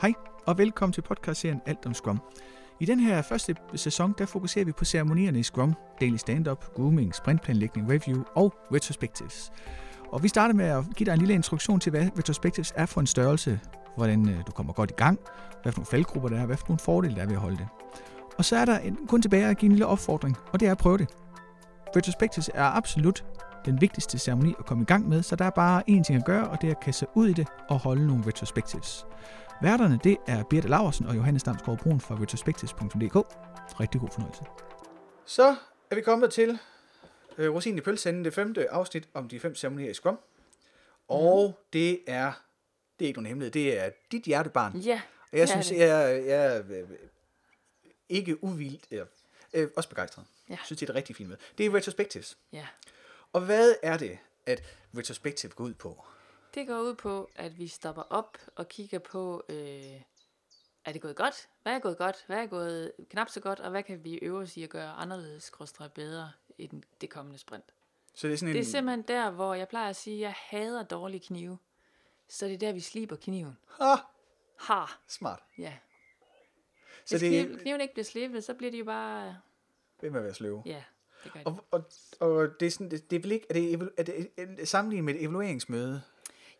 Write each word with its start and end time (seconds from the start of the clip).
Hej 0.00 0.12
og 0.46 0.58
velkommen 0.58 0.92
til 0.92 1.02
podcastserien 1.02 1.60
Alt 1.66 1.86
om 1.86 1.94
Scrum. 1.94 2.20
I 2.80 2.84
den 2.84 3.00
her 3.00 3.22
første 3.22 3.54
sæson, 3.74 4.14
der 4.18 4.26
fokuserer 4.26 4.64
vi 4.64 4.72
på 4.72 4.84
ceremonierne 4.84 5.38
i 5.38 5.42
Scrum, 5.42 5.74
daily 6.00 6.16
stand-up, 6.16 6.74
grooming, 6.74 7.14
sprintplanlægning, 7.14 7.90
review 7.90 8.22
og 8.34 8.54
retrospectives. 8.74 9.52
Og 10.12 10.22
vi 10.22 10.28
starter 10.28 10.54
med 10.54 10.64
at 10.64 10.84
give 10.96 11.04
dig 11.04 11.12
en 11.12 11.18
lille 11.18 11.34
introduktion 11.34 11.80
til, 11.80 11.90
hvad 11.90 12.08
retrospectives 12.18 12.72
er 12.76 12.86
for 12.86 13.00
en 13.00 13.06
størrelse, 13.06 13.60
hvordan 13.96 14.28
øh, 14.28 14.46
du 14.46 14.52
kommer 14.52 14.72
godt 14.72 14.90
i 14.90 14.94
gang, 14.96 15.20
hvad 15.62 15.72
for 15.72 15.78
nogle 15.78 15.86
faldgrupper 15.86 16.28
der 16.28 16.40
er, 16.40 16.46
hvad 16.46 16.56
for 16.56 16.66
nogle 16.68 16.78
fordele 16.78 17.14
der 17.14 17.22
er 17.22 17.26
ved 17.26 17.34
at 17.34 17.40
holde 17.40 17.56
det. 17.56 17.68
Og 18.38 18.44
så 18.44 18.56
er 18.56 18.64
der 18.64 18.78
en, 18.78 18.98
kun 19.08 19.22
tilbage 19.22 19.46
at 19.46 19.58
give 19.58 19.66
en 19.66 19.72
lille 19.72 19.86
opfordring, 19.86 20.36
og 20.52 20.60
det 20.60 20.68
er 20.68 20.72
at 20.72 20.78
prøve 20.78 20.98
det. 20.98 21.08
Retrospectives 21.96 22.50
er 22.54 22.64
absolut 22.64 23.24
den 23.64 23.80
vigtigste 23.80 24.18
ceremoni 24.18 24.54
at 24.58 24.66
komme 24.66 24.82
i 24.82 24.86
gang 24.86 25.08
med, 25.08 25.22
så 25.22 25.36
der 25.36 25.44
er 25.44 25.50
bare 25.50 25.82
én 25.90 26.02
ting 26.02 26.18
at 26.18 26.24
gøre, 26.24 26.48
og 26.48 26.60
det 26.60 26.66
er 26.66 26.70
at 26.70 26.80
kaste 26.80 27.06
ud 27.14 27.28
i 27.28 27.32
det 27.32 27.48
og 27.68 27.78
holde 27.78 28.06
nogle 28.06 28.26
retrospectives. 28.26 29.06
Værterne, 29.62 30.00
det 30.04 30.16
er 30.26 30.44
Birte 30.44 30.68
Laversen 30.68 31.06
og 31.06 31.16
Johannes 31.16 31.42
Damsgaard 31.42 31.78
Brun 31.78 32.00
fra 32.00 32.14
retrospectives.dk. 32.22 33.16
Rigtig 33.80 34.00
god 34.00 34.08
fornøjelse. 34.12 34.44
Så 35.24 35.56
er 35.90 35.94
vi 35.94 36.00
kommet 36.00 36.32
til 36.32 36.58
øh, 37.38 37.54
Rosin 37.54 37.78
i 37.78 37.80
pølseenden, 37.80 38.24
det 38.24 38.34
femte 38.34 38.70
afsnit 38.70 39.08
om 39.14 39.28
de 39.28 39.40
fem 39.40 39.54
ceremonier 39.54 39.90
i 39.90 39.94
Scrum. 39.94 40.18
Og 41.08 41.48
mm. 41.48 41.64
det 41.72 42.00
er, 42.06 42.32
det 42.98 43.04
er 43.04 43.08
ikke 43.08 43.18
nogen 43.20 43.26
hemmelighed, 43.26 43.52
det 43.52 43.78
er 43.84 43.90
dit 44.12 44.22
hjertebarn. 44.24 44.76
Ja, 44.76 45.00
Og 45.32 45.38
jeg 45.38 45.48
synes, 45.48 45.68
det. 45.68 45.78
jeg, 45.78 46.22
jeg 46.26 46.56
er 46.56 46.62
øh, 46.68 46.88
ikke 48.08 48.44
uvildt, 48.44 48.84
eller, 48.90 49.06
øh, 49.54 49.68
også 49.76 49.88
begejstret. 49.88 50.24
Ja. 50.48 50.52
Jeg 50.52 50.58
synes, 50.64 50.80
det 50.80 50.86
er 50.88 50.90
et 50.92 50.96
rigtig 50.96 51.16
fint 51.16 51.28
med. 51.28 51.36
Det 51.58 51.66
er 51.66 51.74
retrospectives. 51.74 52.38
ja. 52.52 52.66
Og 53.32 53.40
hvad 53.40 53.74
er 53.82 53.96
det, 53.96 54.18
at 54.46 54.62
retrospective 54.96 55.52
går 55.52 55.64
ud 55.64 55.74
på? 55.74 56.04
Det 56.56 56.66
går 56.66 56.78
ud 56.80 56.94
på, 56.94 57.30
at 57.34 57.58
vi 57.58 57.66
stopper 57.68 58.02
op 58.02 58.38
og 58.54 58.68
kigger 58.68 58.98
på, 58.98 59.44
øh, 59.48 60.00
er 60.84 60.92
det 60.92 61.00
gået 61.02 61.16
godt? 61.16 61.48
Hvad 61.62 61.72
er 61.74 61.78
gået 61.78 61.98
godt? 61.98 62.24
Hvad 62.26 62.36
er 62.38 62.46
gået 62.46 62.92
knap 63.10 63.28
så 63.28 63.40
godt? 63.40 63.60
Og 63.60 63.70
hvad 63.70 63.82
kan 63.82 64.04
vi 64.04 64.18
øve 64.22 64.38
os 64.38 64.56
i 64.56 64.62
at 64.62 64.70
gøre 64.70 64.90
anderledes, 64.90 65.42
skråstrej 65.42 65.88
bedre 65.88 66.32
i 66.58 66.66
den, 66.66 66.84
det 67.00 67.10
kommende 67.10 67.38
sprint? 67.38 67.64
Så 68.14 68.26
det 68.26 68.32
er 68.34 68.38
sådan 68.38 68.54
Det 68.54 68.60
en... 68.60 68.66
er 68.66 68.70
simpelthen 68.70 69.02
der, 69.02 69.30
hvor 69.30 69.54
jeg 69.54 69.68
plejer 69.68 69.88
at 69.90 69.96
sige, 69.96 70.14
at 70.16 70.20
jeg 70.20 70.34
hader 70.36 70.82
dårlige 70.82 71.20
knive. 71.20 71.58
Så 72.28 72.46
det 72.46 72.54
er 72.54 72.58
der, 72.58 72.72
vi 72.72 72.80
sliber 72.80 73.16
kniven. 73.16 73.58
Ah, 73.80 73.98
Ha! 74.60 74.84
smart. 75.08 75.42
Ja. 75.58 75.72
Så 77.04 77.12
Hvis 77.18 77.20
det 77.20 77.46
kniv, 77.46 77.58
kniven 77.58 77.80
ikke 77.80 77.94
bliver 77.94 78.04
slebet, 78.04 78.44
så 78.44 78.54
bliver 78.54 78.70
de 78.70 78.78
jo 78.78 78.84
bare... 78.84 79.26
er 80.02 80.10
med 80.10 80.16
at 80.20 80.24
være 80.24 80.34
sløve. 80.34 80.62
Ja, 80.66 80.84
det 81.24 81.32
gør 81.32 81.40
de. 81.40 81.46
Og, 81.46 81.64
og, 81.70 81.84
og 82.20 82.60
det 82.60 82.66
er 82.66 82.70
sådan, 82.70 82.90
det, 82.90 83.10
det 83.10 83.16
er 83.16 83.20
vel 83.20 83.32
ikke, 83.32 83.46
er 83.50 83.54
det, 83.54 83.74
evalu- 83.76 83.94
er 83.96 84.02
det 84.02 84.30
er 84.36 84.64
sammenlignet 84.64 85.04
med 85.04 85.14
et 85.14 85.22
evalueringsmøde? 85.22 86.02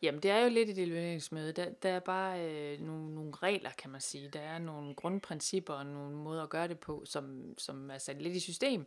Jamen, 0.02 0.22
det 0.22 0.30
er 0.30 0.38
jo 0.38 0.48
lidt 0.48 0.70
et 0.70 0.78
evalueringsmøde. 0.78 1.52
Der, 1.52 1.70
der 1.82 1.90
er 1.90 2.00
bare 2.00 2.44
øh, 2.50 2.80
nogle, 2.80 3.14
nogle 3.14 3.32
regler, 3.42 3.70
kan 3.78 3.90
man 3.90 4.00
sige. 4.00 4.28
Der 4.28 4.40
er 4.40 4.58
nogle 4.58 4.94
grundprincipper 4.94 5.74
og 5.74 5.86
nogle 5.86 6.16
måder 6.16 6.42
at 6.42 6.48
gøre 6.48 6.68
det 6.68 6.78
på, 6.78 7.02
som, 7.04 7.54
som 7.58 7.90
er 7.90 7.98
sat 7.98 8.22
lidt 8.22 8.36
i 8.36 8.40
system. 8.40 8.86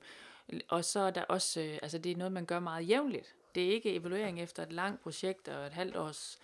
Og 0.67 0.85
så 0.85 0.99
er 0.99 1.11
der 1.11 1.23
også, 1.23 1.61
øh, 1.61 1.79
altså 1.81 1.97
det 1.97 2.11
er 2.11 2.15
noget, 2.15 2.31
man 2.31 2.45
gør 2.45 2.59
meget 2.59 2.89
jævnligt. 2.89 3.35
Det 3.55 3.65
er 3.67 3.71
ikke 3.71 3.95
evaluering 3.95 4.41
efter 4.41 4.63
et 4.63 4.73
langt 4.73 5.01
projekt 5.03 5.47
og 5.47 5.65
et 5.65 5.73
halvt 5.73 5.95
års 5.97 6.39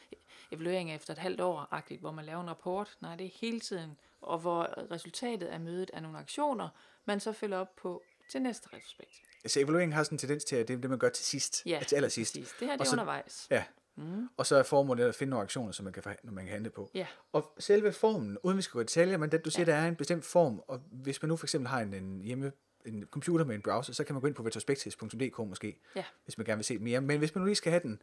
evaluering 0.51 0.93
efter 0.95 1.13
et 1.13 1.17
halvt 1.19 1.41
år, 1.41 1.97
hvor 1.99 2.11
man 2.11 2.25
laver 2.25 2.41
en 2.41 2.49
rapport. 2.49 2.97
Nej, 3.01 3.15
det 3.15 3.25
er 3.25 3.29
hele 3.41 3.59
tiden. 3.59 3.97
Og 4.21 4.39
hvor 4.39 4.91
resultatet 4.91 5.47
af 5.47 5.59
mødet 5.59 5.91
er 5.93 5.99
nogle 5.99 6.17
aktioner, 6.17 6.69
man 7.05 7.19
så 7.19 7.31
følger 7.31 7.57
op 7.57 7.75
på 7.75 8.03
til 8.29 8.41
næste 8.41 8.67
retrospekt. 8.73 9.21
Altså 9.43 9.59
evalueringen 9.59 9.93
har 9.93 10.03
sådan 10.03 10.15
en 10.15 10.19
tendens 10.19 10.43
til, 10.43 10.55
at 10.55 10.67
det 10.67 10.73
er 10.73 10.77
det, 10.81 10.89
man 10.89 10.99
gør 10.99 11.09
til 11.09 11.25
sidst. 11.25 11.63
Ja, 11.65 11.83
til 11.87 11.95
allersidst. 11.95 12.33
præcis. 12.33 12.53
Det 12.59 12.67
her 12.67 12.73
det 12.73 12.81
Og 12.81 12.85
er 12.85 12.89
så- 12.89 12.95
undervejs. 12.95 13.47
Ja. 13.51 13.63
Mm. 13.95 14.29
Og 14.37 14.45
så 14.45 14.55
er 14.55 14.63
formålet 14.63 15.05
at 15.05 15.15
finde 15.15 15.29
nogle 15.29 15.43
aktioner, 15.43 15.71
som 15.71 15.83
man 15.83 15.93
kan, 15.93 16.03
forha- 16.07 16.31
man 16.31 16.43
kan 16.43 16.53
handle 16.53 16.69
på. 16.69 16.89
Ja. 16.93 17.07
Og 17.33 17.53
selve 17.59 17.91
formen, 17.91 18.37
uden 18.43 18.57
vi 18.57 18.61
skal 18.61 18.73
gå 18.73 18.79
i 18.79 18.83
detaljer, 18.83 19.17
men 19.17 19.31
det, 19.31 19.45
du 19.45 19.49
siger, 19.49 19.65
Ja. 19.65 19.71
der 19.71 19.77
er 19.83 19.87
en 19.87 19.95
bestemt 19.95 20.25
form, 20.25 20.61
og 20.67 20.81
hvis 20.91 21.21
man 21.21 21.29
nu 21.29 21.35
for 21.35 21.45
eksempel 21.45 21.67
har 21.67 21.79
en, 21.81 21.93
en 21.93 22.21
hjemme 22.21 22.51
en 22.85 23.05
computer 23.11 23.45
med 23.45 23.55
en 23.55 23.61
browser, 23.61 23.93
så 23.93 24.03
kan 24.03 24.13
man 24.15 24.21
gå 24.21 24.27
ind 24.27 24.35
på 24.35 24.43
retrospectives.dk 24.45 25.39
måske, 25.39 25.79
Ja. 25.95 26.03
hvis 26.23 26.37
man 26.37 26.45
gerne 26.45 26.57
vil 26.57 26.65
se 26.65 26.77
mere. 26.77 27.01
Men 27.01 27.17
hvis 27.19 27.35
man 27.35 27.39
nu 27.41 27.45
lige 27.45 27.55
skal 27.55 27.71
have 27.71 27.81
den, 27.83 27.89
den 27.89 28.01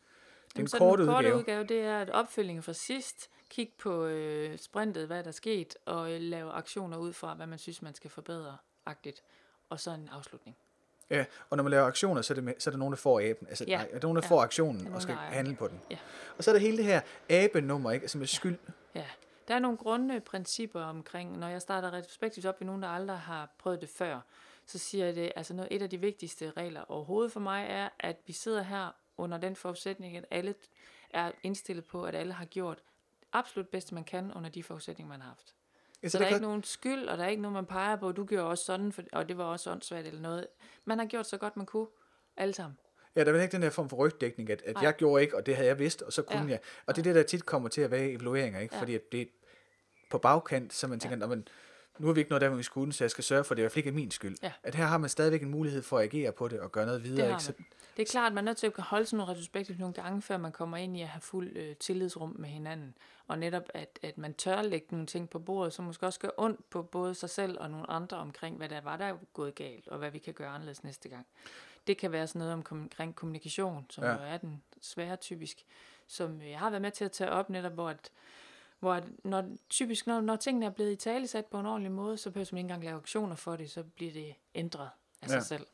Jamen, 0.57 0.69
korte 0.79 1.03
den 1.03 1.11
korte 1.13 1.19
udgave, 1.29 1.37
udgave, 1.39 1.65
det 1.65 1.81
er 1.81 2.03
et 2.03 2.11
opfølging 2.11 2.65
fra 2.65 2.73
sidst. 2.73 3.31
Kig 3.51 3.73
på 3.79 4.05
øh, 4.07 4.59
sprintet, 4.59 5.07
hvad 5.07 5.23
der 5.23 5.29
er 5.29 5.33
sket, 5.33 5.77
og 5.87 6.13
øh, 6.13 6.21
lave 6.21 6.51
aktioner 6.53 6.97
ud 6.99 7.13
fra, 7.13 7.35
hvad 7.35 7.47
man 7.47 7.59
synes, 7.59 7.83
man 7.83 7.95
skal 7.95 8.11
forbedre 8.11 8.57
agtigt. 8.87 9.23
Og 9.69 9.81
så 9.81 9.91
en 9.91 10.09
afslutning. 10.13 10.57
Ja, 11.13 11.25
og 11.51 11.57
når 11.57 11.63
man 11.65 11.71
laver 11.71 11.85
aktioner, 11.87 12.23
så 12.23 12.33
er 12.33 12.35
det, 12.35 12.45
med, 12.45 12.55
så 12.59 12.71
er 12.71 12.73
der 12.73 12.79
nogen, 12.79 12.93
der 12.93 12.97
får 12.99 13.21
aben. 13.31 13.47
Altså, 13.49 13.65
Ja. 13.69 13.77
nej, 13.77 13.89
er 13.93 13.99
der 13.99 14.03
nogen, 14.03 14.17
der 14.17 14.23
Ja. 14.25 14.29
får 14.29 14.43
aktionen 14.43 14.87
og 14.95 15.03
skal 15.03 15.15
handle 15.15 15.57
på 15.57 15.69
den. 15.69 15.81
Ja. 15.91 15.99
Og 16.39 16.45
så 16.45 16.51
er 16.51 16.53
der 16.55 16.61
hele 16.61 16.77
det 16.77 16.85
her 16.85 17.01
abenummer, 17.31 17.91
ikke? 17.91 18.05
Altså 18.05 18.19
med 18.19 18.27
skyld. 18.27 18.59
Ja, 18.95 19.07
der 19.49 19.55
er 19.55 19.59
nogle 19.59 19.77
grundprincipper 19.79 20.81
omkring, 20.83 21.39
når 21.39 21.49
jeg 21.49 21.63
starter 21.63 21.93
retrospektivt 21.93 22.47
op 22.47 22.63
i 22.63 22.65
nogen, 22.65 22.83
der 22.83 22.89
aldrig 22.89 23.19
har 23.19 23.55
prøvet 23.59 23.81
det 23.81 23.89
før, 23.89 24.21
så 24.67 24.79
siger 24.79 25.05
jeg 25.05 25.15
det, 25.15 25.33
altså 25.37 25.55
noget, 25.55 25.69
et 25.71 25.83
af 25.83 25.91
de 25.91 26.01
vigtigste 26.01 26.53
regler 26.57 26.85
overhovedet 26.89 27.33
for 27.33 27.41
mig 27.41 27.67
er, 27.69 27.89
at 28.01 28.17
vi 28.27 28.33
sidder 28.33 28.63
her 28.63 28.95
under 29.17 29.39
den 29.39 29.57
forudsætning, 29.57 30.17
at 30.17 30.25
alle 30.31 30.55
er 31.11 31.33
indstillet 31.43 31.85
på, 31.85 32.05
at 32.05 32.15
alle 32.15 32.33
har 32.33 32.45
gjort 32.45 32.79
absolut 33.33 33.69
bedste, 33.69 33.95
man 33.95 34.05
kan 34.05 34.33
under 34.33 34.51
de 34.51 34.63
forudsætninger, 34.63 35.09
man 35.09 35.21
har 35.21 35.29
haft. 35.29 35.55
Ja, 36.03 36.09
Så 36.09 36.19
der 36.19 36.25
er 36.25 36.29
ikke 36.29 36.41
nogen 36.43 36.65
skyld, 36.65 37.09
og 37.09 37.19
der 37.19 37.25
er 37.25 37.29
ikke 37.29 37.43
nogen, 37.43 37.55
man 37.55 37.67
peger 37.67 37.97
på, 37.97 38.13
du 38.13 38.25
gjorde 38.25 38.47
også 38.49 38.65
sådan, 38.65 38.93
for, 38.93 39.03
og 39.13 39.29
det 39.29 39.39
var 39.39 39.45
også 39.45 39.71
åndssvagt 39.71 40.07
eller 40.07 40.21
noget. 40.21 40.47
Man 40.85 40.99
har 40.99 41.07
gjort 41.07 41.27
så 41.27 41.37
godt, 41.37 41.57
man 41.57 41.67
kunne. 41.67 41.87
Alle 42.37 42.55
sammen. 42.55 42.79
Ja, 43.17 43.21
der 43.21 43.27
er 43.29 43.33
vel 43.33 43.43
ikke 43.43 43.53
den 43.53 43.63
der 43.63 43.71
form 43.71 43.89
for 43.89 43.97
rygdækning, 43.97 44.51
at, 44.51 44.63
at 44.67 44.83
jeg 44.83 44.97
gjorde 44.97 45.23
ikke, 45.23 45.37
og 45.37 45.47
det 45.47 45.57
havde 45.57 45.69
jeg 45.69 45.79
vidst, 45.79 46.03
og 46.03 46.13
så 46.13 46.23
kunne 46.23 46.43
Ja. 46.43 46.49
jeg. 46.49 46.59
Og 46.87 46.97
det 46.97 47.03
er 47.03 47.05
det, 47.05 47.15
der 47.15 47.23
tit 47.23 47.47
kommer 47.47 47.69
til 47.69 47.81
at 47.81 47.91
være 47.91 48.07
i 48.11 48.15
evalueringer, 48.15 48.61
ikke? 48.61 48.75
Ja. 48.75 48.81
Fordi 48.81 48.95
at 48.95 49.13
det 49.13 49.21
er 49.21 49.27
på 50.11 50.19
bagkant, 50.19 50.73
så 50.73 50.87
man 50.87 51.01
tænker, 51.01 51.19
ja. 51.19 51.27
men 51.27 51.49
nu 51.99 52.09
er 52.09 52.13
vi 52.13 52.21
ikke 52.21 52.31
noget 52.31 52.41
der, 52.41 52.49
hvor 52.49 52.57
vi 52.57 52.63
skulle, 52.63 52.93
så 52.93 53.05
jeg 53.05 53.11
skal 53.11 53.25
sørge 53.25 53.45
for, 53.45 53.55
at 53.55 53.57
det 53.57 53.63
i 53.63 53.65
hvert 53.65 53.73
fald 53.73 53.79
ikke 53.79 53.89
er 53.89 53.95
min 53.95 54.11
skyld. 54.11 54.37
Ja. 54.43 54.53
At 54.63 54.75
her 54.75 54.85
har 54.85 54.99
man 54.99 55.11
stadigvæk 55.11 55.43
en 55.43 55.51
mulighed 55.51 55.83
for 55.83 55.99
at 55.99 56.05
agere 56.05 56.33
på 56.33 56.49
det 56.49 56.61
og 56.61 56.73
gøre 56.73 56.87
noget 56.87 57.05
videre. 57.05 57.27
Det 57.27 57.33
ikke? 57.33 57.43
Så. 57.43 57.53
Det 57.97 58.03
er 58.03 58.07
klart, 58.07 58.27
at 58.27 58.35
man 58.35 58.45
er 58.45 58.51
nødt 58.51 58.59
til 58.59 58.67
at 58.67 58.83
holde 58.83 59.07
sådan 59.07 59.17
nogle 59.17 59.33
retrospektivt 59.33 59.79
nogle 59.79 59.95
gange, 59.95 60.23
før 60.23 60.37
man 60.37 60.53
kommer 60.53 60.77
ind 60.77 60.97
i 60.97 61.03
at 61.03 61.09
have 61.09 61.21
fuld 61.21 61.57
øh, 61.57 61.77
tillidsrum 61.77 62.37
med 62.39 62.49
hinanden. 62.49 62.95
Og 63.29 63.39
netop, 63.39 63.63
at, 63.75 63.99
at 64.03 64.19
man 64.19 64.35
tør 64.35 64.63
lægge 64.63 64.87
nogle 64.91 65.07
ting 65.07 65.31
på 65.31 65.39
bordet, 65.39 65.73
som 65.73 65.85
måske 65.85 66.07
også 66.07 66.21
gør 66.21 66.29
ondt 66.37 66.71
på 66.71 66.83
både 66.83 67.15
sig 67.15 67.31
selv 67.31 67.59
og 67.61 67.71
nogle 67.71 67.91
andre 67.91 68.17
omkring, 68.17 68.57
hvad 68.57 68.69
der 68.69 68.81
var, 68.81 68.97
der 68.97 69.05
er 69.05 69.15
gået 69.33 69.55
galt, 69.55 69.89
og 69.89 69.99
hvad 69.99 70.11
vi 70.11 70.19
kan 70.19 70.35
gøre 70.35 70.49
anderledes 70.49 70.85
næste 70.85 71.09
gang. 71.09 71.27
Det 71.87 71.99
kan 71.99 72.13
være 72.13 72.27
sådan 72.27 72.39
noget 72.39 72.53
om, 72.53 72.65
omkring 72.71 73.17
kommunikation, 73.17 73.87
som 73.91 74.05
Ja. 74.05 74.13
jo 74.13 74.19
er 74.23 74.37
den 74.37 74.63
svære 74.81 75.17
typisk, 75.17 75.65
som 76.07 76.43
jeg 76.43 76.59
har 76.59 76.71
været 76.71 76.83
med 76.83 76.91
til 76.91 77.05
at 77.05 77.13
tage 77.13 77.31
op 77.31 77.51
netop, 77.51 77.73
hvor 77.73 77.89
at, 77.89 78.11
hvor 78.83 78.95
at 78.95 79.05
når, 79.25 79.45
typisk, 79.71 80.07
når, 80.07 80.21
når 80.21 80.37
tingene 80.37 80.67
er 80.67 80.71
blevet 80.71 80.93
i 80.93 80.97
tale 80.97 81.27
sat 81.27 81.47
på 81.47 81.61
en 81.61 81.67
ordentlig 81.67 81.93
måde, 81.93 82.17
så 82.17 82.31
behøver 82.31 82.49
man 82.53 82.59
ikke 82.59 82.65
engang 82.65 82.85
lave 82.85 82.97
aktioner 82.97 83.35
for 83.37 83.57
det, 83.57 83.71
så 83.71 83.83
bliver 83.83 84.13
det 84.13 84.35
ændret 84.55 84.89
af 85.23 85.29
sig 85.29 85.37
Ja. 85.37 85.43
selv. 85.43 85.67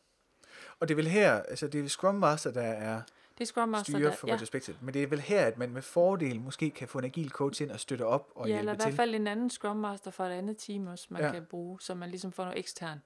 og 0.81 0.89
det 0.89 0.95
er 0.95 0.97
vel 0.97 1.09
her, 1.09 1.33
altså 1.43 1.69
det 1.69 1.85
er 1.85 1.89
Scrum 1.89 2.15
Master, 2.15 2.51
der 2.53 2.63
er 2.63 3.03
Det 3.39 3.41
er 3.41 3.47
Scrum 3.47 3.69
Master, 3.69 3.93
styre 3.93 4.11
der, 4.11 4.17
for 4.17 4.29
retrospective. 4.33 4.77
Men 4.81 4.95
det 4.95 5.03
er 5.03 5.07
vel 5.07 5.21
her, 5.21 5.47
at 5.47 5.59
man 5.59 5.71
med 5.71 5.83
fordel 5.83 6.41
måske 6.41 6.71
kan 6.71 6.89
få 6.89 6.99
en 6.99 7.05
agil 7.05 7.31
coach 7.31 7.63
ind 7.63 7.71
og 7.71 7.81
støtte 7.81 8.07
op 8.07 8.33
og 8.35 8.49
ja, 8.49 8.59
eller 8.59 8.63
hjælpe 8.63 8.73
i 8.73 8.77
hvert 8.77 8.89
til. 8.89 8.97
fald 8.97 9.15
en 9.15 9.27
anden 9.27 9.51
Scrum 9.51 9.77
Master 9.77 10.11
fra 10.11 10.27
et 10.29 10.33
andet 10.33 10.57
team 10.57 10.87
også, 10.87 11.07
man 11.11 11.21
Ja. 11.21 11.27
ja. 11.27 11.33
kan 11.33 11.45
bruge, 11.51 11.81
så 11.81 11.95
man 11.95 12.11
ligesom 12.11 12.33
får 12.33 12.45
noget 12.45 12.59
ekstern 12.59 12.99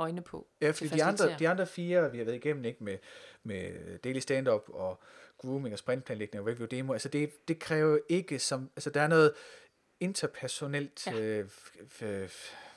øjne 0.00 0.22
på. 0.22 0.46
Ja, 0.60 0.70
fordi 0.70 0.88
de 0.88 1.04
andre, 1.04 1.38
de 1.38 1.48
andre 1.48 1.66
fire, 1.66 2.12
vi 2.12 2.18
har 2.18 2.24
været 2.24 2.36
igennem, 2.36 2.64
ikke, 2.64 2.84
med, 2.84 2.98
med 3.42 3.98
daily 3.98 4.18
stand-up 4.18 4.62
og 4.68 5.00
grooming 5.38 5.72
og 5.72 5.78
sprintplanlægning 5.78 6.42
og 6.42 6.48
review 6.48 6.66
demo, 6.66 6.92
altså 6.92 7.08
det, 7.08 7.48
det 7.48 7.58
kræver 7.58 7.98
ikke 8.08 8.38
som, 8.38 8.70
altså 8.76 8.90
der 8.90 9.00
er 9.00 9.08
noget 9.08 9.32
interpersonelt, 10.00 11.06
ja. 11.06 11.20
Øh, 11.20 11.48
f, 11.88 12.02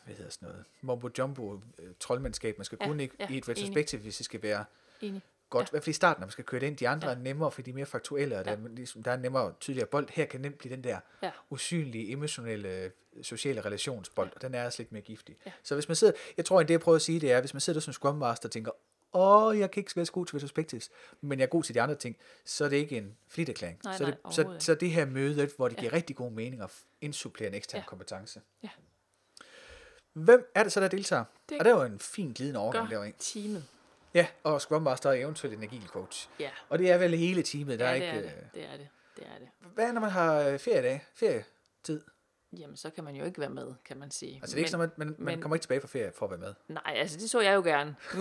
hvad 0.05 0.15
hedder 0.15 0.31
sådan 0.31 0.47
noget, 0.49 0.65
mumbo 0.81 1.09
jumbo 1.17 1.53
øh, 1.79 1.89
troldmandskab, 1.99 2.57
man 2.57 2.65
skal 2.65 2.77
Ja, 2.81 2.87
kunne 2.87 3.03
ikke 3.03 3.15
ja, 3.19 3.27
i 3.29 3.37
et 3.37 3.49
retrospektiv, 3.49 3.99
hvis 3.99 4.17
det 4.17 4.25
skal 4.25 4.43
være 4.43 4.65
Enig. 5.01 5.21
Godt, 5.53 5.63
Ja. 5.63 5.69
i 5.69 5.71
hvert 5.71 5.83
fald 5.83 5.89
i 5.89 5.93
starten, 5.93 6.21
når 6.21 6.25
man 6.27 6.31
skal 6.31 6.43
køre 6.43 6.61
det 6.61 6.67
ind, 6.67 6.77
de 6.77 6.89
andre 6.89 7.09
Ja. 7.09 7.15
er 7.15 7.19
nemmere, 7.19 7.51
fordi 7.51 7.65
de 7.65 7.69
er 7.71 7.75
mere 7.75 7.85
faktuelle, 7.85 8.39
og 8.39 8.45
der, 8.45 8.51
Ja. 8.51 8.57
er 8.57 8.67
ligesom, 8.67 9.03
der 9.03 9.11
er 9.11 9.17
nemmere 9.17 9.53
tydeligere 9.59 9.87
bold, 9.87 10.07
her 10.09 10.25
kan 10.25 10.41
nemt 10.41 10.57
blive 10.57 10.75
den 10.75 10.83
der 10.83 10.99
Ja. 11.23 11.31
usynlige, 11.49 12.11
emotionelle, 12.11 12.91
sociale 13.21 13.61
relationsbold, 13.61 14.29
og 14.35 14.41
den 14.41 14.55
er 14.55 14.65
også 14.65 14.79
lidt 14.81 14.91
mere 14.91 15.01
giftig. 15.01 15.37
Ja. 15.45 15.51
Så 15.63 15.73
hvis 15.75 15.87
man 15.87 15.95
sidder, 15.95 16.13
jeg 16.37 16.45
tror, 16.45 16.59
at 16.59 16.67
det 16.67 16.71
jeg 16.73 16.81
prøver 16.81 16.95
at 16.95 17.01
sige, 17.01 17.19
det 17.19 17.31
er, 17.31 17.39
hvis 17.39 17.53
man 17.53 17.61
sidder 17.61 17.79
der 17.79 17.81
som 17.83 17.93
Scrum 17.93 18.15
Master 18.15 18.47
og 18.47 18.51
tænker, 18.51 18.71
åh, 19.13 19.59
jeg 19.59 19.71
kan 19.71 19.81
ikke 19.81 19.95
være 19.95 20.05
så 20.05 20.11
god 20.11 20.25
til 20.25 20.35
retrospectives, 20.35 20.89
men 21.21 21.39
jeg 21.39 21.45
er 21.45 21.49
god 21.49 21.63
til 21.63 21.75
de 21.75 21.81
andre 21.81 21.95
ting, 21.95 22.17
så 22.45 22.65
er 22.65 22.69
det 22.69 22.77
ikke 22.77 22.97
en 22.97 23.17
fliterklæring. 23.27 23.79
Nej, 23.83 23.97
så, 23.97 24.03
nej, 24.03 24.11
det, 24.25 24.33
så, 24.35 24.55
så 24.59 24.75
det 24.75 24.91
her 24.91 25.05
møde, 25.05 25.49
hvor 25.57 25.67
det 25.67 25.77
giver 25.77 25.93
rigtig 25.93 26.15
god 26.15 26.31
mening 26.31 26.61
at 26.61 26.71
indsupplere 27.01 27.49
en 27.49 27.53
ekstern 27.55 27.79
Ja. 27.81 27.85
kompetence. 27.87 28.41
Ja. 28.63 28.69
Hvem 30.13 30.51
er 30.55 30.63
det 30.63 30.71
så, 30.71 30.81
der 30.81 30.87
deltager? 30.87 31.23
Det 31.49 31.59
og 31.59 31.65
det 31.65 31.73
var 31.73 31.85
en 31.85 31.99
fin 31.99 32.31
glidende 32.31 32.59
overgang 32.59 32.89
der, 32.89 33.03
ikke? 33.03 33.17
teamet. 33.19 33.65
Ja, 34.13 34.27
og 34.43 34.61
Scrum 34.61 34.81
Master 34.81 35.09
er 35.09 35.13
eventuelt 35.13 35.57
en 35.57 35.63
agil 35.63 35.87
coach. 35.87 36.29
Ja, 36.39 36.49
Og 36.69 36.79
det 36.79 36.91
er 36.91 36.97
vel 36.97 37.15
hele 37.15 37.43
teamet, 37.43 37.79
der 37.79 37.89
ja 37.91 37.95
er 37.95 37.99
det 37.99 38.17
ikke... 38.17 38.29
er 38.29 38.35
det. 38.41 38.53
Det 38.53 38.63
er 38.73 38.77
det. 38.77 38.87
Det 39.15 39.23
er 39.35 39.39
det. 39.39 39.47
Hvad 39.73 39.93
når 39.93 40.01
man 40.01 40.09
har 40.09 40.39
øh, 40.39 40.59
feriedag, 40.59 41.05
ferietid? 41.13 42.01
Jamen, 42.57 42.75
så 42.77 42.89
kan 42.89 43.03
man 43.03 43.15
jo 43.15 43.25
ikke 43.25 43.41
være 43.41 43.49
med, 43.49 43.73
kan 43.85 43.97
man 43.97 44.11
sige. 44.11 44.35
Altså 44.35 44.47
det 44.47 44.53
er 44.53 44.57
ikke 44.57 44.71
sådan, 44.71 44.85
at 44.91 44.97
man, 44.97 45.07
man 45.07 45.15
men- 45.19 45.41
kommer 45.41 45.55
ikke 45.55 45.63
tilbage 45.63 45.81
fra 45.81 45.87
ferie 45.87 46.11
for 46.15 46.25
at 46.25 46.29
være 46.31 46.39
med. 46.39 46.53
Nej, 46.67 46.93
altså 46.95 47.17
det 47.19 47.29
så 47.29 47.41
jeg 47.41 47.55
jo 47.55 47.61
gerne. 47.61 47.95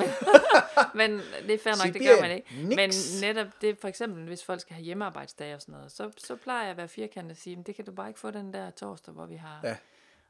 Men, 0.94 1.10
men 1.10 1.20
det 1.46 1.54
er 1.54 1.58
fair 1.58 1.72
nok, 1.72 1.86
det 1.86 1.92
Sibirien, 1.94 2.16
gør 2.16 2.20
man 2.22 2.30
ikke. 2.36 2.48
Men 2.66 2.78
niks. 2.78 3.20
netop 3.20 3.46
det, 3.60 3.78
for 3.78 3.88
eksempel, 3.88 4.24
hvis 4.26 4.44
folk 4.44 4.60
skal 4.60 4.74
have 4.74 4.84
hjemmearbejdsdage 4.84 5.54
og 5.54 5.60
sådan 5.62 5.72
noget, 5.72 5.92
så, 5.92 6.10
så 6.18 6.36
plejer 6.36 6.62
jeg 6.62 6.70
at 6.70 6.76
være 6.76 6.88
firkantet 6.88 7.30
og 7.30 7.36
sige, 7.36 7.56
men 7.56 7.62
det 7.62 7.74
kan 7.74 7.84
du 7.84 7.92
bare 7.92 8.08
ikke 8.08 8.20
få 8.20 8.30
den 8.30 8.52
der 8.52 8.70
torsdag, 8.70 9.14
hvor 9.14 9.26
vi 9.26 9.36
har 9.36 9.60
Ja. 9.64 9.76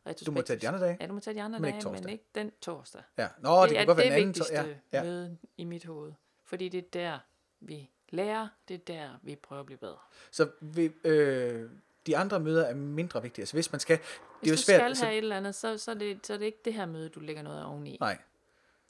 Retrospektiv. 0.06 0.26
Du 0.26 0.32
må 0.32 0.42
tage 0.42 0.58
de 0.60 0.68
andre 0.68 0.80
dage. 0.80 0.96
Ja, 1.00 1.06
du 1.06 1.12
må 1.12 1.20
tage 1.20 1.34
de 1.34 1.42
andre 1.42 1.58
Men 1.60 1.68
ikke 1.68 1.74
dage, 1.76 1.82
torsdag. 1.82 2.04
men 2.04 2.12
ikke 2.12 2.24
den 2.34 2.52
torsdag. 2.60 3.02
Ja. 3.18 3.28
Nå, 3.38 3.62
det, 3.62 3.70
det 3.70 3.76
er 3.76 3.80
kan 3.80 3.86
godt 3.86 3.98
være 3.98 4.06
det 4.06 4.12
en 4.12 4.12
anden. 4.12 4.26
vigtigste 4.28 4.54
Ja, 4.54 4.64
ja. 4.92 5.02
møde 5.02 5.36
i 5.56 5.64
mit 5.64 5.84
hoved. 5.84 6.12
Fordi 6.44 6.68
det 6.68 6.78
er 6.78 6.88
der, 6.92 7.18
vi 7.60 7.90
lærer, 8.10 8.48
det 8.68 8.74
er 8.74 8.78
der, 8.78 9.08
vi 9.22 9.36
prøver 9.36 9.60
at 9.60 9.66
blive 9.66 9.78
bedre. 9.78 9.98
Så 10.30 10.48
vi, 10.60 10.92
øh, 11.04 11.70
de 12.06 12.16
andre 12.16 12.40
møder 12.40 12.64
er 12.66 12.74
mindre 12.74 13.22
vigtige. 13.22 13.42
Altså 13.42 13.56
hvis 13.56 13.72
man 13.72 13.80
skal... 13.80 13.98
Hvis 13.98 14.08
det 14.40 14.48
er 14.48 14.50
jo 14.50 14.56
du 14.56 14.56
svært, 14.62 14.76
skal 14.76 14.84
altså- 14.86 15.04
have 15.04 15.14
et 15.18 15.22
eller 15.22 15.36
andet, 15.36 15.54
så, 15.54 15.78
så, 15.78 15.90
er 15.90 15.94
det, 15.94 16.26
så 16.26 16.32
er 16.34 16.38
det 16.38 16.44
ikke 16.46 16.58
det 16.64 16.74
her 16.74 16.86
møde, 16.86 17.08
du 17.08 17.20
lægger 17.20 17.42
noget 17.42 17.64
oveni. 17.64 17.96
Nej, 18.00 18.18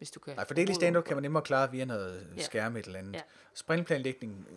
Hvis 0.03 0.11
du 0.11 0.21
kan 0.21 0.37
nej, 0.37 0.47
for 0.47 0.55
daily 0.55 0.65
overhovedet 0.67 0.77
stand-up 0.83 1.05
kan 1.05 1.17
man 1.17 1.23
nemmere 1.23 1.43
klare 1.43 1.71
via 1.71 1.85
noget 1.85 2.27
Ja. 2.37 2.43
skærme 2.43 2.79
et 2.79 2.87
eller 2.87 2.99
andet. 2.99 3.15
Ja. 3.15 3.21
Sprintplanlægning, 3.55 4.49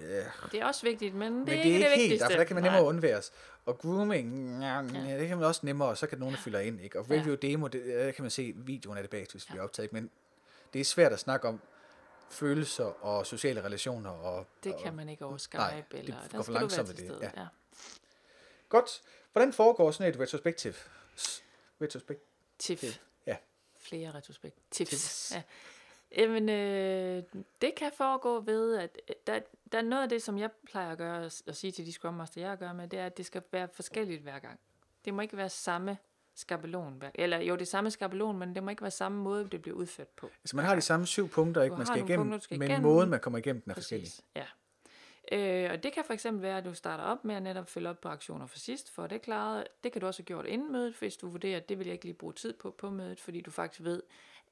ja, 0.00 0.06
ja. 0.16 0.24
Det 0.52 0.60
er 0.60 0.66
også 0.66 0.82
vigtigt, 0.86 1.14
men 1.14 1.32
det 1.32 1.44
men 1.46 1.48
er 1.48 1.62
det 1.62 1.64
ikke 1.64 1.70
er 1.70 1.74
ikke 1.74 1.84
det 1.84 1.96
helt, 1.98 2.00
vigtigste. 2.10 2.32
for 2.32 2.38
der 2.38 2.44
kan 2.44 2.56
man 2.56 2.62
Nej. 2.62 2.72
nemmere 2.72 2.88
undværes. 2.88 3.32
Og 3.66 3.78
grooming, 3.78 4.60
ja, 4.62 4.80
ja. 4.82 5.18
det 5.18 5.28
kan 5.28 5.36
man 5.38 5.46
også 5.46 5.60
nemmere, 5.64 5.88
og 5.88 5.98
så 5.98 6.06
kan 6.06 6.18
nogen, 6.18 6.34
der 6.34 6.40
fylder 6.40 6.60
ind. 6.60 6.80
Ikke? 6.80 6.98
Og 6.98 7.06
Ja. 7.10 7.14
review 7.14 7.34
demo, 7.34 7.66
det, 7.66 7.84
der 7.86 8.12
kan 8.12 8.22
man 8.22 8.30
se 8.30 8.52
videoen 8.56 8.96
af 8.98 9.02
det 9.02 9.10
bagefter, 9.10 9.32
hvis 9.38 9.52
vi 9.52 9.58
er 9.58 9.62
optaget. 9.62 9.92
Men 9.92 10.10
det 10.72 10.80
er 10.80 10.84
svært 10.84 11.12
at 11.12 11.18
snakke 11.18 11.48
om 11.48 11.60
følelser 12.30 13.04
og 13.04 13.26
sociale 13.26 13.64
relationer. 13.64 14.10
Og, 14.10 14.46
Det 14.64 14.74
og, 14.74 14.80
kan 14.82 14.94
man 14.94 15.08
ikke 15.08 15.24
over 15.24 15.36
Skype, 15.36 15.58
nej, 15.58 15.82
det 15.92 15.98
eller 15.98 16.16
går 16.30 16.38
der 16.38 16.42
for 16.44 16.52
langsomt 16.52 16.88
med 16.88 16.96
det, 16.96 17.18
ja. 17.22 17.30
Ja. 17.40 17.46
Godt. 18.68 19.00
Hvordan 19.32 19.52
foregår 19.52 19.90
sådan 19.90 20.12
et 20.14 20.20
retrospektiv? 20.20 20.72
Retrospekt. 21.82 22.20
Flere 23.84 24.10
retrospektives. 24.10 24.70
Tips. 24.70 25.32
Ja. 25.34 25.42
Jamen, 26.16 26.48
øh, 26.48 27.22
det 27.60 27.74
kan 27.76 27.90
foregå 27.96 28.40
ved, 28.40 28.76
at 28.76 28.98
øh, 29.08 29.14
der, 29.26 29.40
der 29.72 29.78
er 29.78 29.82
noget 29.82 30.02
af 30.02 30.08
det, 30.08 30.22
som 30.22 30.38
jeg 30.38 30.50
plejer 30.70 30.90
at 30.90 30.98
gøre, 30.98 31.24
at 31.24 31.56
sige 31.56 31.72
til 31.72 31.86
de 31.86 31.92
Scrum 31.92 32.14
Master, 32.14 32.40
jeg 32.40 32.58
gør 32.58 32.72
med, 32.72 32.88
det 32.88 32.98
er, 32.98 33.06
at 33.06 33.16
det 33.16 33.26
skal 33.26 33.42
være 33.52 33.68
forskelligt 33.72 34.22
hver 34.22 34.38
gang. 34.38 34.60
Det 35.04 35.14
må 35.14 35.22
ikke 35.22 35.36
være 35.36 35.48
samme 35.48 35.98
skabelon. 36.34 37.02
Eller 37.14 37.38
jo, 37.38 37.54
det 37.54 37.62
er 37.62 37.66
samme 37.66 37.90
skabelon, 37.90 38.38
men 38.38 38.54
det 38.54 38.62
må 38.62 38.70
ikke 38.70 38.82
være 38.82 38.90
samme 38.90 39.22
måde, 39.22 39.48
det 39.52 39.62
bliver 39.62 39.76
udført 39.76 40.08
på. 40.08 40.26
Altså 40.26 40.56
man 40.56 40.64
har 40.64 40.74
de 40.74 40.80
samme 40.80 41.06
syv 41.06 41.28
punkter, 41.28 41.62
ikke? 41.62 41.72
Du 41.72 41.76
man 41.78 41.86
skal 41.86 41.98
igennem, 41.98 42.18
punkter, 42.18 42.38
skal 42.38 42.58
men 42.58 42.70
igennem. 42.70 42.90
måden 42.90 43.10
man 43.10 43.20
kommer 43.20 43.38
igennem 43.38 43.62
den 43.62 43.70
er 43.70 43.74
forskellig. 43.74 44.06
Præcis, 44.06 44.24
ja. 44.36 44.44
Øh, 45.34 45.70
og 45.70 45.82
det 45.82 45.92
kan 45.92 46.04
for 46.04 46.12
eksempel 46.12 46.42
være, 46.42 46.58
at 46.58 46.64
du 46.64 46.74
starter 46.74 47.04
op 47.04 47.24
med 47.24 47.34
at 47.34 47.42
netop 47.42 47.68
følge 47.68 47.88
op 47.88 48.00
på 48.00 48.08
aktioner 48.08 48.46
for 48.46 48.58
sidst, 48.58 48.90
for 48.90 49.06
det 49.06 49.22
klaret. 49.22 49.66
Det 49.84 49.92
kan 49.92 50.00
du 50.00 50.06
også 50.06 50.22
have 50.22 50.26
gjort 50.26 50.46
inden 50.46 50.72
mødet, 50.72 50.94
hvis 50.94 51.16
du 51.16 51.28
vurderer, 51.28 51.56
at 51.56 51.68
det 51.68 51.78
vil 51.78 51.86
jeg 51.86 51.92
ikke 51.92 52.04
lige 52.04 52.14
bruge 52.14 52.32
tid 52.32 52.52
på 52.52 52.70
på 52.70 52.90
mødet, 52.90 53.20
fordi 53.20 53.40
du 53.40 53.50
faktisk 53.50 53.82
ved, 53.84 54.02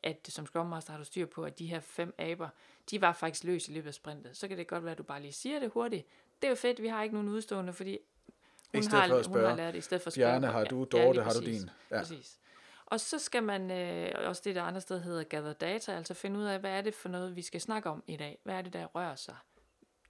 at 0.02 0.28
som 0.28 0.46
Scrum 0.46 0.66
Master 0.66 0.92
har 0.92 0.98
du 0.98 1.04
styr 1.04 1.26
på, 1.26 1.44
at 1.44 1.58
de 1.58 1.66
her 1.66 1.80
fem 1.80 2.14
aber, 2.18 2.48
de 2.90 3.00
var 3.00 3.12
faktisk 3.12 3.44
løs 3.44 3.68
i 3.68 3.72
løbet 3.72 3.88
af 3.88 3.94
sprintet. 3.94 4.36
Så 4.36 4.48
kan 4.48 4.58
det 4.58 4.66
godt 4.66 4.84
være, 4.84 4.92
at 4.92 4.98
du 4.98 5.02
bare 5.02 5.22
lige 5.22 5.32
siger 5.32 5.60
det 5.60 5.70
hurtigt. 5.70 6.06
Det 6.42 6.46
er 6.48 6.50
jo 6.50 6.56
fedt, 6.56 6.82
vi 6.82 6.88
har 6.88 7.02
ikke 7.02 7.14
nogen 7.14 7.28
udstående, 7.28 7.72
fordi 7.72 7.98
hun, 8.74 8.82
har, 8.84 9.08
for 9.08 9.28
hun 9.28 9.44
har 9.44 9.56
lært 9.56 9.74
det, 9.74 9.78
i 9.78 9.82
stedet 9.82 10.02
for 10.02 10.08
at 10.08 10.14
spørge. 10.14 10.30
Bjarne, 10.32 10.46
har 10.46 10.58
Ja, 10.58 10.64
du, 10.64 10.78
ja, 10.78 10.84
Dorte, 10.84 11.12
lige 11.12 11.24
har 11.24 11.32
du 11.32 11.40
din? 11.46 11.70
Ja. 11.90 11.98
Præcis. 11.98 12.38
Og 12.86 13.00
så 13.00 13.18
skal 13.18 13.42
man, 13.42 13.70
øh, 13.70 14.28
også 14.28 14.42
det 14.44 14.54
der 14.54 14.62
andre 14.62 14.80
sted 14.80 15.00
hedder 15.00 15.24
gather 15.24 15.52
data, 15.52 15.92
altså 15.92 16.14
finde 16.14 16.38
ud 16.40 16.44
af, 16.44 16.60
hvad 16.60 16.70
er 16.70 16.80
det 16.80 16.94
for 16.94 17.08
noget, 17.08 17.36
vi 17.36 17.42
skal 17.42 17.60
snakke 17.60 17.90
om 17.90 18.02
i 18.06 18.16
dag? 18.16 18.38
Hvad 18.42 18.54
er 18.54 18.62
det, 18.62 18.72
der 18.72 18.86
rører 18.86 19.14
sig? 19.14 19.36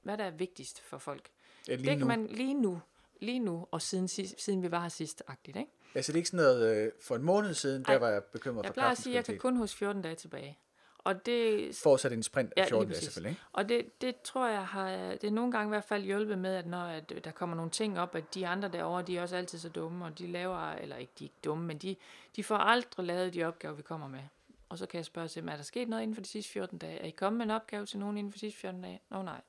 Hvad 0.03 0.19
der 0.19 0.25
er 0.25 0.31
vigtigst 0.31 0.81
for 0.81 0.99
folk? 0.99 1.29
Ja, 1.69 1.75
lige 1.75 1.91
det 1.91 1.99
nu. 1.99 1.99
kan 1.99 2.07
man 2.07 2.27
lige 2.27 2.55
nu, 2.55 2.81
lige 3.21 3.39
nu, 3.39 3.67
og 3.71 3.83
siden, 3.83 4.09
siden 4.09 4.63
vi 4.63 4.71
var 4.71 4.81
her 4.81 4.89
sidst, 4.89 5.23
agtigt, 5.29 5.57
ikke? 5.57 5.71
Altså 5.95 6.13
det 6.13 6.17
er 6.17 6.21
ikke 6.21 6.29
sådan 6.29 6.45
noget, 6.45 6.77
øh, 6.77 6.93
for 7.03 7.17
en 7.17 7.23
måned 7.23 7.55
siden, 7.55 7.83
der 7.85 7.93
Ej, 7.93 7.99
var 7.99 8.09
jeg 8.09 8.25
bekymret 8.25 8.63
Jeg 8.63 8.69
for 8.69 8.73
plejer 8.73 8.91
at 8.91 8.99
sige, 8.99 9.13
at 9.13 9.17
jeg 9.17 9.25
kan 9.25 9.39
kun 9.39 9.57
huske 9.57 9.79
14 9.79 10.03
dage 10.03 10.15
tilbage. 10.15 10.59
Og 10.99 11.27
det, 11.27 11.75
Fortsat 11.83 12.13
en 12.13 12.23
sprint 12.23 12.53
af 12.57 12.63
Ja, 12.63 12.69
14 12.69 12.89
lige 12.89 12.95
dage 12.95 13.05
selvfølgelig, 13.05 13.31
ikke? 13.31 13.43
og 13.53 13.69
det, 13.69 14.01
det 14.01 14.21
tror 14.21 14.49
jeg 14.49 14.67
har, 14.67 14.91
det 14.91 15.25
er 15.25 15.31
nogle 15.31 15.53
gange 15.53 15.69
i 15.69 15.73
hvert 15.73 15.85
fald 15.85 16.05
hjulpet 16.05 16.39
med, 16.39 16.55
at 16.55 16.67
når 16.67 16.85
at 16.85 17.13
der 17.25 17.31
kommer 17.31 17.57
nogle 17.57 17.71
ting 17.71 18.01
op, 18.01 18.15
at 18.15 18.35
de 18.35 18.47
andre 18.47 18.69
derovre, 18.69 19.03
de 19.03 19.19
er 19.19 19.23
også 19.23 19.37
altid 19.37 19.59
så 19.59 19.69
dumme, 19.69 20.05
og 20.05 20.19
de 20.19 20.27
laver, 20.27 20.73
eller 20.73 20.97
ikke 20.97 21.13
de 21.19 21.25
er 21.25 21.27
ikke 21.27 21.41
dumme, 21.45 21.67
men 21.67 21.79
de, 21.79 21.97
de 22.37 22.45
får 22.45 22.57
aldrig 22.57 23.07
lavet 23.07 23.35
de 23.35 23.45
opgaver, 23.45 23.75
vi 23.75 23.83
kommer 23.83 24.09
med. 24.09 24.21
Og 24.69 24.79
så 24.79 24.87
kan 24.87 24.99
jeg 24.99 25.05
spørge 25.05 25.29
til 25.29 25.43
dem, 25.43 25.49
er 25.49 25.57
der 25.57 25.63
sket 25.63 25.89
noget 25.89 26.03
inden 26.03 26.15
for 26.15 26.23
de 26.23 26.29
sidste 26.29 26.53
14 26.53 26.79
dage? 26.79 26.99
Er 26.99 27.07
I 27.07 27.11
kommet 27.11 27.39
med 27.39 27.47
en 27.47 27.51
opgave 27.51 27.87
til 27.87 27.99
nogen 27.99 28.17
inden 28.17 28.33
for 28.33 28.37
de 28.37 28.41
sidste 28.41 28.61
14 28.61 28.83
dage? 28.83 29.01
Nå 29.11 29.23
nej. 29.23 29.41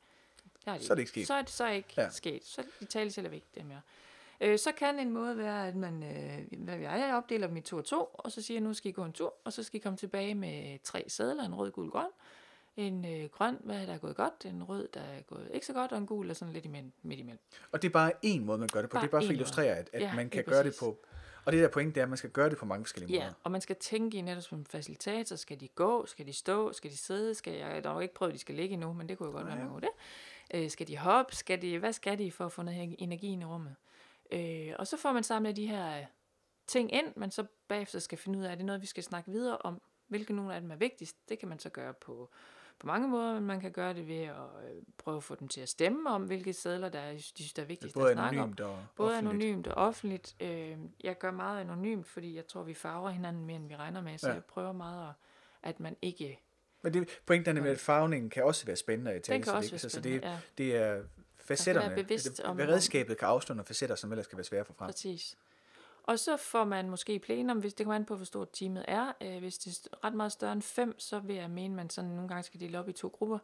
Det 0.65 0.71
har 0.71 0.77
de 0.77 0.83
Så 0.85 0.93
er 0.93 0.95
det 0.95 1.01
ikke 1.01 1.09
sket. 1.11 1.27
Så 1.27 1.33
er 1.33 1.41
det 1.41 1.49
så 1.51 1.67
ikke 1.69 1.89
Ja. 1.97 2.03
ja. 2.03 2.09
sket. 2.09 2.43
Så 2.45 2.63
de 2.79 2.85
taler 2.85 3.11
selv 3.11 3.33
ikke 3.33 3.47
det 3.55 3.65
mere. 3.65 3.81
Øh, 4.41 4.59
så 4.59 4.71
kan 4.71 4.99
en 4.99 5.11
måde 5.11 5.37
være, 5.37 5.67
at 5.67 5.75
man, 5.75 6.03
øh, 6.03 6.59
hvad 6.63 6.77
jeg, 6.77 6.99
jeg 7.07 7.15
opdeler 7.15 7.47
dem 7.47 7.57
i 7.57 7.61
to 7.61 7.77
og 7.77 7.85
to, 7.85 8.03
og 8.13 8.31
så 8.31 8.41
siger 8.41 8.55
jeg, 8.55 8.63
nu 8.63 8.73
skal 8.73 8.89
I 8.89 8.91
gå 8.91 9.03
en 9.03 9.13
tur, 9.13 9.33
og 9.43 9.53
så 9.53 9.63
skal 9.63 9.79
I 9.79 9.81
komme 9.81 9.97
tilbage 9.97 10.35
med 10.35 10.79
tre 10.83 11.03
sædler, 11.07 11.43
en 11.43 11.55
rød, 11.55 11.71
gul, 11.71 11.89
grøn, 11.89 12.05
en 12.77 13.05
øh, 13.05 13.29
grøn, 13.29 13.57
hvad 13.63 13.87
der 13.87 13.93
er 13.93 13.97
gået 13.97 14.15
godt, 14.15 14.45
en 14.45 14.63
rød, 14.63 14.87
der 14.93 14.99
er 15.01 15.21
gået 15.21 15.49
ikke 15.53 15.65
så 15.65 15.73
godt, 15.73 15.91
og 15.91 15.97
en 15.97 16.05
gul, 16.05 16.29
og 16.29 16.35
sådan 16.35 16.53
lidt 16.53 16.65
imellem, 16.65 16.91
midt 17.01 17.19
imellem. 17.19 17.39
Og 17.71 17.81
det 17.81 17.87
er 17.87 17.91
bare 17.91 18.11
én 18.25 18.39
måde, 18.39 18.57
man 18.57 18.69
gør 18.73 18.81
det 18.81 18.89
på. 18.89 18.93
Bare 18.93 19.01
det 19.01 19.07
er 19.07 19.11
bare 19.11 19.21
for 19.21 19.29
at 19.29 19.33
illustrere, 19.33 19.75
at, 19.75 19.89
at 19.93 20.01
Ja, 20.01 20.15
man 20.15 20.29
kan 20.29 20.43
gøre 20.43 20.57
det 20.63 20.65
præcis. 20.65 20.79
på... 20.79 21.05
Og 21.45 21.51
det 21.51 21.61
der 21.61 21.67
point, 21.67 21.95
det 21.95 22.01
er, 22.01 22.05
at 22.05 22.09
man 22.09 22.17
skal 22.17 22.29
gøre 22.29 22.49
det 22.49 22.57
på 22.57 22.65
mange 22.65 22.85
forskellige 22.85 23.13
Ja, 23.17 23.23
måder. 23.23 23.33
og 23.43 23.51
man 23.51 23.61
skal 23.61 23.75
tænke 23.75 24.17
i 24.17 24.21
netop 24.21 24.43
som 24.43 24.65
facilitator, 24.65 25.35
skal 25.35 25.59
de 25.59 25.67
gå, 25.67 26.05
skal 26.05 26.25
de 26.27 26.33
stå, 26.33 26.73
skal 26.73 26.91
de 26.91 26.97
sidde, 26.97 27.35
skal 27.35 27.53
jeg, 27.53 27.59
jeg 27.75 27.81
har 27.85 27.93
jo 27.93 27.99
ikke 27.99 28.13
prøvet, 28.13 28.31
at 28.31 28.33
de 28.33 28.39
skal 28.39 28.55
ligge 28.55 28.73
endnu, 28.73 28.93
men 28.93 29.09
det 29.09 29.17
kunne 29.17 29.27
jo 29.29 29.35
godt 29.35 29.47
være, 29.47 29.55
man 29.57 29.69
kunne 29.69 29.81
det. 29.81 29.89
Øh, 30.53 30.69
skal 30.69 30.87
de 30.87 30.97
hoppe, 30.97 31.35
skal 31.35 31.61
de, 31.61 31.79
hvad 31.79 31.93
skal 31.93 32.19
de 32.19 32.31
for 32.31 32.45
at 32.45 32.51
få 32.51 32.61
noget 32.61 32.95
energi 32.99 33.33
i 33.33 33.45
rummet? 33.45 33.75
Øh, 34.31 34.73
og 34.79 34.87
så 34.87 34.97
får 34.97 35.11
man 35.11 35.23
samlet 35.23 35.55
de 35.55 35.67
her 35.67 35.97
øh, 35.97 36.05
ting 36.67 36.93
ind, 36.93 37.05
man 37.15 37.31
så 37.31 37.45
bagefter 37.67 37.99
skal 37.99 38.17
finde 38.17 38.39
ud 38.39 38.43
af, 38.43 38.51
er 38.51 38.55
det 38.55 38.65
noget, 38.65 38.81
vi 38.81 38.87
skal 38.87 39.03
snakke 39.03 39.31
videre 39.31 39.57
om, 39.57 39.81
hvilke 40.07 40.33
nogle 40.33 40.55
af 40.55 40.61
dem 40.61 40.71
er 40.71 40.75
vigtigst. 40.75 41.29
Det 41.29 41.39
kan 41.39 41.47
man 41.47 41.59
så 41.59 41.69
gøre 41.69 41.93
på, 41.93 42.29
på 42.79 42.87
mange 42.87 43.07
måder, 43.07 43.33
men 43.33 43.43
man 43.43 43.59
kan 43.59 43.71
gøre 43.71 43.93
det 43.93 44.07
ved 44.07 44.21
at 44.21 44.35
øh, 44.35 44.83
prøve 44.97 45.17
at 45.17 45.23
få 45.23 45.35
dem 45.35 45.47
til 45.47 45.61
at 45.61 45.69
stemme 45.69 46.09
om, 46.09 46.23
hvilke 46.23 46.53
sædler, 46.53 46.89
der 46.89 46.99
er, 46.99 47.13
de 47.13 47.21
synes, 47.21 47.53
der 47.53 47.61
er 47.61 47.65
vigtigst 47.65 47.93
Både 47.95 48.09
at 48.09 48.15
snakke 48.15 48.39
om. 48.39 48.43
anonymt 48.43 48.59
og 48.61 48.85
Både 48.95 49.09
offentligt. 49.17 49.43
anonymt 49.43 49.67
og 49.67 49.87
offentligt. 49.87 50.35
Øh, 50.39 50.77
jeg 51.03 51.17
gør 51.17 51.31
meget 51.31 51.61
anonymt, 51.61 52.07
fordi 52.07 52.35
jeg 52.35 52.47
tror, 52.47 52.63
vi 52.63 52.73
farver 52.73 53.09
hinanden 53.09 53.45
mere, 53.45 53.55
end 53.55 53.67
vi 53.67 53.75
regner 53.75 54.01
med. 54.01 54.17
Så 54.17 54.27
ja. 54.27 54.33
jeg 54.33 54.45
prøver 54.45 54.71
meget, 54.71 55.09
at, 55.09 55.15
at 55.69 55.79
man 55.79 55.95
ikke... 56.01 56.42
Men 56.83 56.93
det, 56.93 57.09
pointen 57.25 57.57
er 57.57 57.61
med, 57.61 57.71
at 57.71 57.79
farvningen 57.79 58.29
kan 58.29 58.43
også 58.43 58.65
være 58.65 58.75
spændende 58.75 59.17
i 59.17 59.19
tale. 59.19 59.43
kan 59.43 59.53
også 59.53 59.77
så, 59.77 59.89
så 59.89 60.01
det, 60.01 60.21
ja. 60.21 60.37
det 60.57 60.75
er 60.75 61.01
facetterne. 61.37 61.95
bevidst 61.95 62.37
det, 62.37 62.45
om- 62.45 62.57
redskabet 62.57 63.17
kan 63.17 63.27
afsløre 63.27 63.55
nogle 63.55 63.67
facetter, 63.67 63.95
som 63.95 64.11
ellers 64.11 64.27
kan 64.27 64.37
være 64.37 64.45
svære 64.45 64.65
få 64.65 64.73
frem. 64.73 64.87
Præcis. 64.87 65.37
Og 66.03 66.19
så 66.19 66.37
får 66.37 66.63
man 66.63 66.89
måske 66.89 67.19
plenum, 67.19 67.59
hvis 67.59 67.73
det 67.73 67.85
kommer 67.85 67.95
an 67.95 68.05
på, 68.05 68.15
hvor 68.15 68.25
stort 68.25 68.49
teamet 68.53 68.85
er. 68.87 69.11
Øh, 69.21 69.37
hvis 69.37 69.57
det 69.57 69.79
er 69.91 70.05
ret 70.07 70.13
meget 70.13 70.31
større 70.31 70.53
end 70.53 70.61
fem, 70.61 70.99
så 70.99 71.19
vil 71.19 71.35
jeg 71.35 71.49
mene, 71.49 71.73
at 71.73 71.75
man 71.75 71.89
sådan 71.89 72.09
nogle 72.09 72.27
gange 72.27 72.43
skal 72.43 72.59
dele 72.59 72.79
op 72.79 72.89
i 72.89 72.91
to 72.91 73.07
grupper. 73.07 73.37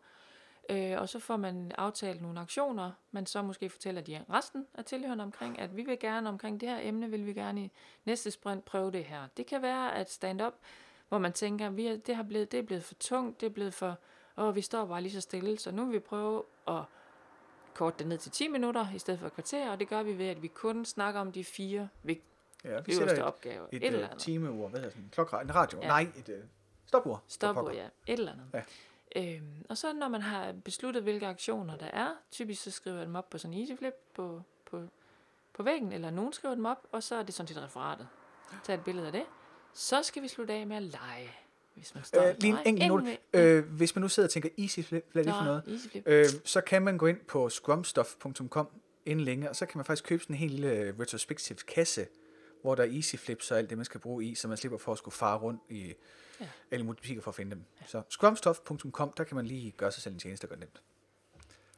Øh, 0.69 1.01
og 1.01 1.09
så 1.09 1.19
får 1.19 1.38
man 1.38 1.71
aftalt 1.77 2.21
nogle 2.21 2.39
aktioner, 2.39 2.91
man 3.12 3.25
så 3.25 3.41
måske 3.41 3.69
fortæller 3.69 4.01
de 4.01 4.24
resten 4.30 4.65
af 4.75 4.86
tilhørende 4.86 5.24
omkring, 5.24 5.59
at 5.59 5.77
vi 5.77 5.81
vil 5.81 6.00
gerne 6.00 6.30
omkring 6.30 6.62
det 6.62 6.69
her 6.69 6.80
emne, 6.81 7.09
vil 7.09 7.25
vi 7.25 7.33
gerne 7.33 7.63
i 7.63 7.71
næste 8.06 8.31
sprint 8.31 8.65
prøve 8.65 8.91
det 8.91 9.03
her. 9.03 9.27
Det 9.38 9.46
kan 9.46 9.62
være 9.62 9.96
at 9.96 10.12
stand 10.12 10.41
up, 10.41 10.53
hvor 11.10 11.18
man 11.18 11.34
tænker, 11.34 11.70
vi 11.70 11.88
er, 11.88 11.98
det, 11.98 12.16
har 12.16 12.24
blevet, 12.24 12.51
det 12.51 12.58
er 12.60 12.63
blevet 12.63 12.84
for 12.84 12.94
tungt, 12.94 13.42
det 13.42 13.46
er 13.48 13.51
blevet 13.51 13.74
for, 13.74 13.96
åh, 14.38 14.56
vi 14.56 14.62
står 14.62 14.86
bare 14.86 15.01
lige 15.01 15.12
så 15.13 15.22
stille, 15.22 15.60
så 15.60 15.72
nu 15.72 15.86
vil 15.86 15.94
vi 15.94 16.00
prøve 16.00 16.44
at 16.68 16.82
korte 17.74 17.98
det 18.00 18.08
ned 18.08 18.18
til 18.18 18.32
10 18.32 18.48
minutter 18.48 18.88
i 18.96 19.00
stedet 19.00 19.20
for 19.20 19.28
et 19.28 19.34
kvarter, 19.34 19.72
og 19.72 19.80
det 19.80 19.88
gør 19.88 20.04
vi 20.04 20.18
ved, 20.18 20.28
at 20.28 20.42
vi 20.42 20.48
kun 20.48 20.86
snakker 20.86 21.22
om 21.22 21.32
de 21.32 21.44
fire 21.44 21.89
vigt- 22.04 22.24
Ja, 22.63 22.80
vi 22.86 22.94
øverste 22.96 23.18
et, 23.18 23.24
opgaver. 23.24 23.66
et, 23.72 23.75
Et, 23.78 23.84
eller 23.84 24.00
et 24.00 24.04
andet. 24.04 24.20
timeur, 24.20 24.68
hvad 24.68 24.80
hedder 24.80 24.89
sådan 24.89 25.04
en 25.04 25.10
klokre, 25.10 25.42
en 25.42 25.56
radio, 25.56 25.80
ja. 25.82 25.88
Nej, 25.88 26.01
et 26.18 26.30
uh, 26.30 26.36
stopur. 26.86 27.24
pokker. 27.54 27.74
ja. 27.74 27.86
Et 28.08 28.20
eller 28.20 28.32
andet. 28.32 28.46
Ja. 28.54 28.63
Øhm, 29.36 29.66
og 29.70 29.78
så 29.78 29.94
når 29.94 30.08
man 30.08 30.22
har 30.22 30.51
besluttet, 30.66 31.04
hvilke 31.04 31.28
aktioner 31.28 31.78
der 31.78 31.86
er, 31.86 32.10
typisk 32.32 32.63
så 32.63 32.72
skriver 32.72 32.98
jeg 32.98 33.06
dem 33.06 33.16
op 33.16 33.30
på 33.30 33.38
sådan 33.38 33.54
en 33.54 33.60
easy 33.62 33.74
flip 33.80 33.94
på, 34.16 34.42
på, 34.72 34.84
på 35.54 35.63
væggen, 35.63 35.92
eller 35.92 36.10
nogen 36.10 36.34
skriver 36.34 36.56
dem 36.56 36.66
op, 36.66 36.88
og 36.92 37.04
så 37.04 37.16
er 37.16 37.24
det 37.24 37.34
sådan 37.34 37.48
set 37.48 37.63
referatet. 37.63 38.08
Tag 38.63 38.74
et 38.75 38.84
billede 38.84 39.06
af 39.08 39.12
det. 39.13 39.25
Så 39.79 40.03
skal 40.03 40.24
vi 40.24 40.27
slutte 40.27 40.53
af 40.53 40.67
med 40.67 40.75
at 40.75 40.83
lege. 40.83 41.31
Hvis 41.75 41.95
man 41.95 42.03
står 42.03 42.24
Øh, 42.24 42.36
lige 42.39 42.53
en 42.53 42.59
enkelt 42.65 42.88
note. 42.88 43.17
Øh, 43.33 43.65
hvis 43.65 43.95
man 43.95 44.01
nu 44.01 44.09
sidder 44.09 44.27
og 44.27 44.31
tænker, 44.31 44.50
easy 44.57 44.79
flip, 44.79 45.09
hvad 45.12 45.25
er 45.25 45.31
det 45.31 45.36
for 45.38 45.43
noget? 45.43 45.91
Øh, 46.05 46.25
så 46.45 46.62
kan 46.62 46.81
man 46.81 46.98
gå 46.98 47.05
ind 47.05 47.19
på 47.19 47.50
scrumstuff.com 47.50 48.67
inden 49.05 49.25
længe, 49.25 49.50
og 49.50 49.55
så 49.55 49.65
kan 49.65 49.77
man 49.77 49.86
faktisk 49.86 50.03
købe 50.05 50.24
sådan 50.24 50.33
en 50.36 50.39
helt 50.39 50.51
lille 50.51 50.71
øh, 50.71 51.00
retrospective 51.00 51.57
kasse, 51.67 52.07
hvor 52.62 52.75
der 52.75 52.83
er 52.83 52.88
easy 52.95 53.15
flips 53.15 53.51
og 53.51 53.57
alt 53.57 53.69
det, 53.69 53.77
man 53.77 53.86
skal 53.86 54.00
bruge 54.00 54.25
i, 54.25 54.36
så 54.36 54.48
man 54.48 54.57
slipper 54.57 54.77
for 54.77 54.91
at 54.91 54.98
skulle 54.98 55.15
fare 55.15 55.38
rundt 55.38 55.62
i 55.69 55.93
ja. 56.41 56.48
Alle 56.71 56.86
mulige 56.86 56.98
butikker 57.01 57.21
for 57.21 57.31
at 57.31 57.36
finde 57.36 57.51
dem. 57.51 57.63
Ja. 57.81 57.86
Så 57.88 58.01
scrumstuff.com, 58.09 59.13
der 59.17 59.24
kan 59.24 59.36
man 59.36 59.45
lige 59.45 59.71
gøre 59.71 59.91
sig 59.91 60.03
selv 60.03 60.13
en 60.13 60.19
tjeneste 60.19 60.45
og 60.45 60.50
gøre 60.50 60.59
nemt. 60.59 60.81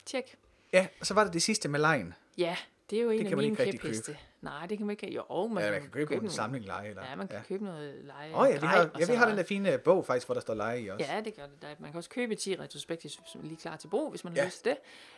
Tjek. 0.05 0.38
Ja, 0.74 0.88
og 1.00 1.05
så 1.05 1.13
var 1.13 1.24
det 1.24 1.34
det 1.34 1.41
sidste 1.41 1.70
med 1.70 1.79
lejen. 1.79 2.13
Ja, 2.38 2.58
det 2.89 3.00
er 3.00 3.03
jo 3.03 3.10
en 3.10 3.25
Det 3.25 3.31
af 3.31 3.38
mine 3.38 3.55
kæpheste. 3.55 4.17
Nej, 4.41 4.65
det 4.65 4.77
kan 4.77 4.88
man 4.88 4.98
ikke. 5.03 5.15
Jo, 5.15 5.48
man, 5.48 5.63
Ja, 5.63 5.71
man 5.71 5.81
kan 5.81 5.89
købe, 5.89 6.05
købe 6.05 6.13
en 6.13 6.17
nogle- 6.24 6.31
samling 6.31 6.65
lege. 6.65 6.89
Eller, 6.89 7.03
Ja, 7.10 7.15
man 7.15 7.27
kan 7.27 7.38
ja. 7.38 7.43
købe 7.43 7.63
noget 7.63 7.95
leje. 8.03 8.33
Åh 8.33 8.39
oh, 8.41 8.50
ja, 8.50 8.60
vi 8.60 8.65
har, 8.65 8.77
ja, 8.77 8.83
vi 8.98 9.01
har 9.01 9.07
den 9.07 9.17
noget. 9.19 9.38
der 9.38 9.43
fine 9.43 9.77
bog 9.77 10.05
faktisk, 10.05 10.27
hvor 10.27 10.33
der 10.33 10.41
står 10.41 10.53
lege 10.53 10.81
i 10.81 10.88
også. 10.89 11.05
Ja, 11.05 11.21
det 11.21 11.36
gør 11.36 11.43
det. 11.45 11.62
Der- 11.62 11.67
Man 11.79 11.91
kan 11.91 11.98
også 11.98 12.10
købe 12.10 12.36
10 12.36 12.55
retrospektive, 12.55 13.12
som 13.25 13.41
er 13.41 13.45
lige 13.45 13.57
klar 13.57 13.75
til 13.77 13.88
brug, 13.88 14.10
hvis 14.10 14.24
man 14.24 14.33
Ja. 14.33 14.41
har 14.41 14.45
lyst 14.48 14.63
til 14.63 14.75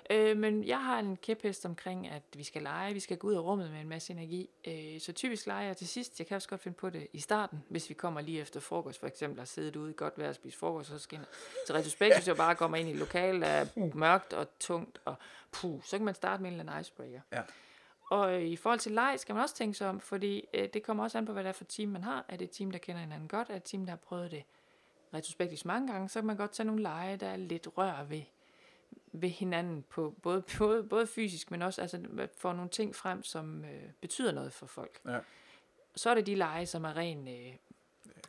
det. 0.10 0.18
Øh, 0.18 0.38
men 0.38 0.64
jeg 0.64 0.78
har 0.86 1.00
en 1.00 1.18
kæphest 1.18 1.66
omkring, 1.66 2.08
at 2.08 2.22
vi 2.36 2.44
skal 2.44 2.62
lege, 2.62 2.94
vi 2.94 3.00
skal 3.00 3.18
gå 3.18 3.28
ud 3.28 3.34
af 3.34 3.40
rummet 3.40 3.72
med 3.72 3.82
en 3.82 3.90
masse 3.90 4.14
energi. 4.14 4.50
Øh, 4.68 5.02
så 5.02 5.12
typisk 5.14 5.48
leger 5.48 5.66
jeg 5.68 5.78
til 5.78 5.88
sidst. 5.88 6.20
Jeg 6.20 6.28
kan 6.28 6.36
også 6.36 6.50
godt 6.50 6.62
finde 6.62 6.78
på 6.78 6.90
det 6.90 7.08
i 7.14 7.20
starten, 7.20 7.64
hvis 7.70 7.90
vi 7.90 7.94
kommer 7.94 8.22
lige 8.22 8.42
efter 8.42 8.60
frokost, 8.60 9.00
for 9.00 9.08
eksempel, 9.08 9.40
og 9.40 9.48
siddet 9.48 9.76
ude 9.76 9.92
i 9.92 9.94
godt 9.98 10.14
vejr 10.18 10.30
og 10.30 10.36
spise 10.36 10.58
frokost, 10.58 10.90
så 10.90 11.00
skal 11.00 11.20
til 11.66 11.76
retrospektiv, 11.76 12.22
så 12.24 12.36
bare 12.36 12.56
kommer 12.56 12.78
ind 12.78 12.90
i 12.90 12.92
et 12.92 12.98
lokal, 12.98 13.42
der 13.42 13.48
er 13.48 13.66
mørkt 13.96 14.34
og 14.34 14.48
tungt, 14.60 15.00
og 15.06 15.16
puh, 15.52 15.82
så 15.84 15.98
kan 15.98 16.06
man 16.06 16.14
starte 16.16 16.44
med 16.44 16.52
en 16.52 16.60
eller 16.60 16.72
anden 16.72 16.82
icebreaker. 16.82 17.20
Ja. 17.34 17.42
Og 18.12 18.34
øh, 18.36 18.42
i 18.42 18.56
forhold 18.56 18.80
til 18.80 18.92
leg 18.92 19.16
skal 19.20 19.36
man 19.36 19.42
også 19.44 19.56
tænke 19.56 19.78
sig 19.78 19.90
om, 19.90 20.00
fordi 20.00 20.48
øh, 20.54 20.70
det 20.74 20.84
kommer 20.84 21.04
også 21.04 21.18
an 21.18 21.26
på, 21.26 21.34
hvad 21.34 21.44
det 21.44 21.50
er 21.50 21.54
for 21.54 21.64
team, 21.64 21.90
man 21.90 22.04
har. 22.04 22.26
Er 22.28 22.38
det 22.38 22.46
et 22.46 22.52
team, 22.52 22.72
der 22.72 22.80
kender 22.80 23.02
hinanden 23.02 23.28
godt? 23.28 23.50
Er 23.50 23.54
det 23.54 23.58
et 23.62 23.64
team, 23.64 23.86
der 23.86 23.92
har 23.92 23.98
prøvet 23.98 24.32
det 24.32 24.44
retrospektivt 25.14 25.66
mange 25.66 25.92
gange? 25.92 26.10
Så 26.10 26.20
kan 26.20 26.28
man 26.28 26.38
godt 26.38 26.52
tage 26.52 26.66
nogle 26.68 26.82
lege, 26.82 27.18
der 27.18 27.28
er 27.28 27.36
lidt 27.38 27.68
rør 27.78 28.04
ved, 28.04 28.22
ved 29.12 29.30
hinanden, 29.30 29.84
på, 29.90 30.16
både, 30.22 30.44
både, 30.58 30.84
både 30.84 31.08
fysisk, 31.08 31.52
men 31.52 31.62
også 31.62 31.82
altså, 31.82 32.28
får 32.38 32.54
nogle 32.54 32.70
ting 32.70 32.96
frem, 32.96 33.24
som 33.24 33.66
øh, 33.66 33.84
betyder 34.02 34.32
noget 34.32 34.54
for 34.54 34.66
folk. 34.66 35.00
Ja. 35.08 35.20
Så 35.96 36.10
er 36.10 36.14
det 36.14 36.26
de 36.26 36.36
lege, 36.36 36.66
som 36.66 36.84
er 36.86 36.98
ren 36.98 37.28
øh, 37.28 37.54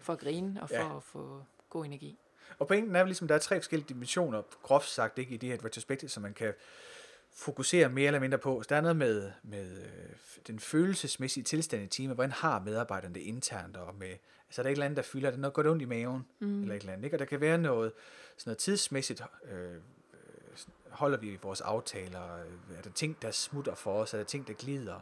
for 0.01 0.13
at 0.13 0.19
grine 0.19 0.63
og 0.63 0.69
for 0.69 0.77
Ja. 0.77 0.97
at 0.97 1.03
få 1.03 1.43
god 1.71 1.85
energi. 1.85 2.19
Og 2.59 2.67
pointen 2.69 2.97
er 2.97 3.01
vel 3.01 3.09
ligesom, 3.09 3.29
der 3.29 3.35
er 3.35 3.39
tre 3.39 3.57
forskellige 3.57 3.89
dimensioner, 3.89 4.43
groft 4.63 4.89
sagt, 4.89 5.19
ikke, 5.19 5.35
i 5.35 5.37
det 5.37 5.49
her 5.49 5.65
retrospektiv, 5.65 6.09
som 6.09 6.23
man 6.23 6.35
kan 6.35 6.55
fokusere 7.35 7.89
mere 7.89 8.07
eller 8.07 8.21
mindre 8.21 8.39
på. 8.39 8.63
Så 8.63 8.67
der 8.69 8.77
er 8.77 8.81
noget 8.81 8.97
med, 8.97 9.31
med 9.43 9.71
øh, 9.79 9.87
den 10.47 10.59
følelsesmæssige 10.59 11.45
tilstand 11.45 11.83
i 11.83 11.87
teamet. 11.87 12.17
Hvordan 12.17 12.33
har 12.33 12.61
medarbejderne 12.61 13.15
det 13.15 13.21
internt? 13.21 13.77
Og 13.77 13.95
med, 13.95 14.09
altså 14.49 14.61
er 14.61 14.63
der 14.63 14.71
et 14.71 14.73
eller 14.73 14.85
andet, 14.85 14.97
der 14.97 15.03
fylder? 15.03 15.27
Er 15.27 15.31
der 15.33 15.39
noget 15.39 15.55
godt 15.55 15.67
ondt 15.67 15.83
i 15.83 15.85
maven? 15.85 16.27
Mm. 16.39 16.63
Eller 16.63 16.75
et 16.75 16.81
eller 16.81 16.93
andet, 16.93 17.05
ikke? 17.05 17.15
Og 17.17 17.19
der 17.19 17.25
kan 17.25 17.41
være 17.41 17.59
noget, 17.59 17.93
sådan 18.37 18.49
noget 18.51 18.59
tidsmæssigt, 18.59 19.23
øh, 19.53 19.71
øh, 19.71 19.79
holder 20.91 21.19
vi 21.19 21.39
vores 21.43 21.61
aftaler? 21.61 22.35
Øh, 22.37 22.79
Er 22.79 22.83
der 22.83 22.91
ting, 22.91 23.23
der 23.23 23.31
smutter 23.31 23.75
for 23.75 24.01
os? 24.03 24.15
Er 24.15 24.19
der 24.19 24.25
ting, 24.25 24.47
der 24.49 24.55
glider? 24.55 25.01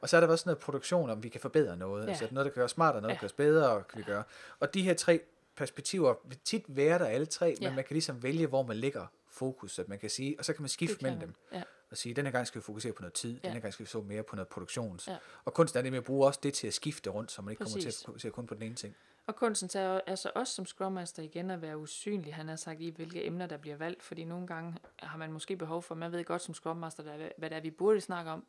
Og 0.00 0.08
så 0.08 0.16
er 0.16 0.20
der 0.20 0.28
også 0.28 0.42
noget 0.46 0.58
produktion, 0.58 1.10
om 1.10 1.22
vi 1.22 1.28
kan 1.28 1.40
forbedre 1.40 1.76
noget. 1.76 2.04
Ja. 2.04 2.08
Altså 2.10 2.28
noget, 2.30 2.44
der 2.44 2.50
kan 2.52 2.60
gøre 2.60 2.68
smartere, 2.68 3.02
noget, 3.02 3.08
der 3.10 3.14
Ja. 3.14 3.18
kan 3.18 3.20
gøres 3.20 3.32
bedre, 3.32 3.82
kan 3.90 3.98
vi 3.98 4.02
gøre. 4.04 4.22
Og 4.60 4.74
de 4.74 4.82
her 4.82 4.94
tre 4.94 5.20
perspektiver 5.56 6.14
vil 6.24 6.38
tit 6.44 6.64
være 6.68 6.98
der 6.98 7.06
alle 7.06 7.26
tre, 7.26 7.56
Ja. 7.60 7.68
men 7.68 7.76
man 7.76 7.84
kan 7.84 7.94
ligesom 7.94 8.22
vælge, 8.22 8.46
hvor 8.46 8.62
man 8.62 8.76
lægger 8.76 9.06
fokus, 9.30 9.72
så 9.72 9.84
man 9.88 9.98
kan 9.98 10.10
sige, 10.10 10.34
og 10.38 10.44
så 10.44 10.52
kan 10.52 10.62
man 10.62 10.68
skifte 10.68 10.94
Det 10.94 11.02
mellem 11.02 11.18
kan 11.20 11.28
dem 11.28 11.34
man. 11.50 11.58
Ja. 11.58 11.64
og 11.90 11.96
sige, 11.96 12.14
denne 12.14 12.30
gang 12.30 12.46
skal 12.46 12.60
vi 12.60 12.64
fokusere 12.64 12.92
på 12.92 13.02
noget 13.02 13.12
tid, 13.14 13.40
Ja. 13.44 13.48
denne 13.48 13.60
gang 13.60 13.72
skal 13.72 13.86
vi 13.86 13.90
så 13.90 14.00
mere 14.00 14.22
på 14.22 14.36
noget 14.36 14.48
produktions. 14.48 15.08
Ja. 15.08 15.16
Og 15.44 15.54
kunsten 15.54 15.78
er 15.78 15.82
det 15.82 15.92
med 15.92 15.98
at 15.98 16.04
bruge 16.04 16.26
også 16.26 16.40
det 16.42 16.54
til 16.54 16.66
at 16.66 16.74
skifte 16.74 17.10
rundt, 17.10 17.32
så 17.32 17.42
man 17.42 17.52
ikke 17.52 17.58
kommer 17.58 17.72
til 17.80 17.86
Præcis. 17.86 18.02
at 18.02 18.06
fokusere 18.06 18.32
kun 18.32 18.46
på 18.46 18.54
den 18.54 18.62
ene 18.62 18.74
ting. 18.74 18.96
Og 19.26 19.36
kunsten 19.36 19.80
er 19.80 20.00
altså 20.06 20.30
også 20.34 20.54
som 20.54 20.66
Scrum 20.66 20.92
Master 20.92 21.22
igen 21.22 21.50
at 21.50 21.62
være 21.62 21.78
usynlig, 21.78 22.34
han 22.34 22.48
har 22.48 22.56
sagt, 22.56 22.80
i 22.80 22.90
hvilke 22.90 23.26
emner, 23.26 23.46
der 23.46 23.56
bliver 23.56 23.76
valgt, 23.76 24.02
fordi 24.02 24.24
nogle 24.24 24.46
gange 24.46 24.74
har 24.98 25.18
man 25.18 25.32
måske 25.32 25.56
behov 25.56 25.82
for, 25.82 25.94
man 25.94 26.12
ved 26.12 26.24
godt 26.24 26.42
som 26.42 26.54
Scrum 26.54 26.76
Master, 26.76 27.02
der 27.02 27.12
er, 27.12 27.28
hvad 27.38 27.50
det 27.50 27.56
er, 27.56 27.60
vi 27.60 27.70
burde 27.70 28.00
snakke 28.00 28.30
om, 28.30 28.44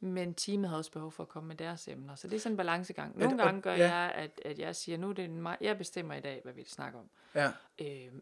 men 0.00 0.34
teamet 0.34 0.70
har 0.70 0.76
også 0.76 0.92
behov 0.92 1.12
for 1.12 1.22
at 1.22 1.28
komme 1.28 1.48
med 1.48 1.56
deres 1.56 1.88
emner. 1.88 2.14
Så 2.14 2.28
det 2.28 2.36
er 2.36 2.40
sådan 2.40 2.52
en 2.52 2.56
balancegang. 2.56 3.18
Nogle 3.18 3.38
gange 3.42 3.62
gør 3.62 3.74
ja. 3.74 3.94
jeg, 3.94 4.12
at, 4.14 4.40
at 4.44 4.58
jeg 4.58 4.76
siger, 4.76 4.98
nu 4.98 5.08
er 5.08 5.12
det 5.12 5.30
mig, 5.30 5.56
jeg 5.60 5.78
bestemmer 5.78 6.14
i 6.14 6.20
dag, 6.20 6.40
hvad 6.44 6.52
vi 6.52 6.60
vil 6.60 6.70
snakke 6.70 6.98
om. 6.98 7.10
Ja. 7.34 7.52
Øh, 7.78 8.12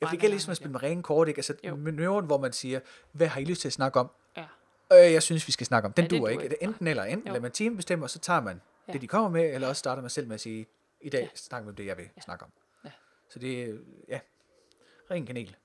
Ja, 0.00 0.06
for 0.06 0.10
det 0.10 0.20
gælder 0.20 0.34
ligesom 0.34 0.50
at 0.50 0.56
spille 0.56 0.72
med 0.72 0.82
rene 0.82 1.02
kort, 1.02 1.28
ikke? 1.28 1.38
Altså 1.38 1.54
Jo. 1.64 1.76
manøvren, 1.76 2.26
hvor 2.26 2.38
man 2.38 2.52
siger, 2.52 2.80
hvad 3.12 3.26
har 3.26 3.40
I 3.40 3.44
lyst 3.44 3.60
til 3.60 3.68
at 3.68 3.72
snakke 3.72 4.00
om? 4.00 4.10
ja. 4.36 4.46
Øh, 4.92 5.12
jeg 5.12 5.22
synes, 5.22 5.46
vi 5.46 5.52
skal 5.52 5.66
snakke 5.66 5.86
om. 5.86 5.92
Den 5.92 6.04
Ja, 6.04 6.08
det 6.08 6.18
duer 6.20 6.28
ikke. 6.28 6.42
Ikke. 6.44 6.56
enten 6.62 6.86
eller? 6.86 7.04
Enten 7.04 7.26
Jo. 7.28 7.32
lader 7.32 7.42
man 7.42 7.50
team 7.52 7.76
bestemme, 7.76 8.04
og 8.04 8.10
så 8.10 8.18
tager 8.18 8.40
man 8.40 8.60
Ja. 8.88 8.92
det, 8.92 9.00
de 9.00 9.06
kommer 9.08 9.28
med, 9.30 9.54
eller 9.54 9.68
også 9.68 9.80
starter 9.80 10.02
man 10.02 10.10
selv 10.10 10.26
med 10.26 10.34
at 10.34 10.40
sige, 10.40 10.66
i 11.00 11.08
dag 11.08 11.20
Ja. 11.22 11.28
snakker 11.34 11.64
vi 11.66 11.70
om 11.70 11.76
det, 11.76 11.86
jeg 11.86 11.96
vil 11.96 12.08
Ja. 12.16 12.20
snakke 12.20 12.44
om. 12.44 12.50
Ja. 12.84 12.90
Så 13.30 13.38
det 13.38 13.62
er, 13.62 13.74
ja, 14.08 14.20
ren 15.10 15.26
kanel. 15.26 15.56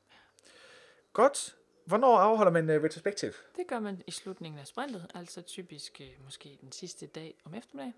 Godt. 1.14 1.56
Hvornår 1.86 2.18
afholder 2.18 2.52
man 2.52 2.70
uh, 2.70 2.84
retrospektiv? 2.84 3.32
Det 3.56 3.68
gør 3.68 3.80
man 3.80 4.02
i 4.08 4.12
slutningen 4.12 4.60
af 4.60 4.68
sprintet, 4.68 5.12
altså 5.16 5.42
typisk 5.42 6.02
øh, 6.02 6.08
måske 6.26 6.58
den 6.62 6.72
sidste 6.72 7.08
dag 7.08 7.36
om 7.46 7.54
eftermiddagen. 7.54 7.94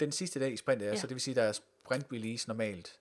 Den 0.00 0.12
sidste 0.12 0.40
dag 0.40 0.52
i 0.52 0.56
sprintet. 0.56 0.86
Ja. 0.86 0.96
så 0.96 1.06
det 1.06 1.14
vil 1.14 1.20
sige, 1.20 1.34
der 1.34 1.42
er 1.42 1.52
sprint 1.52 2.06
release 2.12 2.48
normalt. 2.48 2.98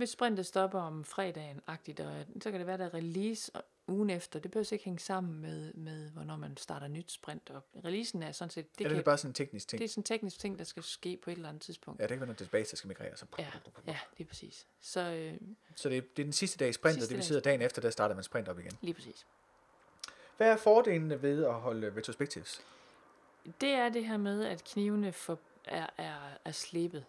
Hvis 0.00 0.10
sprintet 0.10 0.46
stopper 0.46 0.80
om 0.80 1.04
fredagen, 1.04 1.60
agtigt, 1.66 2.00
og 2.00 2.24
så 2.42 2.50
kan 2.50 2.60
det 2.60 2.66
være, 2.66 2.78
der 2.78 2.84
er 2.84 2.94
release 2.94 3.50
og 3.54 3.62
ugen 3.88 4.10
efter. 4.10 4.38
Det 4.38 4.50
behøver 4.50 4.72
ikke 4.72 4.84
hænge 4.84 4.98
sammen 4.98 5.40
med, 5.40 5.74
med, 5.74 6.10
hvornår 6.10 6.36
man 6.36 6.56
starter 6.56 6.88
nyt 6.88 7.12
sprint 7.12 7.50
op. 7.50 7.66
Releasen 7.84 8.22
er 8.22 8.32
sådan 8.32 8.50
set, 8.50 8.64
det, 8.64 8.78
Det, 8.78 8.86
kan, 8.86 8.90
det 8.90 8.98
er 8.98 9.04
bare 9.04 9.18
sådan 9.18 9.30
en 9.30 9.34
teknisk 9.34 9.68
ting? 9.68 9.78
det 9.78 9.84
er 9.84 9.88
sådan 9.88 10.00
en 10.00 10.04
teknisk 10.04 10.38
ting, 10.38 10.58
der 10.58 10.64
skal 10.64 10.82
ske 10.82 11.18
på 11.22 11.30
et 11.30 11.34
eller 11.34 11.48
andet 11.48 11.62
tidspunkt. 11.62 12.00
Ja, 12.00 12.02
det 12.04 12.10
kan 12.10 12.20
være 12.20 12.26
noget 12.26 12.38
database, 12.38 12.76
skal 12.76 12.88
migrere. 12.88 13.16
Så, 13.16 13.26
Ja, 13.38 13.46
ja, 13.86 13.98
lige 14.18 14.28
præcis. 14.28 14.66
Så 14.80 15.00
øh, 15.00 15.34
så 15.76 15.88
det, 15.88 15.96
er, 15.96 16.00
det 16.00 16.22
er 16.22 16.24
den 16.24 16.32
sidste 16.32 16.58
dag 16.58 16.68
i 16.68 16.72
sprintet, 16.72 17.10
det 17.10 17.24
sige, 17.24 17.36
at 17.36 17.44
dagen 17.44 17.62
efter, 17.62 17.82
der 17.82 17.90
starter 17.90 18.14
man 18.14 18.24
sprint 18.24 18.48
op 18.48 18.58
igen. 18.58 18.72
lige 18.80 18.94
præcis. 18.94 19.26
Hvad 20.36 20.48
er 20.48 20.56
fordelene 20.56 21.22
ved 21.22 21.44
at 21.44 21.54
holde 21.54 21.92
retrospectives? 21.96 22.60
Det 23.60 23.70
er 23.70 23.88
det 23.88 24.06
her 24.06 24.16
med, 24.16 24.44
at 24.44 24.64
knivene 24.64 25.12
for, 25.12 25.38
er, 25.64 25.86
er, 25.98 26.16
er 26.44 26.52
slebet. 26.52 27.04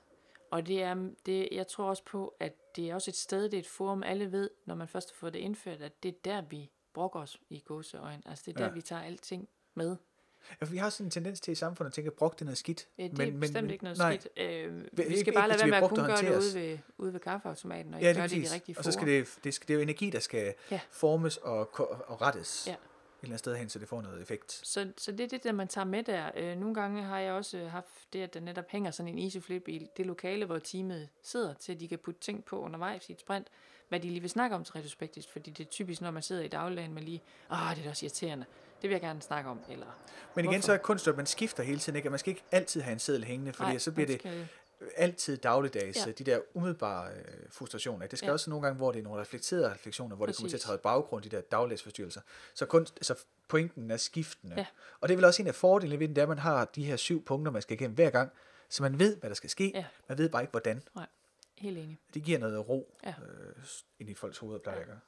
Og 0.52 0.68
det 0.68 0.82
er, 0.84 1.10
det, 1.26 1.50
jeg 1.52 1.68
tror 1.68 1.86
også 1.90 2.04
på, 2.06 2.36
at 2.40 2.76
det 2.76 2.90
er 2.90 2.96
også 2.96 3.12
et 3.12 3.16
sted, 3.16 3.44
det 3.44 3.54
er 3.54 3.60
et 3.60 3.68
forum, 3.68 4.04
alle 4.04 4.32
ved, 4.32 4.50
når 4.66 4.76
man 4.76 4.88
først 4.88 5.10
har 5.12 5.16
fået 5.16 5.34
det 5.34 5.40
indført, 5.40 5.82
at 5.82 6.04
det 6.04 6.10
er 6.10 6.18
der, 6.26 6.42
vi 6.50 6.70
brokker 6.94 7.20
os 7.20 7.38
i 7.50 7.60
gåseøjne. 7.60 8.22
Altså 8.26 8.44
det 8.48 8.54
er 8.54 8.58
der, 8.58 8.66
Ja. 8.66 8.72
vi 8.72 8.82
tager 8.82 9.02
alting 9.02 9.50
med. 9.74 9.96
Ja, 10.62 10.66
for 10.66 10.72
vi 10.72 10.78
har 10.78 10.90
sådan 10.90 11.08
en 11.08 11.12
tendens 11.12 11.40
til 11.42 11.52
i 11.52 11.56
samfundet 11.56 11.90
at 11.90 11.94
tænke, 11.94 12.08
at 12.08 12.14
brok 12.14 12.34
det 12.36 12.42
er 12.42 12.46
noget 12.46 12.58
skidt. 12.58 12.88
Ja, 12.98 13.04
det 13.04 13.20
er 13.20 13.32
men, 13.32 13.40
bestemt 13.40 13.64
men, 13.64 13.72
ikke 13.72 13.84
noget 13.84 13.98
nej, 13.98 14.20
skidt. 14.20 14.40
Øh, 14.48 14.84
Vi- 14.98 15.04
ikke- 15.04 15.20
skal 15.20 15.34
bare 15.34 15.48
lade 15.48 15.60
være 15.60 15.68
med 15.70 15.78
at 15.78 15.90
kun 15.90 15.96
gøre 15.98 16.18
det 16.18 16.38
ude 16.38 16.54
ved, 16.70 16.78
ude 16.98 17.14
ved 17.14 17.20
kaffeautomaten, 17.20 17.94
og 17.94 18.02
Ja, 18.02 18.08
ikke 18.08 18.20
gøre 18.20 18.28
det 18.28 18.36
i 18.38 18.42
de 18.42 18.54
rigtige 18.54 18.78
Og 18.78 18.84
så 18.84 18.92
skal 18.92 19.08
det, 19.08 19.38
det, 19.44 19.54
skal, 19.54 19.68
det 19.68 19.74
er 19.74 19.78
jo 19.78 19.82
energi, 19.82 20.10
der 20.10 20.20
skal 20.20 20.54
Ja. 20.72 20.80
formes 20.90 21.38
og, 21.38 21.80
og 22.08 22.22
rettes 22.22 22.68
Ja. 22.68 22.76
Andet 23.28 23.40
sted 23.40 23.56
hen, 23.56 23.70
så 23.70 23.80
det 23.80 23.88
får 23.88 24.02
noget 24.02 24.22
effekt. 24.22 24.52
Så, 24.52 24.92
så 24.98 25.12
det 25.12 25.20
er 25.20 25.28
det, 25.28 25.44
der 25.44 25.52
man 25.52 25.68
tager 25.68 25.86
med 25.86 26.04
der. 26.04 26.32
Øh, 26.36 26.58
nogle 26.58 26.76
gange 26.76 27.04
har 27.04 27.20
jeg 27.20 27.34
også 27.34 27.68
haft 27.68 28.14
det, 28.14 28.22
at 28.22 28.34
der 28.34 28.40
netop 28.40 28.66
hænger 28.70 28.92
sådan 28.92 29.12
en 29.12 29.20
isoflip-bil, 29.20 29.90
det 29.98 30.06
lokale, 30.06 30.46
hvor 30.46 30.60
teamet 30.60 31.10
sidder, 31.24 31.54
til 31.54 31.74
at 31.74 31.80
de 31.80 31.88
kan 31.88 32.00
putte 32.00 32.22
ting 32.22 32.46
på 32.46 32.60
undervejs 32.60 33.10
i 33.10 33.12
et 33.12 33.20
sprint, 33.20 33.48
hvad 33.90 34.00
de 34.00 34.08
lige 34.08 34.22
vil 34.22 34.30
snakke 34.30 34.56
om 34.56 34.64
til 34.64 34.74
retrospektivt, 34.74 35.32
fordi 35.32 35.52
det 35.52 35.66
er 35.66 35.70
typisk, 35.70 36.02
når 36.02 36.12
man 36.12 36.24
sidder 36.24 36.44
i 36.44 36.48
dagligdagen 36.48 36.94
med 36.94 37.02
lige, 37.02 37.22
åh, 37.52 37.58
det 37.58 37.80
er 37.80 37.84
da 37.84 37.90
også 37.90 38.06
irriterende, 38.06 38.46
det 38.82 38.90
vil 38.90 38.96
jeg 38.96 39.02
gerne 39.02 39.22
snakke 39.22 39.50
om, 39.50 39.60
eller 39.70 39.86
Men 40.36 40.46
igen, 40.46 40.54
Hvorfor? 40.54 40.66
så 40.66 40.74
er 40.74 40.78
kunst, 40.78 41.08
at 41.08 41.18
man 41.18 41.26
skifter 41.26 41.64
hele 41.64 41.80
tiden. 41.80 41.98
Ikke? 41.98 42.10
Man 42.10 42.20
skal 42.20 42.32
ikke 42.32 42.44
altid 42.52 42.82
have 42.82 42.94
en 42.94 43.00
seddel 43.00 43.24
hængende, 43.24 43.54
fordi 43.54 43.70
Nej, 43.70 43.78
så 43.78 43.92
bliver 43.92 44.08
man 44.08 44.18
det 44.18 44.48
altid 44.96 45.38
dagligdags, 45.38 45.98
ja. 45.98 46.04
Ja. 46.06 46.12
de 46.12 46.24
der 46.24 46.40
umiddelbare 46.54 47.14
øh, 47.14 47.24
frustrationer. 47.50 48.08
Det 48.08 48.20
skal 48.20 48.26
ja. 48.26 48.30
Ja. 48.30 48.34
også 48.34 48.50
nogle 48.50 48.66
gange, 48.66 48.78
hvor 48.78 48.92
det 48.92 49.00
er 49.00 49.04
nogle 49.04 49.22
reflekterede 49.22 49.72
refleksioner, 49.72 50.16
hvor 50.16 50.26
det 50.26 50.36
kommer 50.36 50.50
til 50.50 50.56
at 50.56 50.60
Præcis. 50.60 50.66
træde 50.66 50.78
baggrund, 50.78 51.24
de 51.24 51.30
der 51.30 51.42
dagligdags 51.42 51.84
forstyrrelser. 51.84 52.22
Så 52.54 52.66
kunst, 52.66 52.94
altså 52.98 53.16
pointen 53.48 53.92
er 53.92 53.98
skiftende. 53.98 54.56
Ja. 54.58 54.66
Og 55.02 55.10
det 55.10 55.14
er 55.14 55.18
vel 55.18 55.26
også 55.26 55.42
en 55.42 55.48
af 55.48 55.56
fordelene 55.56 56.00
ved 56.00 56.08
det 56.08 56.22
at 56.22 56.28
man 56.28 56.38
har 56.40 56.66
de 56.66 56.84
her 56.86 56.96
syv 56.96 57.26
punkter, 57.26 57.52
man 57.52 57.62
skal 57.62 57.74
igennem 57.74 57.96
hver 57.96 58.10
gang, 58.10 58.32
så 58.70 58.84
man 58.84 59.00
ved, 59.00 59.16
hvad 59.18 59.30
der 59.30 59.36
skal 59.36 59.50
ske. 59.50 59.72
Ja. 59.76 59.86
Man 60.10 60.18
ved 60.18 60.30
bare 60.30 60.42
ikke, 60.44 60.52
hvordan. 60.52 60.84
Helt 61.58 61.78
enig. 61.78 61.98
Det 62.14 62.24
giver 62.24 62.40
noget 62.40 62.70
ro 62.70 62.96
Ja. 63.04 63.10
øh, 63.10 63.56
ind 64.00 64.10
i 64.10 64.14
folks 64.14 64.38
hoveder, 64.38 64.60
plejer 64.60 64.78
jeg 64.78 64.82
at 64.82 64.88
gøre. 64.88 65.00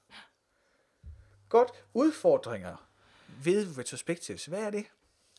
Godt. 1.49 1.71
Udfordringer 1.93 2.87
ved 3.43 3.77
retrospectives. 3.77 4.45
Hvad 4.45 4.59
er 4.59 4.69
det? 4.69 4.85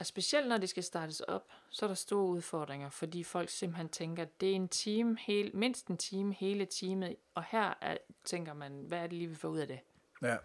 Og 0.01 0.07
specielt 0.07 0.49
når 0.49 0.59
det 0.59 0.69
skal 0.69 0.83
startes 0.83 1.21
op, 1.21 1.45
så 1.71 1.87
er 1.87 1.89
der 1.89 1.95
store 1.95 2.25
udfordringer, 2.25 2.91
fordi 2.91 3.25
folk 3.25 3.49
simpelthen 3.49 3.89
tænker, 3.89 4.23
at 4.23 4.41
det 4.41 4.51
er 4.51 4.55
en 4.55 4.69
time, 4.69 5.19
hele, 5.21 5.51
mindst 5.55 5.87
en 5.87 5.97
time, 5.97 6.35
hele 6.35 6.65
teamet, 6.65 7.17
og 7.35 7.45
her 7.51 7.75
er, 7.81 7.97
tænker 8.25 8.55
man, 8.55 8.85
hvad 8.89 8.99
er 8.99 9.03
det 9.03 9.13
lige, 9.13 9.29
vi 9.29 9.35
får 9.35 9.49
ud 9.49 9.59
af 9.59 9.69
det? 9.69 9.81
Ja. 10.23 10.37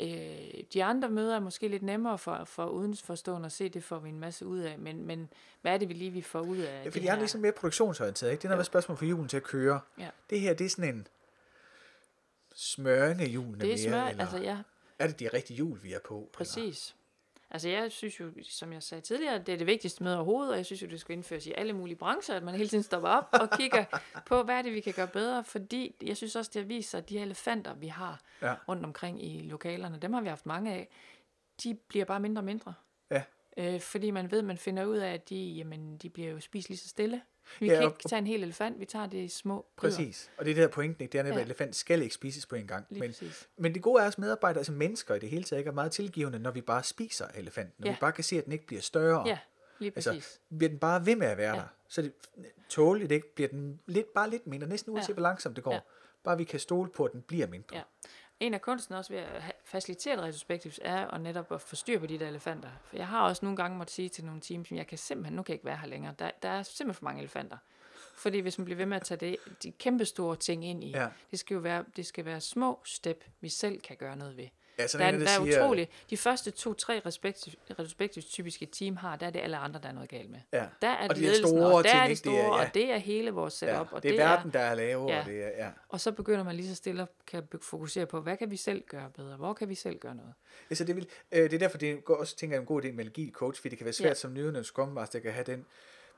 Øh, 0.00 0.64
de 0.72 0.84
andre 0.84 1.08
møder 1.08 1.36
er 1.36 1.40
måske 1.40 1.68
lidt 1.68 1.82
nemmere 1.82 2.18
for, 2.18 2.44
for 2.44 2.66
udenforstående 2.66 3.46
at 3.46 3.52
se, 3.52 3.68
det 3.68 3.84
får 3.84 3.98
vi 3.98 4.08
en 4.08 4.20
masse 4.20 4.46
ud 4.46 4.58
af, 4.58 4.78
men, 4.78 5.06
men 5.06 5.32
hvad 5.60 5.74
er 5.74 5.78
det, 5.78 5.88
vi 5.88 5.94
lige 5.94 6.10
vi 6.10 6.22
får 6.22 6.40
ud 6.40 6.56
af 6.56 6.78
Ja, 6.78 6.84
det 6.84 6.92
fordi 6.92 7.06
jeg 7.06 7.14
er 7.14 7.18
ligesom 7.18 7.40
mere 7.40 7.52
produktionsorienteret, 7.52 8.30
ikke? 8.30 8.40
Det 8.40 8.44
er 8.44 8.48
noget 8.48 8.58
med 8.58 8.64
spørgsmål 8.64 8.98
for 8.98 9.04
julen 9.04 9.28
til 9.28 9.36
at 9.36 9.42
køre. 9.42 9.80
Ja. 9.98 10.10
Det 10.30 10.40
her, 10.40 10.54
det 10.54 10.64
er 10.64 10.68
sådan 10.68 10.94
en 10.94 11.06
smøring 12.54 13.20
af 13.20 13.26
julen 13.26 13.60
Det 13.60 13.62
er 13.62 13.66
mere, 13.66 13.78
smør, 13.78 14.04
eller 14.04 14.24
altså 14.24 14.38
ja, 14.38 14.58
er 14.98 15.06
det 15.06 15.20
de 15.20 15.28
rigtige 15.28 15.56
jul, 15.56 15.82
vi 15.82 15.92
er 15.92 15.98
på? 15.98 16.30
Eller? 16.94 17.05
Altså 17.56 17.68
jeg 17.68 17.92
synes 17.92 18.20
jo, 18.20 18.30
som 18.42 18.72
jeg 18.72 18.82
sagde 18.82 19.00
tidligere, 19.02 19.38
det 19.38 19.48
er 19.54 19.56
det 19.58 19.66
vigtigste 19.66 20.02
med 20.04 20.14
overhovedet, 20.14 20.50
og 20.52 20.56
jeg 20.56 20.66
synes 20.66 20.82
jo, 20.82 20.86
det 20.86 21.00
skal 21.00 21.12
indføres 21.12 21.46
i 21.46 21.52
alle 21.56 21.72
mulige 21.72 21.96
brancher, 21.96 22.36
at 22.36 22.42
man 22.42 22.54
hele 22.54 22.68
tiden 22.68 22.82
stopper 22.84 23.08
op 23.08 23.28
og 23.32 23.50
kigger 23.58 23.84
på, 24.28 24.42
hvad 24.42 24.54
er 24.54 24.62
det, 24.62 24.72
vi 24.74 24.80
kan 24.80 24.92
gøre 24.94 25.06
bedre, 25.06 25.44
fordi 25.44 25.94
jeg 26.02 26.16
synes 26.16 26.36
også, 26.36 26.50
det 26.54 26.62
har 26.62 26.66
vist 26.66 26.90
sig, 26.90 26.98
at 26.98 27.08
de 27.08 27.18
elefanter, 27.18 27.74
vi 27.74 27.86
har 27.86 28.20
Ja. 28.42 28.54
rundt 28.68 28.84
omkring 28.84 29.24
i 29.24 29.40
lokalerne, 29.48 29.98
dem 29.98 30.12
har 30.12 30.20
vi 30.20 30.28
haft 30.28 30.46
mange 30.46 30.72
af, 30.72 30.88
de 31.62 31.74
bliver 31.88 32.04
bare 32.04 32.20
mindre 32.20 32.40
og 32.40 32.44
mindre. 32.44 32.74
Ja. 33.10 33.22
Øh, 33.56 33.80
fordi 33.80 34.10
man 34.10 34.30
ved, 34.30 34.42
man 34.42 34.58
finder 34.58 34.84
ud 34.84 34.96
af, 34.96 35.12
at 35.12 35.28
de, 35.28 35.36
jamen, 35.36 35.96
de 35.96 36.10
bliver 36.10 36.30
jo 36.30 36.40
spist 36.40 36.68
lige 36.68 36.78
så 36.78 36.88
stille. 36.88 37.22
Vi 37.60 37.66
Ja, 37.66 37.74
kan 37.74 37.82
ikke 37.84 38.08
tage 38.08 38.18
en 38.18 38.26
hel 38.26 38.42
elefant, 38.42 38.80
vi 38.80 38.84
tager 38.84 39.06
det 39.06 39.18
i 39.18 39.28
små 39.28 39.66
bidder. 39.80 39.96
Præcis. 39.96 40.30
Og 40.38 40.44
det 40.44 40.50
er 40.50 40.54
det 40.54 40.62
der 40.62 40.68
pointen, 40.68 41.02
ikke? 41.02 41.12
Det 41.12 41.18
er 41.18 41.22
nemlig, 41.22 41.36
Ja. 41.36 41.40
at 41.40 41.46
elefant 41.46 41.76
skal 41.76 42.02
ikke 42.02 42.14
spises 42.14 42.46
på 42.46 42.56
en 42.56 42.66
gang. 42.66 42.86
Lige 42.90 43.00
Men, 43.00 43.08
præcis. 43.10 43.48
men 43.56 43.74
det 43.74 43.82
gode 43.82 44.02
er, 44.02 44.06
at 44.06 44.18
medarbejdere, 44.18 44.58
altså 44.60 44.72
mennesker 44.72 45.14
i 45.14 45.18
det 45.18 45.28
hele 45.28 45.44
taget, 45.44 45.60
ikke 45.60 45.68
er 45.68 45.72
meget 45.74 45.92
tilgivende, 45.92 46.38
når 46.38 46.50
vi 46.50 46.60
bare 46.60 46.82
spiser 46.82 47.26
elefanten. 47.34 47.74
Når 47.78 47.86
Ja. 47.86 47.92
vi 47.92 47.98
bare 48.00 48.12
kan 48.12 48.24
se, 48.24 48.38
at 48.38 48.44
den 48.44 48.52
ikke 48.52 48.66
bliver 48.66 48.82
større. 48.82 49.28
Ja, 49.28 49.38
Lige 49.78 49.92
Altså, 49.96 50.10
præcis. 50.10 50.40
bliver 50.58 50.68
den 50.70 50.78
bare 50.78 51.06
ved 51.06 51.16
med 51.16 51.26
at 51.26 51.36
være 51.36 51.54
Ja. 51.54 51.60
der, 51.60 51.66
så 51.88 52.02
det 52.02 52.12
tåligt, 52.68 53.12
ikke? 53.12 53.34
Bliver 53.34 53.48
den 53.48 53.80
lidt, 53.86 54.06
bare 54.14 54.30
lidt 54.30 54.46
mindre, 54.46 54.68
næsten 54.68 54.92
uanset 54.92 55.08
Ja. 55.08 55.14
hvor 55.14 55.22
langsomt 55.22 55.56
det 55.56 55.64
går. 55.64 55.72
Ja. 55.72 55.80
Bare 56.24 56.36
vi 56.36 56.44
kan 56.44 56.60
stole 56.60 56.90
på, 56.90 57.04
at 57.04 57.12
den 57.12 57.22
bliver 57.22 57.46
mindre. 57.46 57.76
Ja. 57.76 57.82
En 58.40 58.54
af 58.54 58.60
kunsten 58.60 58.94
også 58.94 59.12
ved 59.12 59.20
at 59.20 59.42
facilitere 59.64 60.14
et 60.14 60.20
retrospektivt 60.20 60.78
er 60.82 61.06
at 61.08 61.20
netop 61.20 61.52
at 61.52 61.60
få 61.60 61.76
styr 61.76 61.98
på 61.98 62.06
de 62.06 62.18
der 62.18 62.28
elefanter. 62.28 62.68
For 62.84 62.96
jeg 62.96 63.06
har 63.08 63.22
også 63.28 63.44
nogle 63.44 63.56
gange 63.56 63.78
måttet 63.78 63.94
sige 63.94 64.08
til 64.08 64.24
nogle 64.24 64.40
teams, 64.40 64.72
at 64.72 64.76
jeg 64.78 64.86
kan 64.86 64.98
simpelthen, 64.98 65.36
nu 65.36 65.42
kan 65.42 65.52
jeg 65.52 65.54
ikke 65.54 65.64
være 65.64 65.76
her 65.76 65.86
længere. 65.88 66.14
Der, 66.18 66.30
der 66.42 66.48
er 66.48 66.62
simpelthen 66.62 66.94
for 66.94 67.04
mange 67.04 67.20
elefanter. 67.20 67.56
Fordi 68.16 68.38
hvis 68.38 68.58
man 68.58 68.64
bliver 68.64 68.76
ved 68.76 68.86
med 68.86 68.96
at 68.96 69.02
tage 69.02 69.18
det, 69.18 69.36
de 69.62 69.72
kæmpe 69.72 70.04
store 70.04 70.36
ting 70.36 70.64
ind 70.64 70.84
i, 70.84 70.90
Ja. 70.90 71.08
det 71.30 71.38
skal 71.38 71.54
jo 71.54 71.60
være, 71.60 71.84
det 71.96 72.06
skal 72.06 72.24
være 72.24 72.40
små 72.40 72.80
step, 72.84 73.24
vi 73.40 73.48
selv 73.48 73.80
kan 73.80 73.96
gøre 73.96 74.16
noget 74.16 74.36
ved. 74.36 74.48
Ja, 74.78 74.86
så 74.86 74.98
Der, 74.98 75.04
er, 75.04 75.08
en, 75.08 75.20
der 75.20 75.26
er 75.28 75.44
siger, 75.44 75.62
utroligt. 75.64 75.90
De 76.10 76.16
første 76.16 76.50
to-tre 76.50 77.00
respektiv, 77.06 77.52
retrospektivt 77.70 78.26
typiske 78.26 78.66
team 78.66 78.96
har, 78.96 79.16
der 79.16 79.26
er 79.26 79.30
det 79.30 79.40
alle 79.40 79.56
andre, 79.56 79.80
der 79.82 79.88
er 79.88 79.92
noget 79.92 80.08
galt 80.10 80.30
med. 80.30 80.40
Ja. 80.52 80.66
Der 80.82 80.88
er 80.88 81.08
Og 81.08 81.14
det 81.14 81.16
de 81.16 81.20
der 81.22 81.26
ledelsen, 81.32 81.48
store 81.58 81.74
og 81.74 81.84
der 81.84 81.90
ting, 81.90 82.00
er 82.02 82.06
det 82.06 82.10
ikke? 82.10 82.22
Det 82.30 82.38
er- 82.38 82.42
store, 82.44 82.56
ja. 82.60 82.66
og 82.68 82.74
det 82.74 82.90
er 82.92 82.96
hele 82.98 83.30
vores 83.30 83.54
setup. 83.54 83.72
Ja, 83.74 83.96
og 83.96 84.02
det 84.02 84.10
er 84.10 84.16
verden, 84.16 84.52
der 84.52 84.60
er 84.60 84.74
lavere. 84.74 85.12
Ja. 85.14 85.20
Og, 85.20 85.26
det 85.26 85.44
er, 85.44 85.48
ja. 85.64 85.70
Og 85.88 86.00
så 86.00 86.12
begynder 86.12 86.44
man 86.44 86.56
lige 86.56 86.68
så 86.68 86.74
stille 86.74 87.02
at 87.02 87.08
kan 87.26 87.42
fokusere 87.62 88.06
på, 88.06 88.20
hvad 88.20 88.36
kan 88.36 88.50
vi 88.50 88.56
selv 88.56 88.84
gøre 88.88 89.10
bedre? 89.16 89.36
Hvor 89.36 89.52
kan 89.52 89.68
vi 89.68 89.74
selv 89.74 89.98
gøre 89.98 90.14
noget? 90.14 90.32
Altså, 90.70 90.84
det, 90.84 90.96
vil, 90.96 91.06
øh, 91.32 91.42
det 91.42 91.52
er 91.52 91.58
derfor, 91.58 91.78
det 91.78 92.04
går 92.04 92.14
også 92.16 92.36
tænker 92.36 92.54
jeg, 92.56 92.58
er 92.58 92.62
en 92.62 92.66
god 92.66 92.84
idé 92.84 92.92
med 92.92 93.06
agil 93.06 93.32
coach, 93.32 93.60
fordi 93.60 93.68
det 93.70 93.78
kan 93.78 93.84
være 93.84 93.92
svært 93.94 94.04
Ja. 94.04 94.10
ja. 94.10 94.14
som 94.14 94.32
nyudnævnt 94.34 94.66
Scrum 94.66 94.88
Master, 94.88 95.18
kan 95.18 95.32
have 95.32 95.44
den 95.44 95.66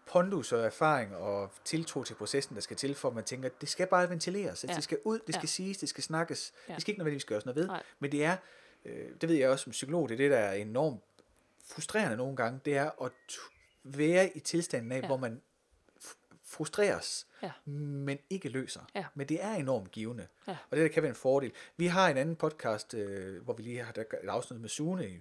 pondus 0.08 0.52
og 0.52 0.64
erfaring 0.64 1.16
og 1.16 1.50
tiltro 1.64 2.04
til 2.04 2.14
processen, 2.14 2.54
der 2.54 2.60
skal 2.60 2.76
til, 2.76 2.94
for 2.94 3.08
at 3.08 3.14
man 3.14 3.24
tænker, 3.24 3.48
det 3.60 3.68
skal 3.68 3.86
bare 3.86 4.10
ventileres. 4.10 4.48
Altså, 4.48 4.66
Ja. 4.68 4.74
Det 4.74 4.84
skal 4.84 4.98
ud, 5.04 5.18
det 5.26 5.34
skal 5.34 5.42
Ja. 5.46 5.48
siges, 5.48 5.78
det 5.78 5.88
skal 5.88 6.04
snakkes. 6.04 6.52
Ja. 6.68 6.74
Det 6.74 6.82
skal 6.82 6.90
ikke 6.92 6.98
nødvendigvis 6.98 7.24
gøres 7.24 7.44
noget 7.46 7.56
ved, 7.56 7.66
Nej. 7.66 7.82
men 7.98 8.12
det 8.12 8.24
er, 8.24 8.36
øh, 8.84 9.08
det 9.20 9.28
ved 9.28 9.36
jeg 9.36 9.48
også 9.50 9.62
som 9.62 9.70
psykolog, 9.70 10.08
det 10.08 10.14
er 10.14 10.18
det, 10.18 10.30
der 10.30 10.38
er 10.38 10.52
enormt 10.52 11.00
frustrerende 11.66 12.16
nogle 12.16 12.36
gange, 12.36 12.60
det 12.64 12.76
er 12.76 13.02
at 13.04 13.12
være 13.84 14.36
i 14.36 14.40
tilstanden 14.40 14.92
af, 14.92 15.00
Ja. 15.00 15.06
hvor 15.06 15.16
man 15.16 15.42
frustreres, 16.44 17.26
Ja. 17.42 17.50
men 17.70 18.18
ikke 18.30 18.48
løser. 18.48 18.80
Ja. 18.94 19.04
Men 19.14 19.28
det 19.28 19.44
er 19.44 19.52
enormt 19.54 19.90
givende. 19.90 20.26
Ja. 20.48 20.56
Og 20.70 20.76
det 20.76 20.82
der 20.82 20.88
kan 20.88 21.02
være 21.02 21.10
en 21.10 21.16
fordel. 21.16 21.52
Vi 21.76 21.86
har 21.86 22.08
en 22.08 22.16
anden 22.16 22.36
podcast, 22.36 22.94
øh, 22.94 23.42
hvor 23.44 23.54
vi 23.54 23.62
lige 23.62 23.82
har 23.84 23.92
et 23.92 24.28
afsnit 24.28 24.60
med 24.60 24.68
Sune 24.68 25.08
i, 25.08 25.18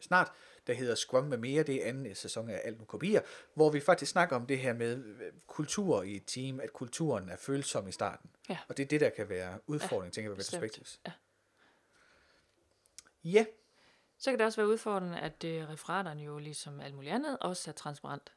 snart, 0.00 0.32
der 0.66 0.72
hedder 0.72 0.94
Scrum 0.94 1.24
med 1.24 1.38
mere. 1.38 1.62
Det 1.62 1.84
er 1.84 1.88
anden 1.88 2.14
sæson 2.14 2.50
af 2.50 2.60
Alt 2.64 2.78
nu 2.78 2.84
kopier, 2.84 3.20
hvor 3.54 3.70
vi 3.70 3.80
faktisk 3.80 4.10
snakker 4.10 4.36
om 4.36 4.46
det 4.46 4.58
her 4.58 4.72
med 4.72 5.04
øh, 5.04 5.32
kultur 5.46 6.02
i 6.02 6.16
et 6.16 6.22
team, 6.26 6.60
at 6.60 6.72
kulturen 6.72 7.28
er 7.28 7.36
følsom 7.36 7.88
i 7.88 7.92
starten. 7.92 8.30
Ja. 8.48 8.58
Og 8.68 8.76
det 8.76 8.82
er 8.82 8.86
det, 8.86 9.00
der 9.00 9.10
kan 9.10 9.28
være 9.28 9.58
udfordring, 9.66 10.04
ja, 10.04 10.10
tænker 10.10 10.30
jeg, 10.30 10.36
bestemt. 10.36 10.62
retrospectives. 10.62 11.00
Ja. 11.06 11.12
Ja, 13.24 13.46
Så 14.18 14.30
kan 14.30 14.38
det 14.38 14.46
også 14.46 14.60
være 14.60 14.68
udfordrende, 14.68 15.20
at 15.20 15.44
øh, 15.44 15.68
referaterne 15.68 16.22
jo 16.22 16.38
ligesom 16.38 16.80
alt 16.80 16.94
muligt 16.94 17.12
andet 17.14 17.38
også 17.40 17.70
er 17.70 17.74
transparent. 17.74 18.32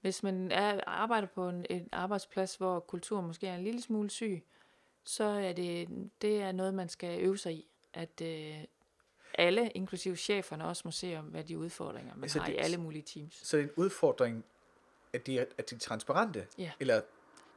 Hvis 0.00 0.22
man 0.22 0.52
er, 0.52 0.80
arbejder 0.86 1.28
på 1.28 1.48
en, 1.48 1.66
en 1.70 1.88
arbejdsplads, 1.92 2.56
hvor 2.56 2.80
kulturen 2.80 3.26
måske 3.26 3.46
er 3.46 3.54
en 3.54 3.64
lille 3.64 3.82
smule 3.82 4.10
syg, 4.10 4.44
så 5.04 5.24
er 5.24 5.52
det, 5.52 5.88
det 6.22 6.42
er 6.42 6.52
noget, 6.52 6.74
man 6.74 6.88
skal 6.88 7.20
øve 7.20 7.38
sig 7.38 7.52
i. 7.52 7.66
At 7.94 8.20
øh, 8.22 8.64
alle, 9.34 9.70
inklusive 9.70 10.16
cheferne, 10.16 10.64
også 10.64 10.82
må 10.84 10.90
se 10.90 11.16
om, 11.18 11.24
hvad 11.24 11.44
de 11.44 11.58
udfordringer, 11.58 12.14
man 12.14 12.24
Altså, 12.24 12.38
har 12.40 12.48
i 12.48 12.52
det- 12.52 12.60
alle 12.60 12.76
mulige 12.76 13.02
teams. 13.02 13.40
så 13.42 13.56
det 13.56 13.62
er 13.64 13.66
en 13.68 13.74
udfordring, 13.76 14.44
at 15.12 15.26
de 15.26 15.38
er, 15.38 15.44
at 15.58 15.70
de 15.70 15.74
er 15.74 15.78
transparente, 15.78 16.46
Ja. 16.58 16.70
eller 16.80 16.94
Det 16.94 17.02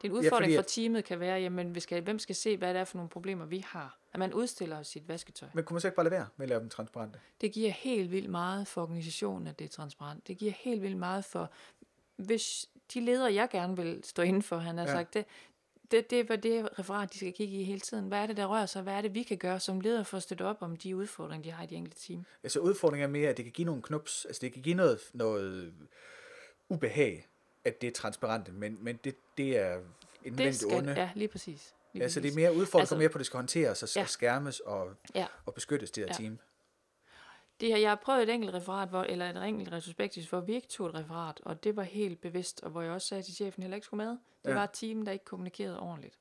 er 0.01 0.05
en 0.05 0.11
Ja, 0.11 0.17
udfordring 0.19 0.49
fordi 0.49 0.55
for 0.57 0.61
teamet 0.69 1.05
kan 1.05 1.19
være, 1.19 1.39
jamen, 1.39 1.75
vi 1.75 1.79
skal, 1.79 2.03
hvem 2.03 2.19
skal 2.19 2.35
se, 2.35 2.57
hvad 2.57 2.73
det 2.73 2.79
er 2.79 2.83
for 2.83 2.97
nogle 2.97 3.09
problemer, 3.09 3.45
vi 3.45 3.59
har? 3.67 3.97
At 4.13 4.19
man 4.19 4.33
udstiller 4.33 4.83
sit 4.83 5.07
vasketøj. 5.07 5.49
men 5.53 5.63
kunne 5.63 5.73
man 5.75 5.81
så 5.81 5.87
ikke 5.87 5.95
bare 5.95 6.03
lade 6.03 6.11
være 6.11 6.27
med 6.37 6.45
at 6.45 6.49
lave 6.49 6.59
dem 6.61 6.69
transparente? 6.69 7.19
Det 7.41 7.51
giver 7.51 7.71
helt 7.71 8.11
vildt 8.11 8.29
meget 8.29 8.67
for 8.67 8.81
organisationen, 8.81 9.47
at 9.47 9.59
det 9.59 9.65
er 9.65 9.69
transparent. 9.69 10.27
Det 10.27 10.37
giver 10.37 10.51
helt 10.51 10.81
vildt 10.81 10.97
meget 10.97 11.25
for, 11.25 11.51
hvis 12.15 12.69
de 12.93 12.99
ledere, 12.99 13.33
jeg 13.33 13.49
gerne 13.49 13.75
vil 13.75 14.01
stå 14.03 14.21
inden 14.21 14.41
for, 14.41 14.57
han 14.57 14.77
har 14.77 14.85
Ja. 14.85 14.91
ja. 14.91 14.97
sagt, 14.97 15.13
det, 15.13 15.25
det, 15.91 16.09
det 16.09 16.29
var 16.29 16.35
det 16.35 16.79
referat, 16.79 17.13
de 17.13 17.17
skal 17.17 17.33
kigge 17.33 17.57
i 17.57 17.63
hele 17.63 17.79
tiden. 17.79 18.07
Hvad 18.07 18.19
er 18.19 18.27
det, 18.27 18.37
der 18.37 18.45
rører 18.45 18.65
sig? 18.65 18.81
Hvad 18.81 18.93
er 18.93 19.01
det, 19.01 19.13
vi 19.13 19.23
kan 19.23 19.37
gøre 19.37 19.59
som 19.59 19.79
ledere 19.81 20.05
for 20.05 20.17
at 20.17 20.23
støtte 20.23 20.45
op 20.45 20.57
om 20.61 20.75
de 20.75 20.95
udfordringer, 20.95 21.43
de 21.43 21.51
har 21.51 21.63
i 21.63 21.67
de 21.67 21.75
enkelte 21.75 21.99
team? 22.07 22.25
Altså 22.43 22.59
udfordringen 22.59 23.09
er 23.09 23.11
mere, 23.11 23.29
at 23.29 23.37
det 23.37 23.45
kan 23.45 23.51
give 23.51 23.65
nogle 23.65 23.81
knups, 23.81 24.25
altså 24.25 24.39
det 24.41 24.53
kan 24.53 24.61
give 24.61 24.75
noget, 24.75 24.99
noget 25.13 25.73
ubehag, 26.69 27.27
at 27.65 27.81
det 27.81 27.87
er 27.87 27.91
transparente, 27.91 28.51
men, 28.51 28.77
men 28.81 28.99
det, 29.03 29.15
det 29.37 29.57
er 29.57 29.75
Det 29.75 29.83
indvendigt 30.23 30.55
skal, 30.61 30.77
onde. 30.77 30.93
ja, 30.93 31.09
lige 31.15 31.27
præcis. 31.27 31.73
Lige 31.93 32.03
Ja, 32.03 32.09
så 32.09 32.19
det 32.19 32.27
er 32.27 32.31
præcis. 32.31 32.35
mere 32.35 32.49
udfordring, 32.53 32.81
Altså- 32.81 32.95
altså, 32.95 32.97
mere 32.97 33.09
på, 33.09 33.17
at 33.17 33.19
det 33.19 33.25
skal 33.25 33.37
håndteres 33.37 33.83
og, 33.83 33.89
Ja. 33.95 34.05
skærmes 34.05 34.59
og, 34.59 34.91
Ja. 35.15 35.25
og 35.45 35.53
beskyttes, 35.53 35.91
det 35.91 36.01
Ja. 36.01 36.07
ja. 36.07 36.13
team. 36.13 36.39
Det 37.59 37.69
her, 37.69 37.77
jeg 37.77 37.89
har 37.91 37.95
prøvet 37.95 38.23
et 38.23 38.29
enkelt 38.29 38.53
referat, 38.53 38.89
hvor, 38.89 39.03
eller 39.03 39.29
et 39.29 39.47
enkelt 39.47 39.71
retrospektiv, 39.71 40.23
hvor 40.29 40.39
vi 40.39 40.53
ikke 40.55 40.67
tog 40.67 40.87
et 40.87 40.95
referat, 40.95 41.41
og 41.43 41.63
det 41.63 41.75
var 41.75 41.83
helt 41.83 42.21
bevidst, 42.21 42.63
og 42.63 42.69
hvor 42.69 42.81
jeg 42.81 42.91
også 42.91 43.07
sagde 43.07 43.23
til 43.23 43.35
chefen, 43.35 43.63
heller 43.63 43.75
ikke 43.75 43.85
skulle 43.85 44.03
med. 44.05 44.11
Det 44.11 44.19
Ja. 44.45 44.49
ja. 44.49 44.55
var 44.55 44.63
et 44.63 44.69
team, 44.73 45.05
der 45.05 45.11
ikke 45.11 45.25
kommunikerede 45.25 45.79
ordentligt. 45.79 46.15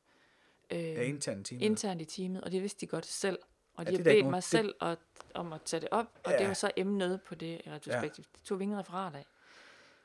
Øh, 0.71 0.79
Ja, 0.85 1.03
internt 1.03 1.47
team. 1.47 1.63
internt 1.63 2.01
i 2.01 2.05
teamet, 2.05 2.41
og 2.45 2.53
det 2.53 2.63
vidste 2.63 2.81
de 2.81 2.87
godt 2.87 3.07
selv. 3.07 3.39
Og 3.75 3.85
Ja, 3.85 3.91
de 3.91 3.95
er 3.95 3.99
har 3.99 4.05
bedt 4.05 4.17
nogen- 4.17 4.31
mig 4.31 4.37
det- 4.37 4.45
selv 4.45 4.75
at, 4.81 4.99
om 5.35 5.53
at 5.53 5.63
tage 5.63 5.81
det 5.81 5.89
op, 5.93 6.07
og 6.25 6.33
Ja. 6.33 6.39
det 6.39 6.49
var 6.49 6.55
så 6.55 6.71
emnet 6.77 7.23
på 7.23 7.35
det 7.35 7.61
retrospektiv. 7.67 8.25
Det 8.25 8.41
tog 8.45 8.59
vi 8.59 8.63
ingen 8.65 8.79
referat 8.79 9.15
af. 9.15 9.25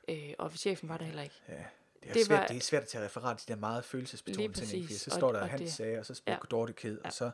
Øh, 0.07 0.33
og 0.39 0.51
chefen 0.51 0.89
var 0.89 0.97
der 0.97 1.05
heller 1.05 1.21
ikke. 1.23 1.35
Ja, 1.47 1.53
det 1.53 2.09
er, 2.09 2.13
Det 2.13 2.25
svært, 2.25 2.39
var- 2.39 2.47
det 2.47 2.57
er 2.57 2.61
svært 2.61 2.81
at 2.81 2.87
tage 2.87 3.05
referat 3.05 3.43
de 3.47 3.53
der 3.53 3.59
meget 3.59 3.85
følelsesbetonede 3.85 4.53
ting, 4.53 4.83
fordi 4.85 4.93
så 4.97 5.11
og- 5.11 5.17
står 5.17 5.31
der, 5.31 5.39
og 5.39 5.45
at 5.45 5.49
han 5.51 5.59
det- 5.59 5.73
sagde, 5.73 5.99
og 5.99 6.05
så 6.05 6.13
spurgte 6.13 6.31
ja. 6.31 6.37
ja. 6.43 6.47
Dorte 6.51 6.73
ked, 6.73 6.99
Ja. 7.03 7.07
og 7.07 7.13
så 7.13 7.31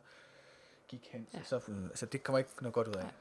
gik 0.87 1.07
han, 1.11 1.27
Ja. 1.33 1.37
ja. 1.37 1.43
så, 1.43 1.59
altså 1.89 2.05
det 2.05 2.23
kommer 2.23 2.37
ikke 2.37 2.49
noget 2.61 2.73
godt 2.73 2.87
ud 2.87 2.93
af. 2.93 3.03
Nej. 3.03 3.11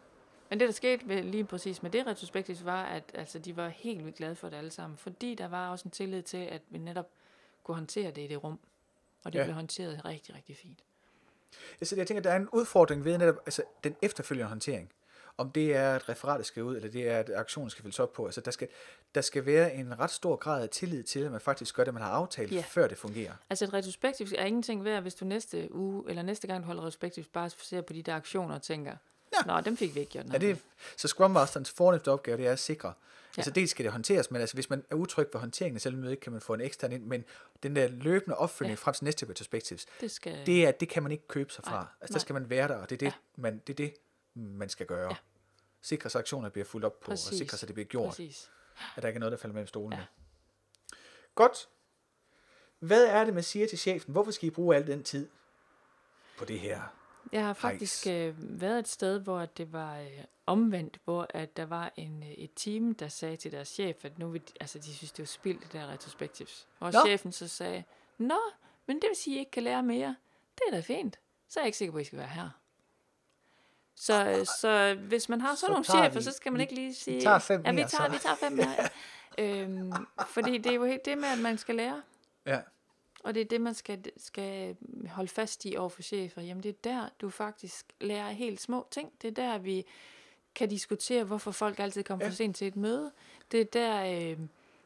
Men 0.51 0.61
det, 0.61 0.67
der 0.69 0.73
skete 0.73 1.09
ved, 1.09 1.23
lige 1.23 1.45
præcis 1.45 1.83
med 1.83 1.91
det 1.91 2.07
retrospektiv, 2.07 2.57
var, 2.65 2.83
at 2.85 3.05
altså, 3.15 3.39
de 3.39 3.57
var 3.57 3.69
helt 3.69 4.05
vildt 4.05 4.17
glade 4.17 4.35
for 4.37 4.49
det 4.49 4.57
alle 4.57 4.71
sammen, 4.71 4.97
fordi 4.97 5.35
der 5.35 5.49
var 5.49 5.71
også 5.71 5.85
en 5.85 5.91
tillid 5.91 6.23
til, 6.23 6.37
at 6.39 6.63
vi 6.71 6.79
netop 6.79 7.09
kunne 7.65 7.75
håndtere 7.75 8.11
det 8.11 8.23
i 8.23 8.27
det 8.27 8.45
rum. 8.45 8.59
Og 9.25 9.33
det 9.33 9.39
Ja. 9.39 9.45
blev 9.45 9.55
håndteret 9.55 10.05
rigtig, 10.05 10.35
rigtig 10.35 10.57
fint. 10.57 10.79
Altså, 11.81 11.97
jeg 11.97 12.07
tænker, 12.07 12.23
der 12.23 12.31
er 12.31 12.37
en 12.37 12.49
udfordring 12.53 13.05
ved 13.05 13.19
netop, 13.19 13.37
altså, 13.47 13.63
den 13.85 13.97
efterfølgende 14.03 14.49
håndtering. 14.49 14.93
Om 15.37 15.51
det 15.51 15.77
er, 15.77 15.95
at 15.95 16.09
referatet 16.09 16.47
skal 16.47 16.63
ud, 16.63 16.77
eller 16.77 16.91
det 16.91 17.09
er, 17.09 17.19
at 17.19 17.31
aktionen 17.35 17.71
skal 17.71 17.83
følges 17.83 17.99
op 18.01 18.13
på. 18.13 18.25
Altså, 18.27 18.41
der 18.41 18.51
skal, 18.51 18.69
der 19.15 19.21
skal 19.21 19.47
være 19.47 19.75
en 19.75 19.99
ret 19.99 20.11
stor 20.11 20.37
grad 20.37 20.63
af 20.63 20.69
tillid 20.69 21.03
til, 21.03 21.21
at 21.21 21.33
man 21.33 21.41
faktisk 21.41 21.75
gør 21.77 21.85
det, 21.85 21.95
man 21.95 22.03
har 22.03 22.11
aftalt, 22.11 22.53
Ja. 22.53 22.65
før 22.69 22.89
det 22.89 22.99
fungerer. 22.99 23.33
Altså 23.51 23.65
et 23.65 23.73
retrospektiv 23.73 24.27
er 24.39 24.45
ingenting 24.45 24.85
værd, 24.85 25.03
hvis 25.03 25.15
du 25.15 25.25
næste 25.25 25.75
uge, 25.75 26.05
eller 26.09 26.23
næste 26.23 26.47
gang 26.47 26.63
du 26.63 26.67
holder 26.67 26.83
retrospektiv, 26.83 27.25
bare 27.33 27.51
ser 27.51 27.81
på 27.81 27.93
de 27.93 28.03
der 28.03 28.15
aktioner 28.17 28.55
og 28.55 28.63
tænker. 28.63 28.97
Nå, 29.47 29.61
dem 29.61 29.77
fik 29.77 29.95
vi 29.95 30.01
ikke 30.01 30.13
gjort 30.13 30.27
Ja, 30.27 30.33
det, 30.33 30.43
ved." 30.43 30.51
er- 30.51 30.59
så 30.97 31.09
Scrum 31.09 31.31
Masterens 31.31 31.71
fornemmeste 31.71 32.11
opgave, 32.11 32.37
det 32.37 32.47
er 32.47 32.53
at 32.53 32.59
sikre. 32.59 32.89
Ja. 32.89 33.41
Altså 33.41 33.51
dels 33.51 33.71
skal 33.71 33.85
det 33.85 33.93
håndteres, 33.93 34.31
men 34.31 34.41
altså, 34.41 34.57
hvis 34.57 34.71
man 34.71 34.85
er 34.91 34.95
utryg 34.95 35.29
ved 35.33 35.41
håndteringen 35.41 35.77
af 35.77 35.81
selve 35.81 35.99
mødet, 36.01 36.21
kan 36.21 36.33
man 36.33 36.41
få 36.41 36.55
en 36.55 36.61
ekstern 36.61 36.93
ind, 36.93 37.05
men 37.05 37.25
den 37.63 37.77
der 37.77 37.89
løbende 37.89 38.37
opfølgning 38.37 38.79
ja. 38.79 38.83
Frem 38.85 38.95
til 38.95 39.05
næste 39.05 39.27
retrospectives, 39.31 39.87
det 40.01 40.11
skal... 40.11 40.47
det, 40.47 40.67
er, 40.67 40.71
det 40.71 40.89
kan 40.89 41.03
man 41.03 41.13
ikke 41.13 41.29
købe 41.29 41.53
sig 41.53 41.65
fra. 41.65 41.71
Nej, 41.73 41.81
altså, 42.01 42.13
der 42.13 42.19
nej. 42.19 42.19
skal 42.21 42.33
man 42.33 42.51
være 42.51 42.69
der, 42.69 42.77
og 42.77 42.91
det 42.91 42.95
er 42.97 42.99
det, 42.99 43.07
Ja. 43.07 43.13
man, 43.37 43.59
det, 43.67 43.73
er 43.73 43.77
det 43.77 43.95
man 44.35 44.69
skal 44.69 44.87
gøre. 44.87 45.09
Ja. 45.11 45.17
Sikre 45.83 46.11
sig, 46.11 46.19
at 46.19 46.23
aktioner 46.23 46.49
bliver 46.49 46.65
fuldt 46.65 46.85
op 46.87 47.01
på, 47.01 47.11
Præcis. 47.11 47.29
og 47.31 47.35
sikre 47.35 47.57
sig, 47.57 47.67
at 47.67 47.69
det 47.69 47.75
bliver 47.75 47.87
gjort. 47.87 48.09
Præcis. 48.09 48.51
At 48.97 49.03
der 49.03 49.09
ikke 49.09 49.17
er 49.17 49.21
noget, 49.21 49.33
der 49.33 49.39
falder 49.39 49.55
mellem 49.55 49.67
stolene. 49.67 49.97
Ja. 49.97 50.05
Godt. 51.35 51.69
Hvad 52.79 53.05
er 53.05 53.25
det, 53.25 53.35
man 53.35 53.43
siger 53.43 53.67
til 53.69 53.79
chefen? 53.79 54.13
Hvorfor 54.13 54.31
skal 54.31 54.47
I 54.47 54.51
bruge 54.51 54.77
al 54.77 54.87
den 54.87 55.03
tid 55.05 55.29
på 56.39 56.45
det 56.45 56.61
her? 56.61 56.81
Jeg 57.33 57.45
har 57.45 57.53
faktisk 57.53 58.07
øh, 58.07 58.35
været 58.61 58.79
et 58.79 58.89
sted, 58.89 59.21
hvor 59.21 59.45
det 59.47 59.73
var 59.73 59.99
øh, 59.99 60.07
omvendt, 60.47 60.99
hvor 61.05 61.27
at 61.31 61.57
der 61.57 61.67
var 61.67 61.93
en, 61.97 62.23
øh, 62.23 62.29
et 62.31 62.51
team, 62.57 62.95
der 62.95 63.09
sagde 63.09 63.37
til 63.37 63.53
deres 63.53 63.69
chef, 63.69 64.05
at 64.05 64.19
nu 64.19 64.29
vil, 64.29 64.43
altså, 64.61 64.79
de 64.79 64.95
synes, 64.95 65.13
det 65.13 65.23
var 65.23 65.27
spildt, 65.27 65.63
det 65.63 65.73
der 65.73 65.87
retrospektivs. 65.87 66.67
Og 66.81 66.93
Nå. 66.93 66.99
chefen 67.07 67.33
så 67.33 67.49
sagde, 67.49 67.85
Nå, 68.19 68.39
men 68.87 68.97
det 68.97 69.09
vil 69.09 69.17
sige, 69.17 69.35
at 69.35 69.37
I 69.37 69.39
ikke 69.39 69.51
kan 69.51 69.63
lære 69.63 69.83
mere. 69.83 70.17
Det 70.55 70.63
er 70.69 70.71
da 70.71 70.81
fint. 70.81 71.19
Så 71.49 71.61
er 71.61 71.63
jeg 71.65 71.67
ikke 71.69 71.79
sikker 71.79 71.93
på, 71.93 71.99
at 71.99 72.03
I 72.03 72.05
skal 72.05 72.19
være 72.19 72.29
her. 72.29 72.51
Så, 73.97 74.29
øh, 74.31 74.47
så 74.61 74.95
hvis 75.09 75.29
man 75.29 75.41
har 75.41 75.55
Så 75.55 75.61
sådan 75.61 75.73
nogle 75.73 75.85
tager 75.85 76.05
chefer, 76.05 76.19
vi- 76.21 76.25
så 76.25 76.33
skal 76.33 76.53
man 76.53 76.59
vi- 76.59 76.63
ikke 76.63 76.75
lige 76.75 76.95
sige... 76.95 77.21
tager 77.21 77.39
fem 77.39 77.63
ja, 77.67 77.71
vi 77.73 77.77
tager, 77.77 77.89
så. 77.89 78.09
vi 78.13 78.19
tager 78.19 78.35
fem 78.37 78.53
mere. 78.53 78.89
Øhm, 79.39 79.93
fordi 80.27 80.59
det 80.59 80.71
er 80.71 80.75
jo 80.75 80.85
helt 80.85 81.05
det 81.05 81.19
med, 81.19 81.29
at 81.29 81.39
man 81.39 81.59
skal 81.59 81.75
lære. 81.75 82.03
Ja. 82.47 82.61
Og 83.25 83.35
det 83.35 83.41
er 83.41 83.45
det, 83.45 83.61
man 83.61 83.75
skal, 83.75 84.05
skal 84.17 84.77
holde 85.09 85.29
fast 85.29 85.65
i 85.65 85.77
over 85.77 85.89
for 85.89 86.03
chefer. 86.03 86.43
Jamen, 86.43 86.63
det 86.63 86.69
er 86.69 86.73
der, 86.85 87.09
du 87.21 87.31
faktisk 87.31 87.87
lærer 88.01 88.31
helt 88.31 88.61
små 88.61 88.87
ting. 88.91 89.13
Det 89.23 89.29
er 89.29 89.33
der, 89.33 89.59
vi 89.59 89.85
kan 90.55 90.69
diskutere, 90.69 91.25
hvorfor 91.25 91.51
folk 91.51 91.79
altid 91.79 92.03
kommer 92.03 92.25
Ja. 92.25 92.31
for 92.31 92.35
sent 92.35 92.57
til 92.57 92.67
et 92.67 92.77
møde. 92.77 93.13
Det 93.53 93.61
er 93.61 93.65
der, 93.65 94.31
øh, 94.33 94.39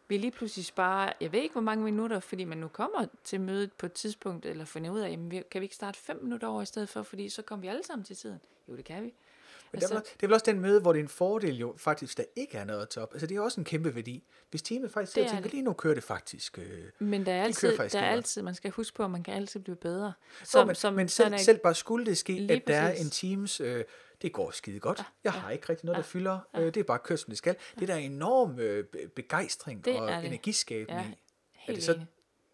vi 0.09 0.18
lige 0.18 0.31
pludselig 0.31 0.64
sparer, 0.64 1.12
jeg 1.20 1.33
ved 1.33 1.40
ikke, 1.40 1.53
hvor 1.53 1.61
mange 1.62 1.85
minutter, 1.85 2.20
fordi 2.20 2.44
man 2.44 2.59
nu 2.59 2.68
kommer 2.68 3.07
til 3.24 3.40
mødet 3.40 3.72
på 3.72 3.87
et 3.87 3.92
tidspunkt, 3.92 4.46
eller 4.46 4.64
finder 4.64 4.90
ud 4.90 5.01
af, 5.01 5.11
jamen, 5.11 5.31
kan 5.51 5.61
vi 5.61 5.64
ikke 5.64 5.74
starte 5.74 5.98
fem 5.98 6.22
minutter 6.22 6.48
over 6.48 6.62
i 6.62 6.66
stedet 6.66 6.88
for, 6.88 7.03
fordi 7.03 7.29
så 7.29 7.42
kommer 7.42 7.61
vi 7.61 7.68
alle 7.68 7.85
sammen 7.85 8.05
til 8.05 8.16
tiden. 8.16 8.40
Jo, 8.68 8.77
det 8.77 8.85
kan 8.85 9.05
vi. 9.05 9.12
Men 9.72 9.83
altså, 9.83 9.88
det, 9.88 9.92
er 9.92 9.94
vel, 9.94 10.02
også- 10.02 10.12
det 10.16 10.22
er 10.22 10.26
vel 10.26 10.35
også 10.35 10.44
den 10.46 10.61
møde, 10.61 10.81
hvor 10.81 10.92
det 10.92 10.98
er 10.98 11.02
en 11.02 11.09
fordel 11.09 11.57
jo 11.59 11.74
faktisk, 11.76 12.16
der 12.18 12.24
ikke 12.37 12.59
er 12.59 12.64
noget 12.64 12.88
top. 12.88 13.09
Altså 13.14 13.26
det 13.26 13.37
er 13.37 13.40
også 13.40 13.61
en 13.61 13.64
kæmpe 13.64 13.94
værdi. 13.94 14.24
Hvis 14.50 14.62
teamet 14.62 14.90
faktisk 14.90 15.12
sidder 15.12 15.28
Det 15.28 15.33
og 15.33 15.37
er 15.37 15.37
tænker, 15.37 15.48
det. 15.48 15.52
lige 15.54 15.62
nu 15.64 15.72
kører 15.72 15.94
det 15.94 16.02
faktisk. 16.04 16.59
Øh, 16.59 16.64
Men 16.98 17.26
der 17.26 17.33
er, 17.33 17.52
kører 17.61 17.72
altid, 17.83 17.98
der 17.98 18.04
er 18.07 18.11
altid, 18.11 18.42
man 18.42 18.54
skal 18.54 18.70
huske 18.70 18.96
på, 18.96 19.04
at 19.04 19.11
man 19.11 19.22
kan 19.22 19.35
altid 19.35 19.61
blive 19.61 19.76
bedre. 19.76 20.12
som, 20.44 20.66
men, 20.66 20.76
som, 20.76 20.94
men 20.94 21.09
selv, 21.09 21.33
er- 21.35 21.37
selv 21.38 21.59
bare 21.59 21.74
skulle 21.74 22.07
det 22.07 22.18
ske, 22.18 22.46
at 22.50 22.62
der 22.66 22.76
er 22.76 22.90
præcis. 22.90 23.04
en 23.04 23.11
teams, 23.37 23.61
øh, 23.61 23.85
det 24.22 24.33
går 24.33 24.50
skide 24.50 24.81
godt. 24.81 25.02
Jeg 25.24 25.33
har 25.33 25.50
ikke 25.50 25.68
rigtig 25.68 25.85
noget, 25.87 25.96
der 25.96 26.02
Ja. 26.02 26.07
fylder. 26.18 26.38
Øh, 26.57 26.64
det 26.66 26.76
er 26.76 26.85
bare 26.85 26.98
kørt, 26.98 27.20
som 27.20 27.31
det 27.31 27.38
skal. 27.38 27.57
Det 27.74 27.83
er 27.90 27.94
der 27.94 28.00
enorm 28.00 28.59
øh, 28.59 28.85
be- 28.85 29.09
begejstring 29.16 29.85
Det 29.85 30.00
og 30.00 30.11
er 30.11 30.16
det. 30.16 30.26
energiskabende 30.26 31.00
Ja, 31.00 31.07
i. 31.09 31.14
Er 31.68 31.74
det 31.74 31.83
så 31.85 31.92
enig. 31.94 32.07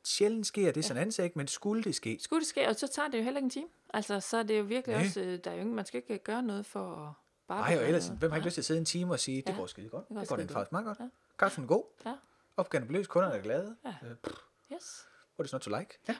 Sjældent 0.05 0.47
sker 0.47 0.73
det, 0.73 0.85
sådan 0.85 0.97
en 0.97 1.01
anden 1.01 1.13
sag, 1.13 1.25
ikke, 1.25 1.39
men 1.39 1.49
skulle 1.49 1.83
det 1.85 1.95
ske, 1.95 2.19
Skulle 2.21 2.41
det 2.41 2.49
ske, 2.49 2.69
og 2.69 2.75
så 2.77 2.87
tager 2.87 3.09
det 3.09 3.19
jo 3.19 3.23
heller 3.23 3.39
ikke 3.39 3.45
en 3.45 3.51
time. 3.51 3.67
Altså, 3.95 4.21
så 4.21 4.37
er 4.37 4.43
det 4.43 4.59
jo 4.59 4.63
virkelig 4.63 4.97
Nej. 4.97 5.05
også, 5.07 5.21
øh, 5.21 5.39
der 5.45 5.51
er 5.51 5.55
jo 5.55 5.61
ikke, 5.61 5.73
man 5.73 5.87
skal 5.87 5.99
ikke 6.09 6.19
gøre 6.25 6.43
noget 6.43 6.67
for 6.67 7.07
at 7.09 7.13
bare 7.49 7.61
Nej, 7.71 7.77
og 7.79 7.87
ellers, 7.87 8.07
noget. 8.07 8.19
hvem 8.19 8.31
har 8.31 8.37
ikke 8.37 8.47
lyst 8.47 8.55
til 8.55 8.61
at 8.61 8.65
sidde 8.65 8.81
en 8.81 8.87
time 8.87 9.13
og 9.13 9.21
sige, 9.21 9.43
det 9.43 9.49
Ja. 9.49 9.57
går 9.57 9.67
skide 9.67 9.89
godt. 9.89 10.09
Det 10.09 10.15
går 10.15 10.21
Det 10.21 10.29
går 10.29 10.37
den 10.37 10.49
faktisk 10.49 10.73
meget 10.73 10.87
godt. 10.87 10.99
Ja. 11.01 11.09
Kaffen 11.39 11.65
er 11.65 11.69
god. 11.69 11.85
Ja. 12.07 12.15
Opgaven 12.57 12.83
er 12.83 12.87
beløst, 12.87 13.09
kunderne 13.11 13.35
er 13.37 13.43
glade. 13.43 13.77
Ja. 13.85 13.95
Øh, 14.09 14.17
pff, 14.17 14.37
Yes. 14.73 15.07
what 15.39 15.47
is 15.47 15.53
not 15.53 15.61
to 15.63 15.79
like? 15.79 15.99
Ja. 16.09 16.17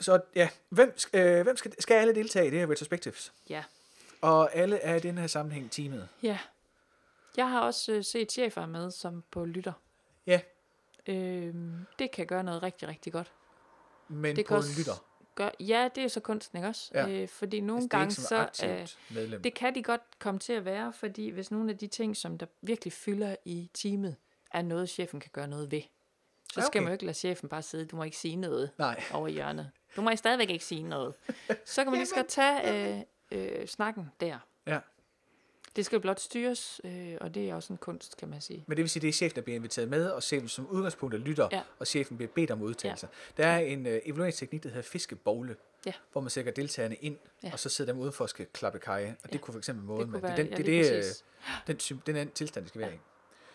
Så 0.00 0.20
ja, 0.34 0.48
hvem, 0.68 0.94
øh, 1.12 1.42
hvem 1.42 1.56
skal, 1.56 1.82
skal 1.82 1.94
alle 1.94 2.14
deltage 2.14 2.46
i 2.46 2.50
det 2.50 2.58
her 2.58 2.70
retrospectives? 2.70 3.32
Ja. 3.48 3.64
Og 4.20 4.54
alle 4.54 4.76
er 4.76 4.94
i 4.94 5.00
den 5.00 5.18
her 5.18 5.26
sammenhæng 5.26 5.70
teamet. 5.70 6.08
Ja. 6.22 6.38
Jeg 7.36 7.48
har 7.50 7.60
også 7.60 7.92
øh, 7.92 8.04
set 8.04 8.32
chefer 8.32 8.66
med 8.66 8.90
som 8.90 9.24
på 9.30 9.44
lytter. 9.44 9.72
Ja, 10.26 10.40
Øhm, 11.06 11.86
det 11.98 12.10
kan 12.10 12.26
gøre 12.26 12.44
noget 12.44 12.62
rigtig, 12.62 12.88
rigtig 12.88 13.12
godt. 13.12 13.32
men 14.08 14.36
Det 14.36 14.46
på 14.46 14.54
kan 14.60 14.70
en 14.70 14.74
lytter. 14.78 15.04
Gør, 15.34 15.50
ja, 15.60 15.88
det 15.94 16.04
er 16.04 16.08
så 16.08 16.20
kunsten, 16.20 16.58
ikke 16.58 16.68
også? 16.68 16.90
Ja. 16.94 17.08
Øh, 17.08 17.28
fordi 17.28 17.60
nogle 17.60 17.82
det 17.82 17.94
er 17.94 17.98
gange 17.98 18.14
så... 18.14 18.48
Øh, 18.64 18.88
medlem. 19.14 19.42
det 19.42 19.54
kan 19.54 19.74
de 19.74 19.82
godt 19.82 20.00
komme 20.18 20.40
til 20.40 20.52
at 20.52 20.64
være, 20.64 20.92
fordi 20.92 21.28
hvis 21.28 21.50
nogle 21.50 21.70
af 21.70 21.78
de 21.78 21.86
ting, 21.86 22.16
som 22.16 22.38
der 22.38 22.46
virkelig 22.62 22.92
fylder 22.92 23.36
i 23.44 23.70
teamet, 23.74 24.16
er 24.50 24.62
noget, 24.62 24.88
chefen 24.88 25.20
kan 25.20 25.30
gøre 25.32 25.48
noget 25.48 25.70
ved, 25.70 25.82
så 26.52 26.60
Ja, 26.60 26.66
skal 26.66 26.78
okay. 26.78 26.80
man 26.80 26.88
jo 26.88 26.92
ikke 26.92 27.04
lade 27.04 27.16
chefen 27.16 27.48
bare 27.48 27.62
sidde, 27.62 27.84
du 27.86 27.96
må 27.96 28.02
ikke 28.02 28.16
sige 28.16 28.36
noget 28.36 28.70
Nej. 28.78 29.02
over 29.12 29.28
hjørnet. 29.28 29.70
Du 29.96 30.02
må 30.02 30.16
stadigvæk 30.16 30.50
ikke 30.50 30.64
sige 30.64 30.82
noget. 30.82 31.14
Så 31.64 31.82
kan 31.82 31.92
man 31.92 31.98
lige 31.98 32.06
så 32.06 32.14
godt 32.14 32.28
tage 32.28 32.96
øh, 32.96 33.02
øh, 33.60 33.66
snakken 33.66 34.10
der. 34.20 34.38
Ja. 34.66 34.78
Det 35.76 35.86
skal 35.86 36.00
blot 36.00 36.20
styres, 36.20 36.80
øh, 36.84 37.14
og 37.20 37.34
det 37.34 37.50
er 37.50 37.54
også 37.54 37.72
en 37.72 37.76
kunst, 37.76 38.16
kan 38.16 38.28
man 38.28 38.40
sige. 38.40 38.64
Men 38.66 38.76
det 38.76 38.82
vil 38.82 38.90
sige, 38.90 39.00
det 39.00 39.08
er 39.08 39.12
chefen, 39.12 39.36
der 39.36 39.42
bliver 39.42 39.56
inviteret 39.56 39.88
med, 39.88 40.10
og 40.10 40.22
chefen 40.22 40.48
som 40.48 40.66
udgangspunkt 40.66 41.14
er 41.14 41.18
lytter, 41.18 41.48
Ja. 41.52 41.62
og 41.78 41.86
chefen 41.86 42.16
bliver 42.16 42.32
bedt 42.34 42.50
om 42.50 42.62
at 42.62 42.66
udtale 42.66 42.96
sig. 42.96 43.08
Der 43.36 43.46
er 43.46 43.58
en 43.58 43.86
øh, 43.86 44.00
evalueringsteknik, 44.04 44.62
der 44.62 44.68
hedder 44.68 44.82
fiskebogle, 44.82 45.56
Ja. 45.86 45.92
hvor 46.12 46.20
man 46.20 46.30
sætter 46.30 46.52
deltagerne 46.52 46.94
ind, 46.94 47.16
Ja. 47.44 47.50
og 47.52 47.58
så 47.58 47.68
sidder 47.68 47.92
dem 47.92 48.00
udenfor 48.00 48.24
og 48.24 48.28
skal 48.28 48.46
klappe 48.52 48.78
kaje. 48.78 49.16
Og 49.22 49.28
det 49.28 49.34
Ja. 49.34 49.38
kunne 49.40 49.52
for 49.52 49.58
eksempel 49.58 49.82
Det 49.82 49.86
måden, 49.88 50.12
det, 50.12 50.22
være- 50.22 50.32
er 50.32 50.36
den, 50.36 50.46
ja, 50.46 50.56
det, 50.56 50.80
er 50.80 50.94
det, 50.94 51.18
øh, 51.68 51.76
den, 51.90 52.02
den 52.06 52.16
er 52.16 52.24
tilstand, 52.34 52.64
det 52.64 52.68
skal 52.68 52.80
være 52.80 52.94
i. 52.94 52.98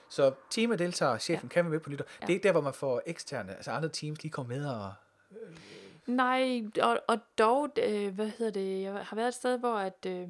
Så 0.09 0.33
teamet 0.49 0.79
deltager, 0.79 1.17
chefen 1.17 1.49
kan 1.49 1.65
være 1.65 1.71
med 1.71 1.79
på 1.79 1.89
lytter. 1.89 2.05
Ja. 2.21 2.25
Det 2.25 2.31
er 2.31 2.35
ikke 2.35 2.43
der, 2.43 2.51
hvor 2.51 2.61
man 2.61 2.73
får 2.73 3.01
eksterne, 3.05 3.55
altså 3.55 3.71
andre 3.71 3.89
teams 3.89 4.23
lige 4.23 4.31
kommer 4.31 4.55
med 4.57 4.65
og... 4.69 4.93
Nej, 6.07 6.61
og, 6.81 6.99
og 7.07 7.17
dog, 7.37 7.69
øh, 7.83 8.15
hvad 8.15 8.29
hedder 8.37 8.51
det, 8.51 8.81
jeg 8.81 8.93
har 8.93 9.15
været 9.15 9.27
et 9.27 9.33
sted, 9.33 9.59
hvor 9.59 9.75
at, 9.75 10.05
øh, 10.07 10.27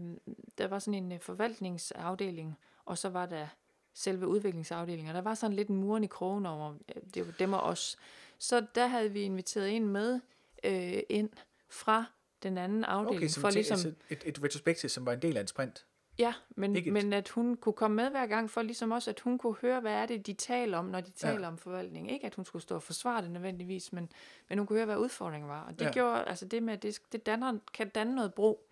der 0.57 0.67
var 0.67 0.79
sådan 0.79 1.03
en 1.03 1.11
øh, 1.11 1.19
forvaltningsafdeling, 1.19 2.57
og 2.85 2.97
så 2.97 3.09
var 3.09 3.25
der 3.25 3.47
selve 3.93 4.27
udviklingsafdelingen, 4.27 5.09
og 5.09 5.15
der 5.15 5.21
var 5.21 5.33
sådan 5.33 5.55
lidt 5.55 5.67
en 5.67 5.75
muren 5.75 6.03
i 6.03 6.07
krogen 6.07 6.45
over, 6.45 6.73
øh, 6.95 7.01
det 7.13 7.27
var 7.27 7.33
dem 7.39 7.53
og 7.53 7.61
os. 7.61 7.97
Så 8.39 8.65
der 8.75 8.87
havde 8.87 9.11
vi 9.11 9.21
inviteret 9.21 9.75
en 9.75 9.87
med 9.87 10.19
øh, 10.63 10.99
ind 11.09 11.29
fra 11.69 12.05
den 12.43 12.57
anden 12.57 12.83
afdeling, 12.83 13.31
Okay, 13.31 13.41
for 13.41 13.49
ligesom, 13.49 13.75
altså 13.75 13.93
et, 14.09 14.23
et 14.25 14.43
retrospektiv, 14.43 14.89
som 14.89 15.05
var 15.05 15.13
en 15.13 15.21
del 15.21 15.37
af 15.37 15.41
en 15.41 15.47
sprint. 15.47 15.85
Ja, 16.19 16.33
men, 16.55 16.75
ikke 16.75 16.87
et- 16.87 16.93
men 16.93 17.13
at 17.13 17.29
hun 17.29 17.57
kunne 17.57 17.73
komme 17.73 17.95
med 17.95 18.09
hver 18.09 18.25
gang, 18.27 18.49
for 18.49 18.61
ligesom 18.61 18.91
også, 18.91 19.09
at 19.09 19.19
hun 19.19 19.37
kunne 19.37 19.55
høre, 19.61 19.79
hvad 19.79 19.93
er 19.93 20.05
det, 20.05 20.27
de 20.27 20.33
taler 20.33 20.77
om, 20.77 20.85
når 20.85 21.01
de 21.01 21.11
Ja. 21.23 21.29
taler 21.31 21.47
om 21.47 21.57
forvaltning. 21.57 22.11
Ikke 22.11 22.25
at 22.25 22.35
hun 22.35 22.45
skulle 22.45 22.61
stå 22.63 22.75
og 22.75 22.83
forsvare 22.83 23.21
det 23.21 23.31
nødvendigvis, 23.31 23.93
men, 23.93 24.09
men 24.49 24.57
hun 24.57 24.67
kunne 24.67 24.77
høre, 24.77 24.85
hvad 24.85 24.97
udfordringen 24.97 25.49
var. 25.49 25.61
Og 25.63 25.73
det 25.73 25.81
Ja. 25.81 25.85
ja. 25.85 25.91
gjorde, 25.93 26.23
altså 26.25 26.45
det 26.45 26.63
med, 26.63 26.73
at 26.73 26.83
det, 26.83 26.99
det 27.11 27.25
danner, 27.25 27.57
kan 27.73 27.89
danne 27.89 28.15
noget 28.15 28.33
bro. 28.33 28.63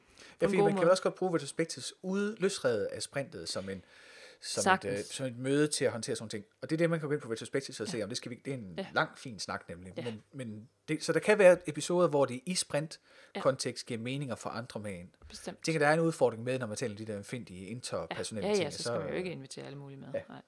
Ja, 0.41 0.45
en 0.45 0.49
fordi 0.49 0.55
god 0.58 0.63
man 0.63 0.71
kan 0.71 0.75
måde. 0.75 0.86
jo 0.86 0.91
også 0.91 1.03
godt 1.03 1.15
bruge 1.15 1.36
retrospektivs 1.36 1.93
ude 2.01 2.36
løsredet 2.39 2.86
af 2.86 3.01
sprintet 3.03 3.49
som 3.49 3.69
en 3.69 3.84
som 4.45 4.60
et, 4.60 4.63
Sagtens. 4.63 4.99
øh, 4.99 5.05
som 5.05 5.25
et 5.25 5.38
møde 5.38 5.67
til 5.67 5.86
at 5.86 5.91
håndtere 5.91 6.15
sådan 6.15 6.29
ting. 6.29 6.45
Og 6.62 6.69
det 6.69 6.75
er 6.75 6.77
det, 6.77 6.89
man 6.89 6.99
kan 6.99 7.08
gå 7.10 7.13
ind 7.13 7.21
på 7.21 7.31
retrospektivs 7.31 7.79
og 7.79 7.88
se, 7.88 8.03
om 8.03 8.10
det 8.10 8.17
skal 8.17 8.31
vi, 8.31 8.36
det 8.45 8.53
er 8.53 8.58
en 8.58 8.73
Ja. 8.77 8.88
lang, 8.93 9.17
fin 9.17 9.39
snak 9.39 9.69
nemlig. 9.69 9.93
Ja. 9.97 10.03
Men, 10.03 10.23
men 10.34 10.69
det, 10.88 11.03
så 11.03 11.13
der 11.13 11.19
kan 11.19 11.39
være 11.39 11.69
episoder, 11.69 12.08
hvor 12.08 12.25
det 12.25 12.41
i 12.45 12.55
sprint-kontekst 12.55 13.86
giver 13.86 13.99
meninger 13.99 14.36
for 14.36 14.49
andre 14.49 14.79
med 14.79 14.93
ind. 14.99 15.10
Bestemt. 15.29 15.58
Jeg 15.58 15.63
tænker, 15.63 15.79
der 15.79 15.88
er 15.88 15.93
en 15.93 15.99
udfordring 15.99 16.43
med, 16.43 16.60
når 16.60 16.67
man 16.67 16.77
taler 16.77 16.93
om 16.93 16.97
de 16.97 17.05
der 17.05 17.21
findige 17.23 17.67
interpersonelle 17.67 18.47
ja, 18.49 18.53
ja, 18.55 18.60
ting. 18.60 18.73
så 18.73 18.84
skal 18.84 18.99
man 18.99 19.10
jo 19.10 19.15
ikke 19.15 19.31
invitere 19.31 19.65
alle 19.65 19.77
mulige 19.77 19.97
med. 19.99 20.08
Ja. 20.13 20.17
Ja. 20.19 20.23
Nej. 20.29 20.41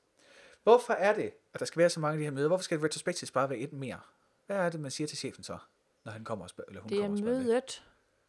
Hvorfor 0.63 0.93
er 0.93 1.13
det, 1.15 1.31
at 1.53 1.59
der 1.59 1.65
skal 1.65 1.79
være 1.79 1.89
så 1.89 1.99
mange 1.99 2.13
af 2.13 2.17
de 2.17 2.23
her 2.23 2.31
møder? 2.31 2.47
Hvorfor 2.47 2.63
skal 2.63 2.79
retrospektivs 2.79 3.31
bare 3.31 3.49
være 3.49 3.59
et 3.59 3.73
mere? 3.73 3.99
Hvad 4.45 4.57
er 4.57 4.69
det, 4.69 4.79
man 4.79 4.91
siger 4.91 5.07
til 5.07 5.17
chefen 5.17 5.43
så, 5.43 5.57
når 6.05 6.11
han 6.11 6.23
kommer 6.23 6.45
og 6.45 6.49
spørger, 6.49 6.67
eller 6.69 6.81
hun 6.81 6.89
Det 6.89 6.97
er 6.97 7.01
kommer 7.01 7.11
og 7.13 7.17
spørger 7.17 7.37
med? 7.37 7.45
mødet, 7.45 7.83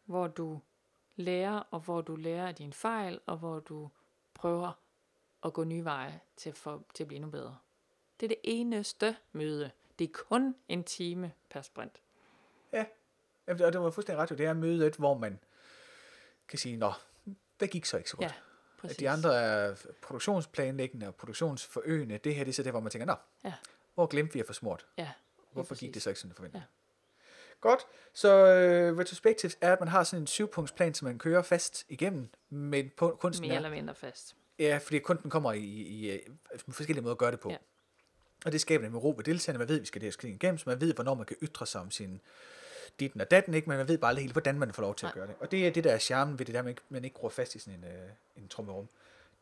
hvor 0.05 0.27
du 0.27 0.61
lærer, 1.17 1.59
og 1.71 1.81
hvor 1.81 2.01
du 2.01 2.17
lærer 2.17 2.49
af 2.49 2.55
dine 2.55 2.73
fejl, 2.73 3.21
og 3.27 3.37
hvor 3.37 3.61
du 3.61 3.91
prøver 4.35 4.73
at 5.45 5.53
gå 5.53 5.65
nye 5.65 5.85
veje 5.85 6.21
til, 6.37 6.53
for, 6.53 6.85
til 6.95 7.05
at 7.05 7.09
blive 7.09 7.17
endnu 7.17 7.31
bedre. 7.31 7.59
Det 8.21 8.27
er 8.27 8.29
det 8.29 8.39
eneste 8.45 9.17
møde. 9.33 9.71
Det 9.99 10.05
er 10.09 10.13
kun 10.29 10.55
en 10.69 10.85
time 10.85 11.33
per 11.51 11.63
sprint. 11.63 12.01
Ja, 12.73 12.85
og 13.47 13.59
det 13.59 13.81
var 13.81 13.91
fuldstændig 13.91 14.23
ret. 14.23 14.29
Det 14.39 14.47
er 14.47 14.53
mødet, 14.53 14.97
hvor 14.97 15.19
man 15.19 15.39
kan 16.49 16.59
sige, 16.59 16.77
nå, 16.77 16.93
det 17.61 17.71
gik 17.71 17.85
så 17.85 17.97
ikke 17.97 18.11
så 18.11 18.17
godt. 18.17 18.27
Ja, 18.29 18.33
præcis. 18.81 18.97
de 18.97 19.11
andre 19.11 19.35
er 19.41 19.75
produktionsplanlæggende 20.03 21.07
og 21.07 21.15
produktionsforøgende. 21.15 22.19
Det 22.19 22.35
her 22.35 22.45
det 22.45 22.51
er 22.51 22.55
så 22.55 22.63
det, 22.63 22.73
hvor 22.73 22.81
man 22.81 22.91
tænker, 22.91 23.07
nå, 23.07 23.15
Ja. 23.45 23.55
hvor 23.95 24.07
glemte 24.07 24.35
vi 24.35 24.41
at 24.41 24.47
få 24.47 24.53
smurt? 24.53 24.87
Ja, 24.99 25.13
Hvorfor 25.53 25.75
gik 25.75 25.81
det 25.89 25.93
præcis. 25.93 26.03
så 26.03 26.11
ikke 26.11 26.21
sådan 26.21 26.35
forventet? 26.35 26.59
Ja. 26.59 26.65
Godt, 27.61 27.87
så 28.13 28.29
øh, 28.47 28.99
retrospectives 28.99 29.59
er, 29.61 29.73
at 29.73 29.81
man 29.81 29.89
har 29.89 30.05
sådan 30.05 30.23
en 30.23 30.27
syvpunktsplan, 30.27 30.95
som 30.95 31.07
man 31.09 31.19
kører 31.19 31.43
fast 31.43 31.85
igennem, 31.89 32.29
men 32.49 32.91
på, 32.97 33.17
kunsten 33.21 33.43
Mere 33.43 33.53
er, 33.53 33.57
eller 33.57 33.71
mindre 33.71 33.95
fast. 33.95 34.37
Ja, 34.59 34.79
fordi 34.79 34.99
kunsten 34.99 35.31
kommer 35.31 35.53
i, 35.53 35.61
i, 35.61 36.15
i 36.15 36.21
forskellige 36.69 37.03
måder 37.03 37.15
at 37.15 37.19
gøre 37.19 37.31
det 37.31 37.41
på. 37.41 37.51
Ja. 37.51 37.57
Og 38.45 38.53
det 38.53 38.61
skaber 38.61 38.83
nemlig 38.85 39.03
ro 39.05 39.15
ved 39.17 39.25
deltagerne. 39.25 39.59
Man 39.59 39.69
ved, 39.69 39.77
at 39.77 39.81
vi 39.81 39.87
skal 39.87 40.01
det 40.01 40.07
her 40.07 40.13
skridt 40.13 40.35
igennem, 40.35 40.59
så 40.59 40.65
man 40.67 40.81
ved, 40.81 40.95
hvornår 40.95 41.15
man 41.15 41.27
kan 41.27 41.37
ytre 41.43 41.67
sig 41.67 41.81
om 41.81 41.91
sin 41.91 42.21
ditten 43.01 43.21
og 43.21 43.31
datten, 43.31 43.55
ikke? 43.55 43.69
men 43.69 43.79
man 43.79 43.89
ved 43.89 43.99
bare 43.99 44.09
aldrig 44.09 44.23
helt, 44.23 44.33
hvordan 44.35 44.59
man 44.59 44.73
får 44.73 44.83
lov 44.83 44.95
til 44.95 45.07
at 45.07 45.15
Nej. 45.17 45.21
gøre 45.21 45.27
det. 45.27 45.35
Og 45.41 45.51
det 45.51 45.67
er 45.67 45.71
det, 45.71 45.85
der 45.85 45.93
er 45.93 45.99
charmen 45.99 46.39
ved 46.39 46.47
det 46.47 46.55
der, 46.55 46.63
man 46.63 46.69
ikke, 46.71 46.83
man 46.89 47.05
ikke 47.05 47.17
gror 47.17 47.29
fast 47.29 47.55
i 47.55 47.59
sådan 47.59 47.75
en, 47.79 47.85
øh, 47.85 48.09
en 48.37 48.49
trummerum. 48.49 48.89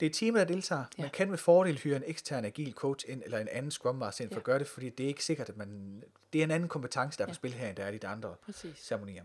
Det 0.01 0.07
er 0.07 0.11
teamet, 0.11 0.39
der 0.49 0.55
deltager. 0.55 0.85
Ja. 0.99 1.03
Man 1.03 1.11
kan 1.11 1.31
med 1.31 1.39
fordel 1.39 1.79
hyre 1.79 1.97
en 1.97 2.03
ekstern 2.07 2.45
agil 2.45 2.73
coach 2.73 3.05
ind, 3.09 3.23
eller 3.25 3.39
en 3.39 3.49
anden 3.49 3.71
scrum 3.71 3.95
master 3.95 4.25
ind 4.25 4.31
for 4.31 4.35
Ja. 4.35 4.41
at 4.41 4.45
gøre 4.45 4.59
det, 4.59 4.67
fordi 4.67 4.89
det 4.89 5.05
er 5.05 5.09
ikke 5.09 5.25
sikkert, 5.25 5.49
at 5.49 5.57
man... 5.57 6.03
Det 6.33 6.39
er 6.39 6.45
en 6.45 6.51
anden 6.51 6.69
kompetence, 6.69 7.19
der 7.19 7.25
er 7.25 7.27
på 7.27 7.31
Ja. 7.31 7.35
spil 7.35 7.53
her, 7.55 7.69
end 7.69 7.77
der 7.77 7.85
er 7.85 7.89
i 7.91 7.99
de 7.99 8.07
andre 8.07 8.35
Præcis. 8.45 8.79
ceremonier. 8.79 9.25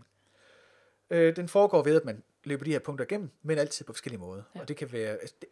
Øh, 1.10 1.36
den 1.36 1.48
foregår 1.48 1.82
ved, 1.82 1.96
at 1.96 2.04
man 2.04 2.22
løber 2.44 2.64
de 2.64 2.70
her 2.72 2.78
punkter 2.78 3.04
igennem, 3.04 3.30
men 3.42 3.58
altid 3.58 3.84
på 3.84 3.92
forskellige 3.92 4.20
måder. 4.20 4.42
Ja. 4.54 4.60
Og 4.60 4.68
det 4.68 4.76
kan 4.76 4.92
være 4.92 5.16
altså, 5.16 5.34
det, 5.40 5.48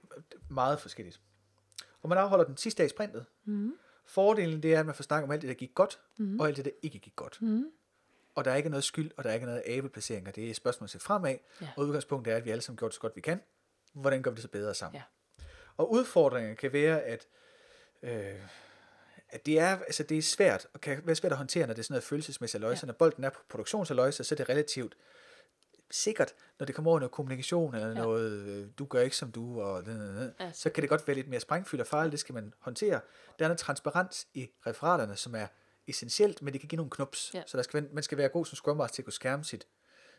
meget 0.49 0.81
forskelligt. 0.81 1.21
Og 2.03 2.09
man 2.09 2.19
afholder 2.19 2.45
den 2.45 2.57
sidste 2.57 2.79
dag 2.79 2.87
i 2.87 2.89
sprintet. 2.89 3.27
Mm. 3.45 3.75
Fordelen 4.05 4.63
det 4.63 4.75
er, 4.75 4.81
at 4.81 4.87
man 4.87 4.95
får 4.95 5.03
snakket 5.03 5.25
om 5.25 5.31
alt 5.31 5.43
det, 5.43 5.49
der 5.49 5.55
gik 5.55 5.75
godt, 5.75 6.01
Mm. 6.17 6.41
og 6.41 6.47
alt 6.47 6.57
det, 6.57 6.65
der 6.65 6.71
ikke 6.83 6.99
gik 6.99 7.17
godt. 7.17 7.43
Mm. 7.43 7.65
Og 8.35 8.45
der 8.45 8.51
er 8.51 8.57
ikke 8.57 8.69
noget 8.69 8.85
skyld, 8.85 9.11
og 9.17 9.25
der 9.25 9.31
er 9.31 9.35
ikke 9.35 9.47
noget 9.47 9.63
abelplaceringer. 9.67 10.33
Det 10.33 10.47
er 10.47 10.51
et 10.51 10.57
spørgsmål 10.57 10.85
at 10.85 10.91
se 10.91 10.99
fremad. 10.99 11.37
Ja. 11.61 11.69
Og 11.77 11.85
udgangspunktet 11.85 12.33
er, 12.33 12.37
at 12.37 12.45
vi 12.45 12.51
alle 12.51 12.63
sammen 12.63 12.77
gjort 12.79 12.95
så 12.95 13.01
godt 13.01 13.17
vi 13.17 13.21
kan. 13.21 13.41
Hvordan 13.93 14.23
gør 14.23 14.31
vi 14.31 14.35
det 14.35 14.43
så 14.43 14.49
bedre 14.49 14.75
sammen? 14.75 14.97
Ja. 14.97 15.45
Og 15.77 15.93
udfordringen 15.93 16.57
kan 16.57 16.73
være, 16.73 17.03
at, 17.03 17.27
øh, 18.03 18.35
at 19.29 19.47
det, 19.47 19.59
er, 19.59 19.79
altså 19.79 20.03
det 20.03 20.19
er 20.19 20.23
svært, 20.23 20.67
og 20.75 20.81
kan 20.81 21.01
være 21.05 21.17
svært 21.17 21.33
at 21.33 21.39
håndtere, 21.39 21.67
når 21.67 21.75
det 21.75 21.81
er 21.81 21.85
sådan 21.85 21.93
noget 21.95 22.05
følelsesmæssigt 22.05 22.61
løjse. 22.61 22.81
Ja. 22.83 22.87
Når 22.87 22.93
bolden 22.95 23.25
er 23.25 23.31
på 23.31 23.41
produktionsaløjse, 23.49 24.25
så 24.25 24.35
er 24.35 24.37
det 24.37 24.49
relativt 24.49 24.97
sikkert, 25.91 26.35
når 26.59 26.67
det 26.67 26.75
kommer 26.75 26.91
over 26.91 27.01
noget 27.01 27.13
kommunikation, 27.13 27.75
eller 27.75 27.87
ja. 27.89 27.93
Ja. 27.95 27.99
noget, 28.03 28.33
øh, 28.33 28.69
du 28.79 28.85
gør 28.87 29.01
ikke 29.01 29.17
som 29.17 29.33
du, 29.33 29.61
og 29.63 29.83
Ja, 30.41 30.53
så 30.53 30.71
kan 30.71 30.83
det 30.83 30.89
godt 30.91 31.07
være 31.07 31.15
lidt 31.15 31.29
mere 31.29 31.41
sprængfyldt 31.41 31.81
og 31.81 31.87
farligt, 31.87 32.13
det 32.13 32.21
skal 32.21 32.35
man 32.35 32.55
håndtere. 32.59 33.01
Der 33.39 33.45
er 33.45 33.49
noget 33.49 33.59
transparens 33.59 34.29
i 34.35 34.51
referaterne, 34.67 35.17
som 35.17 35.35
er 35.35 35.47
essentielt, 35.87 36.43
men 36.43 36.53
det 36.53 36.61
kan 36.61 36.69
give 36.69 36.77
nogle 36.77 36.91
knups. 36.91 37.31
Ja. 37.35 37.43
Så 37.47 37.57
der 37.57 37.63
skal, 37.63 37.89
man 37.93 38.03
skal 38.03 38.19
være 38.19 38.29
god 38.29 38.47
som 38.47 38.57
Scrum 38.57 38.77
Master 38.77 38.95
til 38.95 39.03
at 39.03 39.07
kunne 39.07 39.13
skærme 39.13 39.45
sit, 39.45 39.69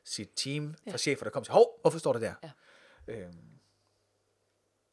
sit 0.03 0.29
team 0.35 0.73
fra 0.73 0.91
Ja. 0.91 0.97
chefer, 0.97 1.23
der 1.23 1.31
kommer 1.31 1.45
til, 1.45 1.53
hov, 1.53 1.79
hvorfor 1.81 1.99
står 1.99 2.13
det 2.13 2.21
der? 2.21 2.33
Ja. 2.43 2.51
Øhm, 3.07 3.59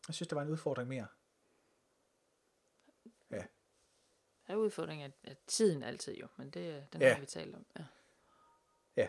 jeg 0.08 0.14
synes, 0.14 0.28
der 0.28 0.36
var 0.36 0.42
en 0.42 0.48
udfordring 0.48 0.88
mere. 0.88 1.06
Der 4.46 4.54
er 4.54 4.58
udfordringen 4.58 5.12
af, 5.24 5.36
tiden 5.46 5.82
altid 5.82 6.14
jo, 6.16 6.26
men 6.36 6.50
det, 6.50 6.68
er- 6.70 6.84
den 6.92 7.00
Ja. 7.00 7.06
ja. 7.06 7.12
har 7.14 7.20
vi 7.20 7.26
talt 7.26 7.54
om. 7.56 7.66
Ja. 8.96 9.08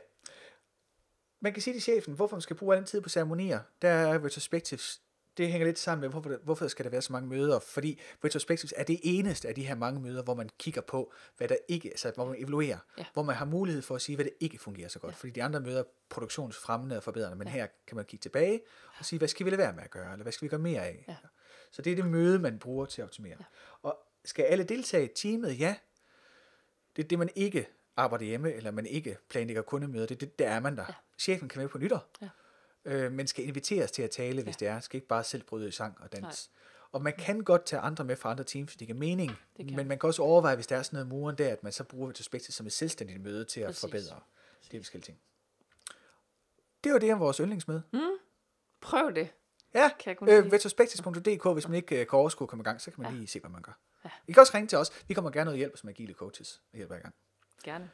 Man 1.41 1.54
kan 1.54 1.62
sige 1.62 1.73
til 1.73 1.82
chefen, 1.82 2.13
hvorfor 2.13 2.36
man 2.36 2.41
skal 2.41 2.56
bruge 2.56 2.75
al 2.75 2.80
den 2.82 2.88
tid 2.88 3.02
på 3.02 3.10
ceremonier. 3.10 3.60
Der 3.82 3.89
er 3.89 4.25
retrospectives 4.25 5.02
det 5.39 5.52
hænger 5.52 5.67
lidt 5.67 5.80
sammen 5.80 6.02
med, 6.02 6.10
hvorfor, 6.10 6.38
hvorfor 6.43 6.67
skal 6.67 6.86
der 6.86 6.91
være 6.91 7.02
så 7.02 7.13
mange 7.13 7.30
møder? 7.30 7.60
Fordi 7.60 7.99
retrospectives 8.25 8.73
er 8.78 8.84
det 8.84 8.99
eneste 9.04 9.47
af 9.47 9.56
de 9.56 9.63
her 9.63 9.75
mange 9.75 10.02
møder, 10.02 10.23
hvor 10.23 10.34
man 10.34 10.49
kigger 10.58 10.82
på, 10.82 11.13
hvad 11.38 11.47
der 11.47 11.56
ikke, 11.67 11.89
altså 11.89 12.12
hvor 12.15 12.25
man 12.25 12.36
evaluerer, 12.38 12.78
Ja. 12.97 13.06
hvor 13.13 13.23
man 13.23 13.36
har 13.36 13.45
mulighed 13.45 13.82
for 13.82 13.95
at 13.95 14.02
sige, 14.02 14.15
hvad 14.15 14.25
det 14.25 14.34
ikke 14.39 14.58
fungerer 14.58 14.88
så 14.89 14.99
godt. 14.99 15.15
Fordi 15.15 15.32
de 15.32 15.43
andre 15.43 15.60
møder 15.60 15.80
er 15.80 15.84
produktionsfremmende 16.10 16.97
og 16.97 17.04
forbedrende, 17.04 17.38
men 17.38 17.47
her 17.47 17.67
kan 17.88 17.95
man 17.95 18.06
kigge 18.06 18.21
tilbage 18.21 18.62
og 18.99 19.06
sige, 19.06 19.17
hvad 19.17 19.28
skal 19.28 19.45
vi 19.45 19.49
lade 19.52 19.58
være 19.58 19.73
med 19.73 19.84
at 19.84 19.91
gøre, 19.91 20.12
eller 20.12 20.23
hvad 20.23 20.32
skal 20.34 20.45
vi 20.45 20.49
gøre 20.49 20.60
mere 20.60 20.86
af? 20.86 21.06
Ja. 21.08 21.15
Så 21.71 21.82
det 21.82 21.91
er 21.91 21.95
det 21.95 22.06
møde, 22.06 22.39
man 22.39 22.60
bruger 22.60 22.86
til 22.86 23.02
at 23.02 23.06
optimere. 23.06 23.38
Og 23.82 23.97
skal 24.25 24.43
alle 24.43 24.63
deltage 24.63 25.06
i 25.06 25.13
teamet? 25.15 25.60
Ja. 25.60 25.75
Det 26.95 27.04
er 27.04 27.08
det, 27.08 27.19
man 27.19 27.30
ikke 27.36 27.67
arbejder 28.00 28.26
hjemme, 28.26 28.54
eller 28.54 28.72
man 28.72 28.86
ikke 28.86 29.18
planlægger 29.30 29.62
kundemøder. 29.62 30.06
Det, 30.06 30.22
det, 30.22 30.40
der 30.40 30.50
er 30.50 30.60
man 30.60 30.78
der. 30.78 30.86
Ja. 30.88 30.94
Chefen 31.20 31.50
kan 31.50 31.60
være 31.60 31.70
på 31.70 31.78
nytår. 31.78 32.10
Ja. 32.22 32.30
Øh, 32.86 33.12
men 33.12 33.28
skal 33.28 33.46
inviteres 33.48 33.92
til 33.92 34.02
at 34.02 34.10
tale, 34.12 34.44
hvis 34.44 34.62
Ja. 34.62 34.66
det 34.66 34.68
er. 34.76 34.80
Skal 34.80 34.98
ikke 34.98 35.08
bare 35.08 35.24
selv 35.24 35.44
bryde 35.44 35.68
i 35.68 35.72
sang 35.72 35.98
og 36.02 36.12
dans. 36.12 36.24
Nej. 36.24 36.34
Og 36.92 37.02
man 37.04 37.14
kan 37.18 37.40
godt 37.44 37.66
tage 37.66 37.80
andre 37.80 38.04
med 38.04 38.16
fra 38.16 38.32
andre 38.32 38.44
teams, 38.44 38.70
hvis 38.72 38.78
det 38.78 38.88
giver 38.88 39.00
mening. 39.00 39.32
Det 39.58 39.68
kan 39.68 39.76
men 39.76 39.88
man 39.88 40.00
kan 40.00 40.08
også 40.08 40.22
overveje, 40.22 40.56
hvis 40.56 40.68
der 40.68 40.78
er 40.78 40.84
sådan 40.84 40.98
noget 40.98 41.08
muren 41.08 41.38
der, 41.38 41.50
at 41.52 41.64
man 41.64 41.72
så 41.72 41.84
bruger 41.84 42.10
retrospektiv 42.10 42.52
som 42.52 42.66
et 42.66 42.74
selvstændigt 42.74 43.22
møde 43.22 43.46
til 43.46 43.62
at 43.62 43.66
Præcis. 43.68 43.82
forbedre 43.82 44.20
de 44.72 44.78
forskellige 44.80 45.06
ting. 45.06 45.20
Det 46.84 46.94
var 46.94 47.00
det 47.00 47.14
om 47.14 47.20
vores 47.20 47.38
yndlingsmøde. 47.38 47.84
Prøv 48.82 49.16
det. 49.16 49.30
Ja, 49.74 49.90
øh, 50.08 50.16
sige. 50.28 50.54
retrospectives.dk, 50.54 51.54
hvis 51.54 51.68
man 51.68 51.76
ikke 51.76 52.02
øh, 52.02 52.08
kan 52.08 52.20
overskue 52.20 52.46
at 52.46 52.50
komme 52.50 52.62
i 52.62 52.64
gang, 52.64 52.82
så 52.82 52.92
kan 52.92 53.04
man 53.04 53.12
Ja. 53.12 53.18
lige 53.18 53.28
se, 53.28 53.40
hvad 53.40 53.50
man 53.52 53.62
gør. 53.62 53.80
Ja. 54.06 54.10
I 54.28 54.32
kan 54.32 54.42
også 54.42 54.52
ringe 54.56 54.68
til 54.68 54.78
os. 54.78 54.92
Vi 55.08 55.14
kommer 55.14 55.32
gerne 55.32 55.46
noget 55.46 55.58
hjælp 55.58 55.78
som 55.78 55.90
agile 55.90 56.14
coaches 56.14 56.62
og 56.72 56.78
hjælper 56.78 56.96
i 56.96 57.00
gang. 57.00 57.16
Gerne. 57.63 57.91